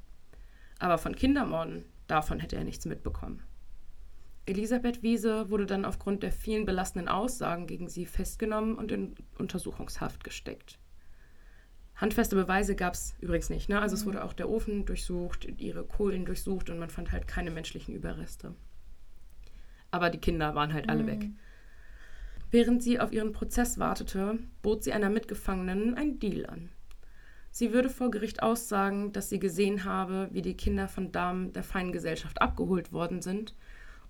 Aber 0.78 0.96
von 0.96 1.16
Kindermorden, 1.16 1.84
davon 2.08 2.40
hätte 2.40 2.56
er 2.56 2.64
nichts 2.64 2.84
mitbekommen. 2.84 3.42
Elisabeth 4.46 5.02
Wiese 5.02 5.50
wurde 5.50 5.66
dann 5.66 5.84
aufgrund 5.84 6.22
der 6.22 6.32
vielen 6.32 6.64
belastenden 6.64 7.08
Aussagen 7.08 7.66
gegen 7.66 7.88
sie 7.88 8.06
festgenommen 8.06 8.76
und 8.76 8.90
in 8.90 9.14
Untersuchungshaft 9.38 10.24
gesteckt. 10.24 10.78
Handfeste 11.94 12.36
Beweise 12.36 12.74
gab 12.74 12.94
es 12.94 13.14
übrigens 13.20 13.50
nicht. 13.50 13.68
Ne? 13.68 13.80
Also 13.80 13.94
es 13.94 14.06
wurde 14.06 14.24
auch 14.24 14.32
der 14.32 14.48
Ofen 14.48 14.86
durchsucht, 14.86 15.46
ihre 15.60 15.84
Kohlen 15.84 16.24
durchsucht 16.24 16.70
und 16.70 16.78
man 16.78 16.90
fand 16.90 17.12
halt 17.12 17.28
keine 17.28 17.50
menschlichen 17.50 17.94
Überreste. 17.94 18.54
Aber 19.90 20.08
die 20.08 20.20
Kinder 20.20 20.54
waren 20.54 20.72
halt 20.72 20.88
alle 20.88 21.06
weg. 21.06 21.26
Während 22.50 22.82
sie 22.82 23.00
auf 23.00 23.12
ihren 23.12 23.32
Prozess 23.32 23.78
wartete, 23.78 24.38
bot 24.62 24.84
sie 24.84 24.92
einer 24.92 25.10
Mitgefangenen 25.10 25.94
einen 25.94 26.18
Deal 26.18 26.46
an. 26.46 26.70
Sie 27.58 27.72
würde 27.72 27.90
vor 27.90 28.12
Gericht 28.12 28.40
aussagen, 28.40 29.12
dass 29.12 29.30
sie 29.30 29.40
gesehen 29.40 29.82
habe, 29.82 30.28
wie 30.30 30.42
die 30.42 30.56
Kinder 30.56 30.86
von 30.86 31.10
Damen 31.10 31.52
der 31.52 31.64
feinen 31.64 31.90
Gesellschaft 31.90 32.40
abgeholt 32.40 32.92
worden 32.92 33.20
sind, 33.20 33.56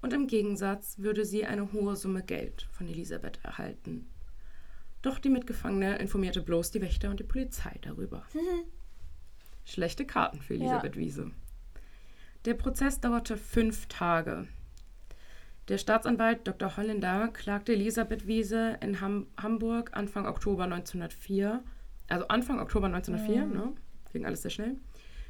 und 0.02 0.12
im 0.12 0.26
Gegensatz 0.26 0.98
würde 0.98 1.24
sie 1.24 1.46
eine 1.46 1.72
hohe 1.72 1.96
Summe 1.96 2.22
Geld 2.22 2.68
von 2.70 2.86
Elisabeth 2.86 3.40
erhalten. 3.42 4.06
Doch 5.00 5.18
die 5.18 5.30
Mitgefangene 5.30 5.96
informierte 5.96 6.42
bloß 6.42 6.72
die 6.72 6.82
Wächter 6.82 7.08
und 7.08 7.20
die 7.20 7.24
Polizei 7.24 7.74
darüber. 7.80 8.22
Schlechte 9.64 10.04
Karten 10.04 10.42
für 10.42 10.52
Elisabeth 10.52 10.98
Wiese. 10.98 11.30
Der 12.44 12.52
Prozess 12.52 13.00
dauerte 13.00 13.38
fünf 13.38 13.86
Tage. 13.86 14.46
Der 15.68 15.78
Staatsanwalt 15.78 16.46
Dr. 16.46 16.76
Holländer 16.76 17.28
klagte 17.28 17.72
Elisabeth 17.72 18.26
Wiese 18.26 18.78
in 18.82 19.00
Ham 19.00 19.26
Hamburg 19.40 19.96
Anfang 19.96 20.26
Oktober 20.26 20.64
1904, 20.64 21.64
also 22.08 22.28
Anfang 22.28 22.58
Oktober 22.60 22.86
1904, 22.86 23.46
ne, 23.46 23.72
ging 24.12 24.26
alles 24.26 24.42
sehr 24.42 24.50
schnell, 24.50 24.76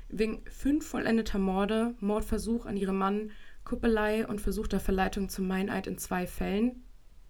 wegen 0.08 0.42
fünf 0.50 0.86
vollendeter 0.86 1.38
Morde, 1.38 1.94
Mordversuch 2.00 2.66
an 2.66 2.76
ihrem 2.76 2.96
Mann, 2.96 3.30
Kuppelei 3.64 4.26
und 4.26 4.40
versuchter 4.40 4.80
Verleitung 4.80 5.28
zum 5.28 5.46
Meineid 5.46 5.86
in 5.86 5.98
zwei 5.98 6.26
Fällen 6.26 6.82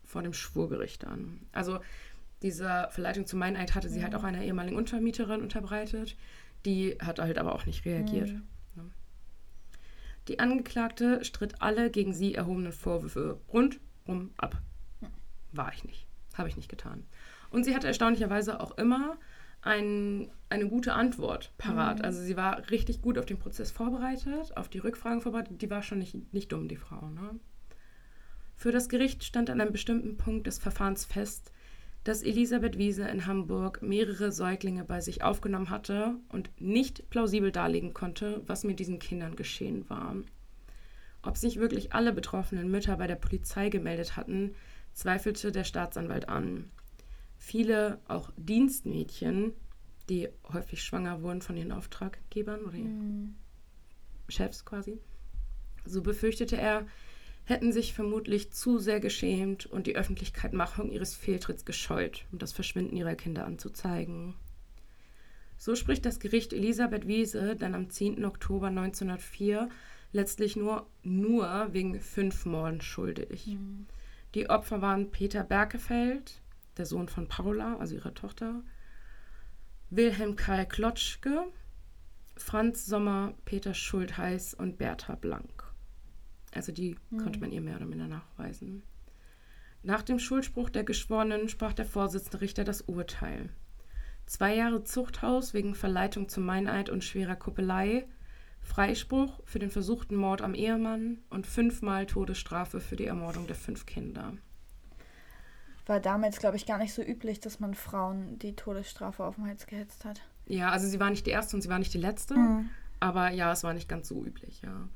vor 0.04 0.22
dem 0.22 0.32
Schwurgericht 0.32 1.04
an. 1.06 1.40
Also 1.52 1.80
diese 2.42 2.88
Verleitung 2.90 3.26
zum 3.26 3.40
Meineid 3.40 3.74
hatte 3.74 3.88
sie 3.88 4.02
halt 4.02 4.14
auch 4.14 4.22
einer 4.22 4.42
ehemaligen 4.42 4.76
Untermieterin 4.76 5.42
unterbreitet. 5.42 6.16
Die 6.64 6.96
hat 7.00 7.18
halt 7.18 7.38
aber 7.38 7.54
auch 7.54 7.66
nicht 7.66 7.84
reagiert. 7.84 8.30
Ne. 8.76 8.90
Die 10.28 10.38
Angeklagte 10.38 11.24
stritt 11.24 11.60
alle 11.60 11.90
gegen 11.90 12.12
sie 12.12 12.34
erhobenen 12.34 12.72
Vorwürfe 12.72 13.40
rund 13.52 13.80
rum, 14.06 14.30
ab. 14.36 14.60
War 15.52 15.72
ich 15.72 15.84
nicht. 15.84 16.06
Habe 16.34 16.48
ich 16.48 16.56
nicht 16.56 16.68
getan. 16.68 17.04
Und 17.50 17.64
sie 17.64 17.74
hatte 17.74 17.86
erstaunlicherweise 17.86 18.60
auch 18.60 18.76
immer 18.78 19.16
ein, 19.62 20.30
eine 20.48 20.68
gute 20.68 20.94
Antwort 20.94 21.52
parat. 21.58 21.98
Mhm. 21.98 22.04
Also 22.04 22.22
sie 22.22 22.36
war 22.36 22.70
richtig 22.70 23.02
gut 23.02 23.18
auf 23.18 23.26
den 23.26 23.38
Prozess 23.38 23.70
vorbereitet, 23.70 24.56
auf 24.56 24.68
die 24.68 24.78
Rückfragen 24.78 25.20
vorbereitet. 25.20 25.60
Die 25.60 25.70
war 25.70 25.82
schon 25.82 25.98
nicht, 25.98 26.32
nicht 26.32 26.52
dumm, 26.52 26.68
die 26.68 26.76
Frau. 26.76 27.08
Ne? 27.08 27.38
Für 28.54 28.72
das 28.72 28.88
Gericht 28.88 29.24
stand 29.24 29.50
an 29.50 29.60
einem 29.60 29.72
bestimmten 29.72 30.16
Punkt 30.16 30.46
des 30.46 30.58
Verfahrens 30.58 31.04
fest, 31.04 31.52
dass 32.04 32.22
Elisabeth 32.22 32.78
Wiese 32.78 33.06
in 33.08 33.26
Hamburg 33.26 33.82
mehrere 33.82 34.32
Säuglinge 34.32 34.84
bei 34.84 35.00
sich 35.00 35.22
aufgenommen 35.22 35.70
hatte 35.70 36.16
und 36.28 36.50
nicht 36.60 37.10
plausibel 37.10 37.52
darlegen 37.52 37.92
konnte, 37.92 38.42
was 38.46 38.64
mit 38.64 38.80
diesen 38.80 38.98
Kindern 38.98 39.36
geschehen 39.36 39.88
war. 39.90 40.16
Ob 41.22 41.36
sich 41.36 41.58
wirklich 41.58 41.92
alle 41.92 42.12
betroffenen 42.12 42.70
Mütter 42.70 42.96
bei 42.96 43.06
der 43.06 43.16
Polizei 43.16 43.68
gemeldet 43.68 44.16
hatten, 44.16 44.54
zweifelte 44.94 45.52
der 45.52 45.64
Staatsanwalt 45.64 46.28
an. 46.28 46.70
Viele, 47.38 48.00
auch 48.06 48.30
Dienstmädchen, 48.36 49.52
die 50.08 50.28
häufig 50.52 50.82
schwanger 50.82 51.22
wurden 51.22 51.40
von 51.40 51.56
ihren 51.56 51.72
Auftraggebern 51.72 52.60
oder 52.62 52.76
ihren 52.76 53.36
Chefs 54.28 54.64
quasi, 54.64 54.98
so 55.84 56.02
befürchtete 56.02 56.56
er, 56.56 56.86
hätten 57.44 57.72
sich 57.72 57.94
vermutlich 57.94 58.52
zu 58.52 58.78
sehr 58.78 59.00
geschämt 59.00 59.64
und 59.64 59.86
die 59.86 59.96
Öffentlichkeitmachung 59.96 60.90
ihres 60.90 61.14
Fehltritts 61.14 61.64
gescheut, 61.64 62.26
um 62.30 62.38
das 62.38 62.52
Verschwinden 62.52 62.96
ihrer 62.96 63.14
Kinder 63.14 63.46
anzuzeigen. 63.46 64.34
So 65.56 65.74
spricht 65.74 66.04
das 66.04 66.20
Gericht 66.20 66.52
Elisabeth 66.52 67.06
Wiese 67.08 67.56
dann 67.56 67.74
am 67.74 67.88
10. 67.88 68.24
Oktober 68.24 68.66
1904 68.66 69.70
letztlich 70.12 70.56
nur, 70.56 70.86
nur 71.02 71.68
wegen 71.72 71.98
fünf 72.00 72.44
Morden 72.44 72.80
schuldig. 72.80 73.56
Die 74.34 74.50
Opfer 74.50 74.82
waren 74.82 75.10
Peter 75.10 75.42
Berkefeld, 75.42 76.40
der 76.78 76.86
Sohn 76.86 77.08
von 77.08 77.28
Paula, 77.28 77.76
also 77.76 77.94
ihrer 77.94 78.14
Tochter, 78.14 78.62
Wilhelm 79.90 80.36
Karl 80.36 80.66
Klotschke, 80.66 81.44
Franz 82.36 82.86
Sommer, 82.86 83.34
Peter 83.44 83.74
Schultheiß 83.74 84.54
und 84.54 84.78
Bertha 84.78 85.14
Blank. 85.14 85.64
Also 86.52 86.72
die 86.72 86.96
konnte 87.22 87.40
man 87.40 87.52
ihr 87.52 87.60
mehr 87.60 87.76
oder 87.76 87.86
minder 87.86 88.08
nachweisen. 88.08 88.82
Nach 89.82 90.02
dem 90.02 90.18
Schuldspruch 90.18 90.70
der 90.70 90.84
Geschworenen 90.84 91.48
sprach 91.48 91.72
der 91.72 91.84
Vorsitzende 91.84 92.40
Richter 92.40 92.64
das 92.64 92.82
Urteil. 92.82 93.50
Zwei 94.26 94.54
Jahre 94.54 94.84
Zuchthaus 94.84 95.54
wegen 95.54 95.74
Verleitung 95.74 96.28
zum 96.28 96.44
Meineid 96.44 96.90
und 96.90 97.04
schwerer 97.04 97.36
Kuppelei, 97.36 98.06
Freispruch 98.60 99.40
für 99.44 99.58
den 99.58 99.70
versuchten 99.70 100.16
Mord 100.16 100.42
am 100.42 100.54
Ehemann 100.54 101.18
und 101.30 101.46
fünfmal 101.46 102.06
Todesstrafe 102.06 102.80
für 102.80 102.96
die 102.96 103.06
Ermordung 103.06 103.46
der 103.46 103.56
fünf 103.56 103.86
Kinder. 103.86 104.34
War 105.88 106.00
damals, 106.00 106.38
glaube 106.38 106.56
ich, 106.56 106.66
gar 106.66 106.78
nicht 106.78 106.92
so 106.92 107.02
üblich, 107.02 107.40
dass 107.40 107.60
man 107.60 107.74
Frauen 107.74 108.38
die 108.38 108.54
Todesstrafe 108.54 109.24
auf 109.24 109.36
den 109.36 109.46
Hals 109.46 109.66
gehetzt 109.66 110.04
hat. 110.04 110.20
Ja, 110.46 110.70
also 110.70 110.86
sie 110.86 111.00
war 111.00 111.10
nicht 111.10 111.26
die 111.26 111.30
erste 111.30 111.56
und 111.56 111.62
sie 111.62 111.68
war 111.68 111.78
nicht 111.78 111.94
die 111.94 111.98
letzte, 111.98 112.36
aber 113.00 113.30
ja, 113.30 113.50
es 113.50 113.64
war 113.64 113.72
nicht 113.72 113.88
ganz 113.88 114.08
so 114.08 114.24
üblich, 114.24 114.62
ja. 114.62 114.88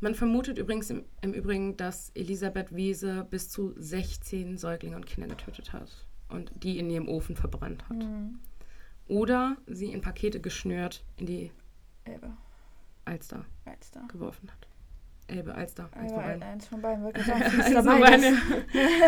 Man 0.00 0.14
vermutet 0.14 0.56
übrigens 0.56 0.88
im, 0.88 1.04
im 1.20 1.34
Übrigen, 1.34 1.76
dass 1.76 2.10
Elisabeth 2.14 2.74
Wiese 2.74 3.26
bis 3.30 3.50
zu 3.50 3.74
16 3.76 4.56
Säuglinge 4.56 4.96
und 4.96 5.04
Kinder 5.06 5.28
getötet 5.28 5.74
hat 5.74 6.06
und 6.30 6.50
die 6.54 6.78
in 6.78 6.88
ihrem 6.88 7.08
Ofen 7.08 7.36
verbrannt 7.36 7.86
hat. 7.90 8.06
Oder 9.08 9.58
sie 9.66 9.92
in 9.92 10.00
Pakete 10.00 10.40
geschnürt 10.40 11.04
in 11.18 11.26
die 11.26 11.52
Elbe, 12.04 12.32
Alster 13.04 13.44
Alster. 13.66 14.08
geworfen 14.08 14.50
hat. 14.50 14.69
Elbe, 15.30 15.54
Alster, 15.54 15.88
beiden. 15.92 16.42
eins 16.42 16.66
von 16.66 16.80
beiden, 16.82 17.04
wirklich 17.04 17.26
sagen. 17.26 18.38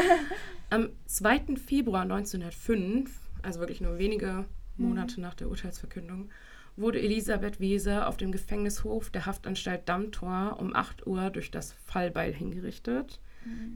Am 0.70 0.88
2. 1.06 1.56
Februar 1.56 2.02
1905, 2.02 3.10
also 3.42 3.60
wirklich 3.60 3.80
nur 3.80 3.98
wenige 3.98 4.46
Monate 4.76 5.20
nach 5.20 5.34
der 5.34 5.48
Urteilsverkündung, 5.48 6.30
wurde 6.76 7.00
Elisabeth 7.00 7.60
Wiese 7.60 8.06
auf 8.06 8.16
dem 8.16 8.32
Gefängnishof 8.32 9.10
der 9.10 9.26
Haftanstalt 9.26 9.88
Dammtor 9.88 10.56
um 10.58 10.74
8 10.74 11.06
Uhr 11.06 11.28
durch 11.30 11.50
das 11.50 11.72
Fallbeil 11.72 12.32
hingerichtet. 12.32 13.20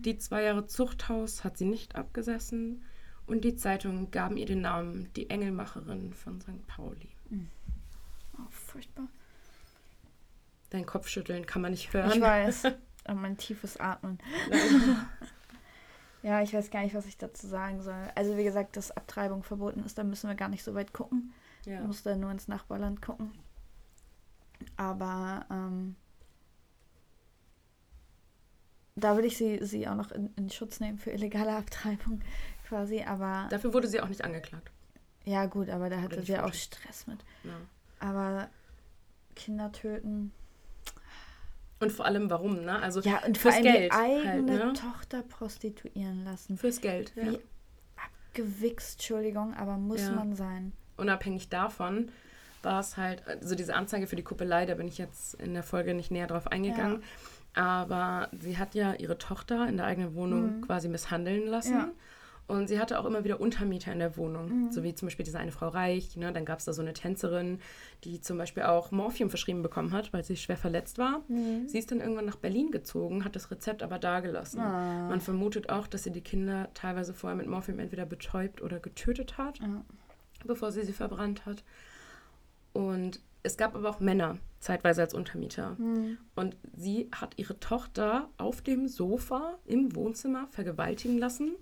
Die 0.01 0.17
zwei 0.17 0.45
Jahre 0.45 0.67
Zuchthaus 0.67 1.43
hat 1.45 1.59
sie 1.59 1.65
nicht 1.67 1.97
abgesessen 1.97 2.83
und 3.27 3.45
die 3.45 3.57
Zeitungen 3.57 4.11
gaben 4.13 4.37
ihr 4.37 4.47
den 4.47 4.61
Namen 4.61 5.09
die 5.17 5.29
Engelmacherin 5.29 6.13
von 6.13 6.41
St. 6.41 6.67
Pauli. 6.69 7.09
Oh, 8.39 8.47
furchtbar. 8.51 9.09
Dein 10.71 10.87
Kopfschütteln 10.87 11.47
kann 11.47 11.63
man 11.63 11.71
nicht 11.71 11.93
hören. 11.93 12.11
Ich 12.11 12.21
weiß. 12.21 12.65
Aber 13.05 13.15
mein 13.21 13.37
tiefes 13.37 13.79
Atmen. 13.79 14.19
Ja, 16.23 16.43
ich 16.43 16.53
weiß 16.53 16.71
gar 16.71 16.83
nicht, 16.83 16.95
was 16.95 17.07
ich 17.07 17.19
dazu 17.19 17.47
sagen 17.47 17.83
soll. 17.83 18.11
Also 18.15 18.37
wie 18.37 18.45
gesagt, 18.45 18.77
dass 18.77 18.91
Abtreibung 18.91 19.45
verboten 19.45 19.85
ist, 19.85 19.97
da 19.97 20.03
müssen 20.05 20.29
wir 20.29 20.35
gar 20.35 20.49
nicht 20.49 20.65
so 20.65 20.75
weit 20.75 20.93
gucken. 20.93 21.33
Ja. 21.65 21.79
Man 21.79 21.89
muss 21.89 22.03
da 22.03 22.17
nur 22.17 22.31
ins 22.31 22.49
Nachbarland 22.49 23.01
gucken. 23.01 23.31
Aber 24.77 25.47
ähm, 25.51 25.95
da 28.97 29.15
würde 29.15 29.29
ich 29.29 29.37
sie, 29.37 29.65
sie 29.65 29.87
auch 29.87 29.95
noch 29.95 30.11
in, 30.11 30.33
in 30.37 30.51
Schutz 30.51 30.81
nehmen 30.81 30.99
für 30.99 31.11
illegale 31.11 31.55
Abtreibung 31.55 32.23
quasi. 32.69 33.03
Aber 33.03 33.47
Dafür 33.51 33.73
wurde 33.73 33.87
sie 33.89 34.01
auch 34.01 34.09
nicht 34.09 34.25
angeklagt. 34.25 34.71
ja 35.25 35.47
gut, 35.47 35.69
aber 35.69 35.91
da 35.91 36.01
hatte 36.01 36.23
sie 36.23 36.39
auch. 36.39 36.53
Stress 36.53 37.07
mit. 37.07 37.25
Ja. 37.45 37.61
Aber 38.01 38.49
Kinder 39.37 39.71
töten. 39.71 40.33
Und 41.79 41.93
vor 41.93 42.07
allem 42.07 42.31
warum, 42.31 42.65
ne? 42.65 42.81
Also 42.81 43.01
Ja, 43.01 43.19
und 43.27 43.37
vor 43.37 43.53
fürs 43.53 43.65
allem 43.65 43.73
Geld 43.75 43.93
die 43.93 43.97
eigene 43.97 44.29
halt, 44.53 44.67
ne? 44.67 44.73
Tochter 44.73 45.23
prostituieren 45.23 46.25
lassen. 46.25 46.57
Fürs 46.57 46.81
Geld. 46.81 47.13
Ja. 47.17 47.33
Wie 47.33 47.41
abgewichst, 47.97 48.95
Entschuldigung, 48.95 49.55
aber 49.55 49.77
muss 49.77 50.01
Ja. 50.03 50.13
man 50.13 50.35
sein. 50.35 50.73
Unabhängig 50.97 51.49
davon 51.51 52.11
war 52.63 52.81
es 52.81 52.97
halt, 52.97 53.27
also 53.27 53.55
diese 53.55 53.75
Anzeige 53.75 54.07
für 54.07 54.17
die 54.17 54.23
Kuppelei, 54.25 54.65
da 54.67 54.75
bin 54.75 54.89
ich 54.89 54.99
jetzt 54.99 55.35
in 55.35 55.53
der 55.55 55.63
Folge 55.63 55.95
nicht 55.95 56.11
näher 56.11 56.27
drauf 56.27 56.47
eingegangen. 56.49 57.03
Aber 57.55 58.29
sie 58.39 58.59
hat 58.59 58.75
ja 58.75 58.95
ihre 58.95 59.17
Tochter 59.19 59.67
in 59.69 59.77
der 59.77 59.87
eigenen 59.87 60.15
Wohnung 60.15 60.61
quasi 60.63 60.89
misshandeln 60.89 61.47
lassen. 61.47 61.75
Mhm. 61.75 61.81
Ja. 61.81 61.89
Mhm. 62.49 62.55
Und 62.57 62.69
sie 62.69 62.79
hatte 62.79 62.99
auch 62.99 63.05
immer 63.05 63.25
wieder 63.25 63.41
Untermieter 63.41 63.93
in 63.93 63.99
der 63.99 64.17
Wohnung, 64.17 64.71
so 64.71 64.83
wie 64.83 64.95
zum 64.95 65.07
Beispiel 65.07 65.25
diese 65.25 65.39
eine 65.39 65.53
Frau 65.53 65.69
Reich. 65.69 66.17
Ne? 66.17 66.33
Dann 66.33 66.45
gab 66.45 66.59
es 66.59 66.65
da 66.65 66.73
so 66.73 66.83
eine 66.83 66.93
Tänzerin, 66.93 67.61
die 68.05 68.21
zum 68.21 68.39
Beispiel 68.39 68.63
auch 68.65 68.91
Morphium 68.91 69.31
verschrieben 69.31 69.63
bekommen 69.63 69.93
hat, 69.93 70.13
weil 70.13 70.25
sie 70.25 70.37
schwer 70.37 70.57
verletzt 70.57 70.99
war. 70.99 71.23
Mhm. 71.29 71.69
Sie 71.69 71.79
ist 71.79 71.91
dann 71.91 72.01
irgendwann 72.01 72.25
nach 72.27 72.37
Berlin 72.37 72.71
gezogen, 72.71 73.25
hat 73.25 73.37
das 73.37 73.51
Rezept 73.51 73.83
aber 73.83 73.99
dagelassen. 73.99 74.61
Ah. 74.61 75.09
Man 75.09 75.21
vermutet 75.21 75.71
auch, 75.71 75.87
dass 75.87 76.05
sie 76.05 76.13
die 76.13 76.21
Kinder 76.21 76.69
teilweise 76.75 77.15
vorher 77.15 77.37
mit 77.37 77.47
Morphium 77.47 77.79
entweder 77.79 78.07
betäubt 78.07 78.63
oder 78.63 78.79
getötet 78.79 79.39
hat, 79.39 79.59
Ja. 79.59 79.85
bevor 80.45 80.71
sie 80.73 80.83
sie 80.85 80.93
verbrannt 80.93 81.47
hat. 81.47 81.65
Und 82.73 83.21
es 83.43 83.57
gab 83.57 83.75
aber 83.75 83.89
auch 83.89 84.01
Männer, 84.01 84.39
zeitweise 84.61 85.01
als 85.03 85.15
Untermieter. 85.15 85.77
Mhm. 85.79 86.19
Und 86.35 86.57
sie 86.77 87.09
hat 87.13 87.35
ihre 87.37 87.59
Tochter 87.61 88.29
auf 88.39 88.61
dem 88.61 88.89
Sofa 88.89 89.59
im 89.65 89.95
Wohnzimmer 89.95 90.49
vergewaltigen 90.51 91.19
lassen 91.19 91.53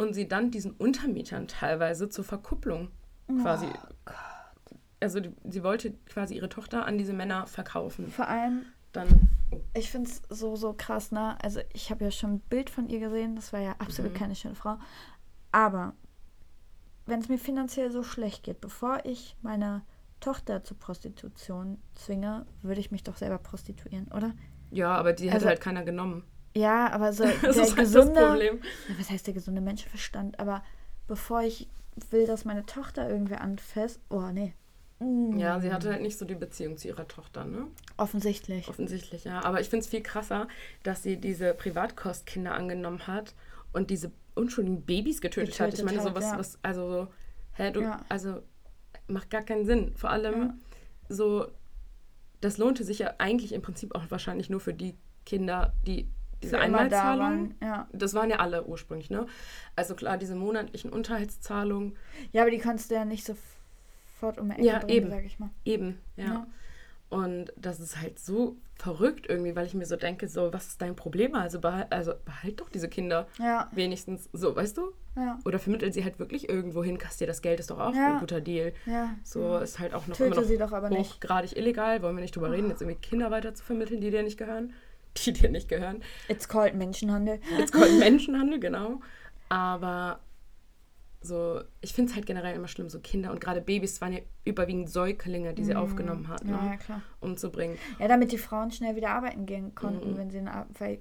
und 0.00 0.14
sie 0.14 0.26
dann 0.28 0.50
diesen 0.50 0.72
Untermietern 0.72 1.46
teilweise 1.48 2.08
zur 2.08 2.24
Verkupplung 2.24 2.90
quasi. 3.42 3.66
Also 5.00 5.20
die, 5.20 5.30
sie 5.48 5.62
wollte 5.62 5.92
quasi 6.06 6.34
ihre 6.34 6.48
Tochter 6.48 6.84
an 6.84 6.98
diese 6.98 7.12
Männer 7.12 7.46
verkaufen. 7.46 8.08
Vor 8.10 8.28
allem, 8.28 8.62
Dann 8.92 9.28
ich 9.74 9.90
finde 9.90 10.10
es 10.10 10.22
so, 10.28 10.56
so 10.56 10.74
krass, 10.76 11.10
ne? 11.12 11.36
Also 11.42 11.60
ich 11.72 11.90
habe 11.90 12.04
ja 12.04 12.10
schon 12.10 12.34
ein 12.34 12.40
Bild 12.40 12.70
von 12.70 12.88
ihr 12.88 12.98
gesehen, 13.00 13.34
das 13.36 13.52
war 13.52 13.60
ja 13.60 13.74
absolut 13.78 14.12
Mhm. 14.12 14.16
keine 14.16 14.34
schöne 14.34 14.54
Frau. 14.54 14.78
Aber 15.52 15.94
wenn 17.06 17.20
es 17.20 17.28
mir 17.28 17.38
finanziell 17.38 17.90
so 17.90 18.02
schlecht 18.02 18.42
geht, 18.42 18.60
bevor 18.60 19.00
ich 19.04 19.36
meine 19.42 19.82
Tochter 20.20 20.62
zur 20.64 20.78
Prostitution 20.78 21.78
zwinge, 21.94 22.46
würde 22.62 22.80
ich 22.80 22.90
mich 22.90 23.02
doch 23.04 23.16
selber 23.16 23.38
prostituieren, 23.38 24.08
oder? 24.08 24.32
ja, 24.70 24.94
aber 24.94 25.12
die 25.12 25.26
hätte 25.26 25.36
Also- 25.36 25.48
halt 25.48 25.60
keiner 25.60 25.82
genommen. 25.84 26.24
Ja, 26.54 26.90
aber 26.92 27.12
so 27.12 27.24
Das 27.42 27.42
der 27.42 27.50
ist 27.50 27.56
halt 27.58 27.68
das 27.68 27.74
gesunde, 27.76 28.20
Problem. 28.20 28.60
Was 28.98 29.10
heißt 29.10 29.26
der 29.26 29.34
gesunde 29.34 29.60
Menschenverstand? 29.60 30.38
Aber 30.40 30.62
bevor 31.06 31.42
ich 31.42 31.68
will, 32.10 32.26
dass 32.26 32.44
meine 32.44 32.66
Tochter 32.66 33.08
irgendwer 33.08 33.40
anfasst, 33.40 34.00
oh 34.10 34.28
nee. 34.32 34.54
Mm, 35.00 35.38
Ja, 35.38 35.60
sie 35.60 35.72
hatte 35.72 35.90
halt 35.92 36.02
nicht 36.02 36.18
so 36.18 36.24
die 36.24 36.34
Beziehung 36.34 36.76
zu 36.76 36.88
ihrer 36.88 37.06
Tochter, 37.08 37.44
ne? 37.44 37.66
Offensichtlich. 37.96 38.68
Offensichtlich, 38.68 39.24
ja. 39.24 39.42
Aber 39.44 39.60
ich 39.60 39.68
finde 39.68 39.84
es 39.84 39.88
viel 39.90 40.02
krasser, 40.02 40.48
dass 40.82 41.02
sie 41.02 41.16
diese 41.16 41.54
Privatkostkinder 41.54 42.52
angenommen 42.54 43.06
hat 43.06 43.34
und 43.72 43.90
diese 43.90 44.10
unschuldigen 44.34 44.82
Babys 44.82 45.20
getötet, 45.20 45.58
hat. 45.60 45.68
Ich 45.74 45.80
Getötet 45.80 45.96
meine, 45.98 46.08
sowas, 46.08 46.24
ja. 46.24 46.38
was, 46.38 46.58
also, 46.62 47.08
hä, 47.52 47.70
du, 47.70 47.82
Ja. 47.82 48.00
also, 48.08 48.42
macht 49.08 49.30
gar 49.30 49.42
keinen 49.42 49.66
Sinn. 49.66 49.92
Vor 49.96 50.10
allem 50.10 50.40
Ja. 50.42 50.54
so, 51.08 51.46
das 52.40 52.58
lohnte 52.58 52.84
sich 52.84 53.00
ja 53.00 53.14
eigentlich 53.18 53.52
im 53.52 53.62
Prinzip 53.62 53.94
auch 53.94 54.02
wahrscheinlich 54.10 54.48
nur 54.50 54.60
für 54.60 54.74
die 54.74 54.94
Kinder, 55.26 55.72
die 55.86 56.08
diese 56.42 56.56
Für 56.58 56.64
immer 56.64 56.88
da 56.88 57.12
Einmalzahlung. 57.12 57.20
waren, 57.20 57.54
Ja. 57.62 57.88
Das 57.92 58.14
waren 58.14 58.30
ja 58.30 58.36
alle 58.36 58.64
ursprünglich, 58.64 59.10
ne? 59.10 59.26
Also 59.76 59.94
klar, 59.94 60.16
diese 60.18 60.34
monatlichen 60.34 60.90
Unterhaltszahlungen, 60.92 61.96
ja, 62.32 62.42
aber 62.42 62.50
die 62.50 62.58
konntest 62.58 62.90
du 62.90 62.94
ja 62.94 63.04
nicht 63.04 63.24
sofort 63.26 64.38
um 64.38 64.48
die 64.48 64.54
Ecke 64.56 64.64
Ja, 64.66 64.78
bringen, 64.78 64.90
eben. 64.90 65.10
sag 65.10 65.24
ich 65.24 65.38
mal. 65.38 65.50
eben, 65.64 65.98
ja. 66.16 66.24
Ja. 66.24 66.46
Und 67.08 67.52
das 67.56 67.80
ist 67.80 68.00
halt 68.00 68.20
so 68.20 68.56
verrückt 68.76 69.26
irgendwie, 69.28 69.56
weil 69.56 69.66
ich 69.66 69.74
mir 69.74 69.84
so 69.84 69.96
denke, 69.96 70.28
so, 70.28 70.52
was 70.52 70.68
ist 70.68 70.80
dein 70.80 70.94
Problem? 70.94 71.34
Also, 71.34 71.60
behal 71.60 71.88
also 71.90 72.12
behalt 72.24 72.60
doch 72.60 72.68
diese 72.68 72.88
Kinder 72.88 73.26
Ja. 73.38 73.68
wenigstens 73.72 74.28
so, 74.32 74.54
weißt 74.54 74.76
du? 74.78 74.92
Ja. 75.16 75.36
Oder 75.44 75.58
vermittel 75.58 75.92
sie 75.92 76.04
halt 76.04 76.20
wirklich 76.20 76.48
irgendwo 76.48 76.84
hin, 76.84 76.98
kassier 76.98 77.26
das 77.26 77.42
Geld, 77.42 77.58
ist 77.58 77.70
doch 77.72 77.80
auch 77.80 77.92
Ja. 77.94 78.14
ein 78.14 78.20
guter 78.20 78.40
Deal. 78.40 78.72
Ja. 78.86 79.16
So 79.24 79.58
ist 79.58 79.80
halt 79.80 79.92
auch 79.92 80.06
noch 80.06 80.16
Töte 80.16 80.26
immer 80.34 80.36
noch 80.42 80.48
sie 80.48 80.56
doch 80.56 80.70
aber 80.72 80.88
nicht. 80.88 81.14
hochgradig 81.14 81.56
illegal, 81.56 82.00
wollen 82.00 82.14
wir 82.14 82.22
nicht 82.22 82.36
drüber 82.36 82.52
reden, 82.52 82.68
jetzt 82.70 82.80
irgendwie 82.80 83.00
Kinder 83.00 83.32
weiter 83.32 83.54
zu 83.54 83.64
vermitteln, 83.64 84.00
die 84.00 84.10
dir 84.12 84.22
nicht 84.22 84.38
gehören. 84.38 84.72
Die 85.24 85.32
dir 85.32 85.50
nicht 85.50 85.68
gehören. 85.68 86.02
It's 86.28 86.48
called 86.48 86.74
Menschenhandel. 86.74 87.40
Jetzt 87.58 87.72
kommt 87.72 87.98
Menschenhandel, 87.98 88.60
genau. 88.60 89.00
Aber 89.48 90.20
so, 91.22 91.60
ich 91.82 91.92
finde 91.92 92.10
es 92.10 92.16
halt 92.16 92.24
generell 92.24 92.54
immer 92.56 92.68
schlimm, 92.68 92.88
so 92.88 92.98
Kinder 93.00 93.30
und 93.30 93.40
gerade 93.40 93.60
Babys 93.60 94.00
waren 94.00 94.12
ja 94.14 94.20
überwiegend 94.44 94.88
Säuglinge, 94.88 95.52
die 95.52 95.64
sie 95.64 95.74
aufgenommen 95.74 96.28
hat, 96.28 96.44
Mhm. 96.44 96.50
Ja, 96.50 96.62
ne, 96.62 96.78
ja, 96.88 97.02
umzubringen. 97.20 97.76
Ja, 97.98 98.08
damit 98.08 98.32
die 98.32 98.38
Frauen 98.38 98.70
schnell 98.70 98.96
wieder 98.96 99.10
arbeiten 99.10 99.44
gehen 99.44 99.74
konnten, 99.74 100.16
wenn 100.16 100.30
sie 100.30 100.38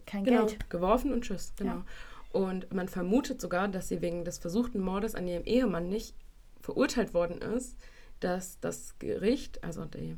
kein 0.05 0.25
Genau, 0.25 0.45
Geld. 0.45 0.69
geworfen 0.69 1.13
und 1.13 1.21
tschüss, 1.21 1.53
genau. 1.55 1.71
Ja. 1.71 1.85
Und 2.31 2.73
man 2.73 2.89
vermutet 2.89 3.39
sogar, 3.39 3.69
dass 3.69 3.87
sie 3.87 4.01
wegen 4.01 4.25
des 4.25 4.39
versuchten 4.39 4.81
Mordes 4.81 5.15
an 5.15 5.25
ihrem 5.27 5.45
Ehemann 5.45 5.87
nicht 5.87 6.15
verurteilt 6.59 7.13
worden 7.13 7.41
ist, 7.41 7.77
dass 8.19 8.59
das 8.59 8.99
Gericht, 8.99 9.63
also 9.63 9.85
die, 9.85 10.17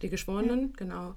die 0.00 0.08
Geschworenen, 0.08 0.72
genau, 0.72 1.14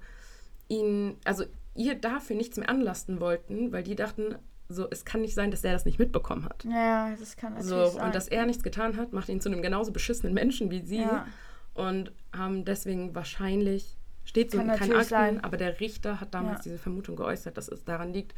ihn, 0.68 1.16
also 1.24 1.44
ihr 1.74 1.94
dafür 1.94 2.36
nichts 2.36 2.56
mehr 2.56 2.68
anlasten 2.68 3.20
wollten, 3.20 3.72
weil 3.72 3.82
die 3.82 3.94
dachten, 3.96 4.36
so, 4.68 4.86
es 4.90 5.04
kann 5.04 5.22
nicht 5.22 5.34
sein, 5.34 5.50
dass 5.50 5.64
er 5.64 5.72
das 5.72 5.84
nicht 5.86 5.98
mitbekommen 5.98 6.44
hat. 6.44 6.64
Ja, 6.64 7.14
das 7.18 7.36
kann 7.36 7.54
natürlich 7.54 7.70
So, 7.70 7.86
sein. 7.86 8.06
und 8.06 8.14
dass 8.14 8.28
er 8.28 8.44
nichts 8.46 8.62
getan 8.62 8.96
hat, 8.96 9.12
macht 9.12 9.28
ihn 9.30 9.40
zu 9.40 9.48
einem 9.48 9.62
genauso 9.62 9.92
beschissenen 9.92 10.34
Menschen 10.34 10.70
wie 10.70 10.80
sie. 10.82 11.00
Ja. 11.00 11.26
Und 11.74 12.12
haben 12.36 12.64
deswegen 12.64 13.14
wahrscheinlich, 13.14 13.96
steht 14.24 14.50
so 14.50 14.58
Kann 14.58 14.66
in 14.68 14.72
keinen 14.76 14.88
natürlich 14.90 15.12
Akten, 15.12 15.34
sein. 15.36 15.44
aber 15.44 15.56
der 15.56 15.80
Richter 15.80 16.20
hat 16.20 16.34
damals 16.34 16.58
Ja. 16.58 16.62
diese 16.64 16.78
Vermutung 16.78 17.16
geäußert, 17.16 17.56
dass 17.56 17.68
es 17.68 17.84
daran 17.84 18.12
liegt, 18.12 18.34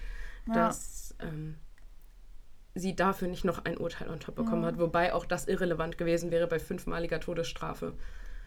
Ja. 0.47 0.55
dass 0.55 1.16
ähm, 1.20 1.57
sie 2.76 2.95
dafür 2.95 3.26
nicht 3.28 3.45
noch 3.45 3.64
ein 3.64 3.76
Urteil 3.78 4.09
on 4.09 4.20
top 4.20 4.37
bekommen 4.37 4.64
hat. 4.64 4.78
Wobei 4.78 5.12
auch 5.12 5.24
das 5.26 5.49
irrelevant 5.49 5.99
gewesen 5.99 6.31
wäre 6.31 6.47
bei 6.47 6.61
fünfmaliger 6.61 7.18
Todesstrafe. 7.18 7.95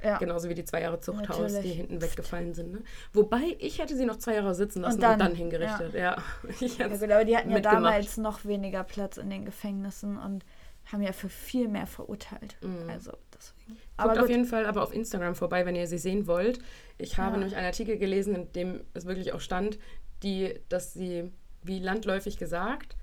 Ja. 0.03 0.17
Genauso 0.17 0.49
wie 0.49 0.53
die 0.53 0.65
zwei 0.65 0.81
Jahre 0.81 0.99
Zuchthaus, 0.99 1.37
die 1.47 1.53
Natürlich. 1.53 1.75
hinten 1.77 2.01
weggefallen 2.01 2.53
sind. 2.53 2.71
Ne? 2.73 2.81
Wobei, 3.13 3.55
ich 3.59 3.79
hätte 3.79 3.95
sie 3.95 4.05
noch 4.05 4.17
zwei 4.17 4.35
Jahre 4.35 4.53
sitzen 4.53 4.81
lassen 4.81 4.95
und 4.97 5.01
dann, 5.03 5.19
dann, 5.19 5.35
hingerichtet. 5.35 5.93
Ja. 5.93 6.17
Ich 6.59 6.77
Ja, 6.77 6.85
hätte 6.85 6.99
gut, 6.99 7.11
aber 7.11 7.25
die 7.25 7.35
hatten 7.37 7.49
ja 7.49 7.55
mitgemacht. 7.55 7.83
damals 7.85 8.17
noch 8.17 8.45
weniger 8.45 8.83
Platz 8.83 9.17
in 9.17 9.29
den 9.29 9.45
Gefängnissen 9.45 10.17
und 10.17 10.43
haben 10.91 11.01
ja 11.01 11.13
für 11.13 11.29
viel 11.29 11.69
mehr 11.69 11.87
verurteilt. 11.87 12.57
Also 12.89 13.13
deswegen. 13.33 13.67
Guckt 13.75 13.79
Aber 13.95 14.11
auf 14.13 14.19
gut. 14.19 14.29
jeden 14.29 14.45
Fall 14.45 14.65
aber 14.65 14.83
auf 14.83 14.93
Instagram 14.93 15.33
vorbei, 15.35 15.65
wenn 15.65 15.75
ihr 15.75 15.87
sie 15.87 15.97
sehen 15.97 16.27
wollt. 16.27 16.59
Ich 16.97 17.17
habe 17.17 17.31
Ja. 17.31 17.37
nämlich 17.37 17.55
einen 17.55 17.65
Artikel 17.67 17.97
gelesen, 17.97 18.35
in 18.35 18.51
dem 18.51 18.81
es 18.93 19.05
wirklich 19.05 19.31
auch 19.33 19.39
stand, 19.39 19.79
die, 20.23 20.59
dass 20.67 20.93
sie, 20.93 21.31
wie 21.63 21.79
landläufig 21.79 22.37
gesagt, 22.37 22.97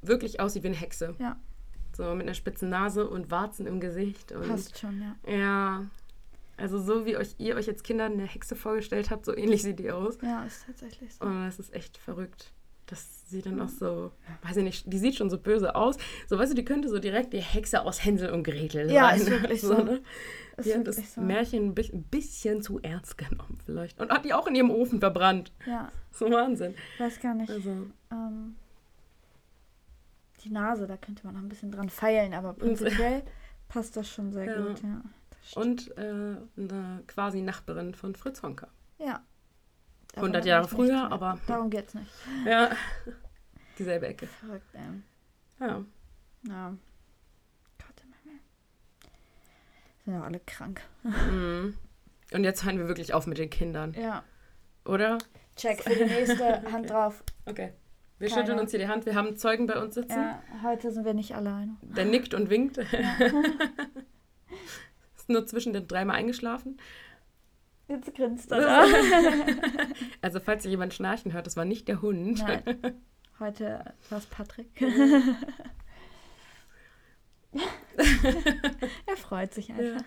wirklich 0.00 0.40
aussieht 0.40 0.62
wie 0.62 0.68
eine 0.68 0.76
Hexe. 0.76 1.14
Ja, 1.18 1.36
So 1.94 2.14
mit 2.14 2.22
einer 2.26 2.34
spitzen 2.34 2.70
Nase 2.70 3.06
und 3.08 3.30
Warzen 3.30 3.66
im 3.66 3.80
Gesicht. 3.80 4.32
Und 4.32 4.48
passt 4.48 4.78
schon, 4.78 5.02
ja. 5.26 5.32
Ja. 5.34 5.84
Also 6.58 6.78
so 6.80 7.04
wie 7.04 7.16
euch 7.16 7.34
ihr 7.38 7.54
euch 7.56 7.68
als 7.68 7.82
Kinder 7.82 8.04
eine 8.06 8.24
Hexe 8.24 8.56
vorgestellt 8.56 9.10
habt, 9.10 9.26
so 9.26 9.36
ähnlich 9.36 9.62
sieht 9.62 9.78
die 9.78 9.90
aus. 9.90 10.16
Ja, 10.22 10.44
ist 10.44 10.64
tatsächlich 10.66 11.14
so. 11.14 11.24
Und 11.24 11.44
das 11.44 11.58
ist 11.58 11.72
echt 11.74 11.98
verrückt. 11.98 12.52
Dass 12.86 13.28
sie 13.28 13.42
dann 13.42 13.60
auch 13.60 13.68
so, 13.68 14.12
weiß 14.42 14.58
ich 14.58 14.62
nicht, 14.62 14.92
die 14.92 14.98
sieht 14.98 15.16
schon 15.16 15.28
so 15.28 15.38
böse 15.38 15.74
aus. 15.74 15.96
So, 16.28 16.38
weißt 16.38 16.52
du, 16.52 16.54
die 16.54 16.64
könnte 16.64 16.88
so 16.88 17.00
direkt 17.00 17.32
die 17.32 17.40
Hexe 17.40 17.82
aus 17.82 18.04
Hänsel 18.04 18.30
und 18.30 18.44
Gretel 18.44 18.88
Ja, 18.92 19.08
sein. 19.10 19.20
ist 19.22 19.30
wirklich 19.30 19.60
so. 19.60 19.74
ne? 19.82 20.02
Ist 20.56 20.66
Die 20.66 20.74
hat 20.74 20.86
das 20.86 21.14
so. 21.14 21.20
Märchen 21.20 21.66
ein 21.70 21.74
bi- 21.74 21.90
ein 21.92 22.04
bisschen 22.04 22.62
zu 22.62 22.78
ernst 22.82 23.18
genommen 23.18 23.58
vielleicht. 23.66 24.00
Und 24.00 24.10
hat 24.10 24.24
die 24.24 24.32
auch 24.32 24.46
in 24.46 24.54
ihrem 24.54 24.70
Ofen 24.70 25.00
verbrannt. 25.00 25.52
Ja, 25.66 25.90
So 26.12 26.30
Wahnsinn. 26.30 26.74
weiß 26.98 27.18
gar 27.20 27.34
nicht. 27.34 27.50
Also, 27.50 27.70
Ähm, 28.12 28.54
die 30.44 30.50
Nase, 30.50 30.86
da 30.86 30.96
könnte 30.96 31.26
man 31.26 31.34
noch 31.34 31.42
ein 31.42 31.48
bisschen 31.48 31.72
dran 31.72 31.90
feilen, 31.90 32.34
aber 32.34 32.52
prinzipiell 32.54 33.22
passt 33.68 33.96
das 33.96 34.08
schon 34.08 34.32
sehr 34.32 34.44
Ja. 34.44 34.60
gut, 34.64 34.80
ja. 34.82 35.02
Und 35.54 35.96
äh, 35.96 36.36
eine 36.56 37.02
quasi 37.06 37.40
Nachbarin 37.42 37.94
von 37.94 38.14
Fritz 38.14 38.42
Honka. 38.42 38.68
Ja. 38.98 39.22
100 40.16 40.36
Davon 40.36 40.48
Jahre 40.48 40.68
früher, 40.68 41.10
aber- 41.12 41.38
Darum 41.46 41.70
geht's 41.70 41.94
nicht. 41.94 42.10
Ja. 42.46 42.70
Dieselbe 43.78 44.06
Ecke. 44.08 44.26
Verrückt, 44.26 44.66
ey. 44.74 44.80
Ja. 45.60 45.84
Ja. 46.48 46.68
Gott 47.78 48.02
im 48.02 48.12
Himmel. 48.22 48.40
Sind 50.04 50.14
ja 50.14 50.22
alle 50.22 50.40
krank. 50.40 50.80
Mhm. 51.02 51.76
Und 52.32 52.44
jetzt 52.44 52.64
hören 52.64 52.78
wir 52.78 52.88
wirklich 52.88 53.12
auf 53.14 53.26
mit 53.26 53.38
den 53.38 53.50
Kindern, 53.50 53.92
Ja. 53.94 54.24
oder? 54.84 55.18
Check 55.56 55.82
für 55.82 55.94
die 55.94 56.04
nächste 56.04 56.62
Hand 56.72 56.90
drauf. 56.90 57.22
Okay. 57.44 57.72
Wir 58.18 58.28
Keiner. 58.28 58.40
schütteln 58.40 58.58
uns 58.58 58.70
hier 58.70 58.80
die 58.80 58.88
Hand. 58.88 59.04
Wir 59.04 59.14
haben 59.14 59.36
Zeugen 59.36 59.66
bei 59.66 59.78
uns 59.80 59.94
sitzen. 59.94 60.18
Ja, 60.18 60.42
heute 60.62 60.90
sind 60.90 61.04
wir 61.04 61.12
nicht 61.14 61.34
alleine. 61.36 61.76
Der 61.82 62.06
nickt 62.06 62.32
und 62.32 62.48
winkt. 62.48 62.78
Ist 65.26 65.30
nur 65.32 65.44
zwischen 65.46 65.72
den 65.72 65.88
dreimal 65.88 66.14
eingeschlafen. 66.16 66.78
Jetzt 67.88 68.14
grinst 68.14 68.52
er 68.52 68.60
da. 68.60 68.84
Also, 70.22 70.38
falls 70.38 70.64
ihr 70.64 70.70
jemand 70.70 70.94
schnarchen 70.94 71.32
hört, 71.32 71.46
das 71.48 71.56
war 71.56 71.64
nicht 71.64 71.88
der 71.88 72.00
Hund. 72.00 72.38
Nein. 72.38 72.62
Heute 73.40 73.92
war 74.08 74.18
es 74.18 74.26
Patrick. 74.26 74.68
er 79.06 79.16
freut 79.16 79.52
sich 79.52 79.70
einfach. 79.72 80.04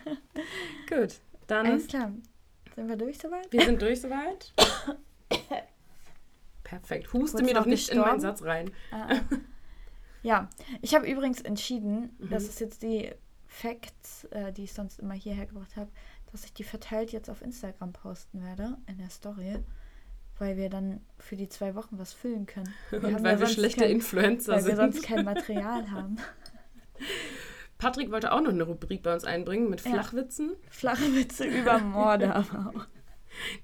Gut, 0.88 1.16
dann 1.48 1.66
Alles 1.66 1.88
klar. 1.88 2.12
Sind 2.76 2.88
wir 2.88 2.96
durch 2.96 3.18
soweit? 3.18 3.52
wir 3.52 3.66
sind 3.66 3.82
durch 3.82 4.00
soweit. 4.02 4.54
Perfekt. 6.64 7.12
Huste 7.14 7.38
Kurz 7.38 7.48
mir 7.48 7.54
doch 7.56 7.66
nicht 7.66 7.90
in 7.90 7.98
meinen 8.00 8.16
gestorben. 8.16 8.38
Satz 8.38 8.44
rein. 8.48 8.72
Ah, 8.92 9.08
ah. 9.12 9.20
ja, 10.24 10.50
ich 10.82 10.96
habe 10.96 11.10
übrigens 11.12 11.42
entschieden, 11.42 12.16
Mhm. 12.20 12.30
das 12.30 12.44
ist 12.44 12.60
jetzt 12.62 12.84
die 12.84 13.12
Facts, 13.52 14.26
äh, 14.26 14.54
die 14.54 14.64
ich 14.66 14.74
sonst 14.74 15.00
immer 15.00 15.16
hierher 15.16 15.46
gebracht 15.48 15.76
habe, 15.76 15.90
dass 16.32 16.46
ich 16.46 16.54
die 16.54 16.64
verteilt 16.64 17.12
jetzt 17.12 17.30
auf 17.30 17.42
Instagram 17.42 17.92
posten 17.92 18.44
werde, 18.44 18.78
in 18.88 18.98
der 19.00 19.10
Story, 19.10 19.58
weil 20.38 20.56
wir 20.56 20.70
dann 20.70 21.02
für 21.18 21.36
die 21.36 21.50
zwei 21.50 21.74
Wochen 21.76 21.98
was 21.98 22.14
füllen 22.14 22.46
können. 22.46 22.72
Und 22.92 23.04
haben 23.04 23.24
weil 23.24 23.34
ja 23.34 23.40
wir 23.40 23.48
schlechte 23.48 23.82
kein- 23.82 23.92
Influencer 23.92 24.54
Weil 24.54 24.66
wir 24.66 24.76
sind. 24.76 24.94
sonst 24.94 25.04
kein 25.04 25.26
Material 25.26 25.90
haben. 25.92 26.18
Patrick 27.78 28.12
wollte 28.12 28.32
auch 28.34 28.42
noch 28.42 28.50
eine 28.52 28.64
Rubrik 28.64 29.02
bei 29.04 29.14
uns 29.14 29.24
einbringen 29.24 29.70
mit 29.70 29.84
Ja. 29.86 29.92
Flachwitzen. 29.92 30.52
Flache 30.70 31.16
Witze 31.16 31.46
über 31.46 31.80
Morde 31.80 32.34
aber 32.36 32.74
auch. 32.76 32.86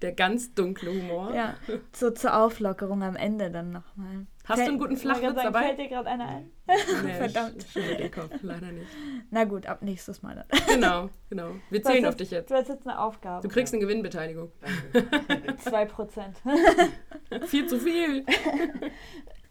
Der 0.01 0.13
ganz 0.13 0.53
dunkle 0.53 0.91
Humor. 0.91 1.33
Ja, 1.35 1.55
so 1.91 2.11
zur 2.11 2.35
Auflockerung 2.37 3.03
am 3.03 3.15
Ende 3.15 3.51
dann 3.51 3.71
nochmal. 3.71 4.25
Hast 4.47 4.59
du 4.59 4.63
einen 4.65 4.79
guten 4.79 4.97
Flachwitz 4.97 5.35
dabei? 5.35 5.63
Fällt 5.67 5.79
dir 5.79 5.87
gerade 5.89 6.09
einer 6.09 6.27
ein? 6.27 6.51
Nee, 6.67 7.13
Verdammt. 7.17 7.63
sch- 7.65 7.71
Schon 7.87 7.97
den 7.97 8.11
Kopf, 8.11 8.31
leider 8.41 8.71
nicht. 8.71 8.87
Na 9.31 9.43
gut, 9.43 9.65
ab 9.65 9.81
nächstes 9.81 10.21
Mal 10.21 10.35
dann. 10.35 10.45
Genau, 10.67 11.09
genau. 11.29 11.51
Wir 11.69 11.83
zählen 11.83 12.05
auf 12.05 12.11
jetzt- 12.11 12.19
dich 12.19 12.31
jetzt. 12.31 12.51
Du 12.51 12.55
hast 12.55 12.67
jetzt 12.69 12.87
eine 12.87 12.99
Aufgabe. 12.99 13.47
Du 13.47 13.53
kriegst 13.53 13.73
eine 13.73 13.81
Gewinnbeteiligung. 13.81 14.51
2%. 14.93 17.47
Viel 17.47 17.67
zu 17.67 17.79
viel. 17.79 18.25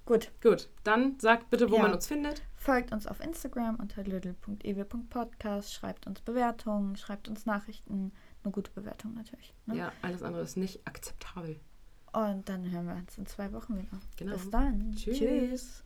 Gut, 0.07 0.31
Gut, 0.43 0.69
dann 0.85 1.19
sagt 1.19 1.49
bitte, 1.51 1.71
wo 1.71 1.77
Ja. 1.77 1.83
man 1.83 1.95
uns 1.95 2.07
findet. 2.07 2.43
folgt 2.57 2.93
uns 2.93 3.07
auf 3.07 3.21
Instagram 3.21 3.77
unter 3.77 4.03
little.ewe.podcast, 4.05 5.73
schreibt 5.73 6.07
uns 6.07 6.21
Bewertungen, 6.21 6.97
schreibt 6.97 7.29
uns 7.29 7.47
Nachrichten. 7.47 8.13
Eine 8.43 8.53
gute 8.53 8.71
Bewertung 8.73 9.15
natürlich. 9.15 9.55
Ne? 9.65 9.77
Ja, 9.77 9.93
alles 10.03 10.23
andere 10.23 10.43
ist 10.43 10.59
nicht 10.59 10.87
akzeptabel. 10.87 11.59
Und 12.15 12.49
dann 12.49 12.71
hören 12.71 12.87
wir 12.87 12.95
uns 12.95 13.19
in 13.19 13.27
zwei 13.27 13.53
Wochen 13.53 13.77
wieder. 13.77 14.01
Genau. 14.17 14.35
Bis 14.35 14.51
dann. 14.51 14.95
Tschüss. 14.95 15.19
Tschüss. 15.19 15.83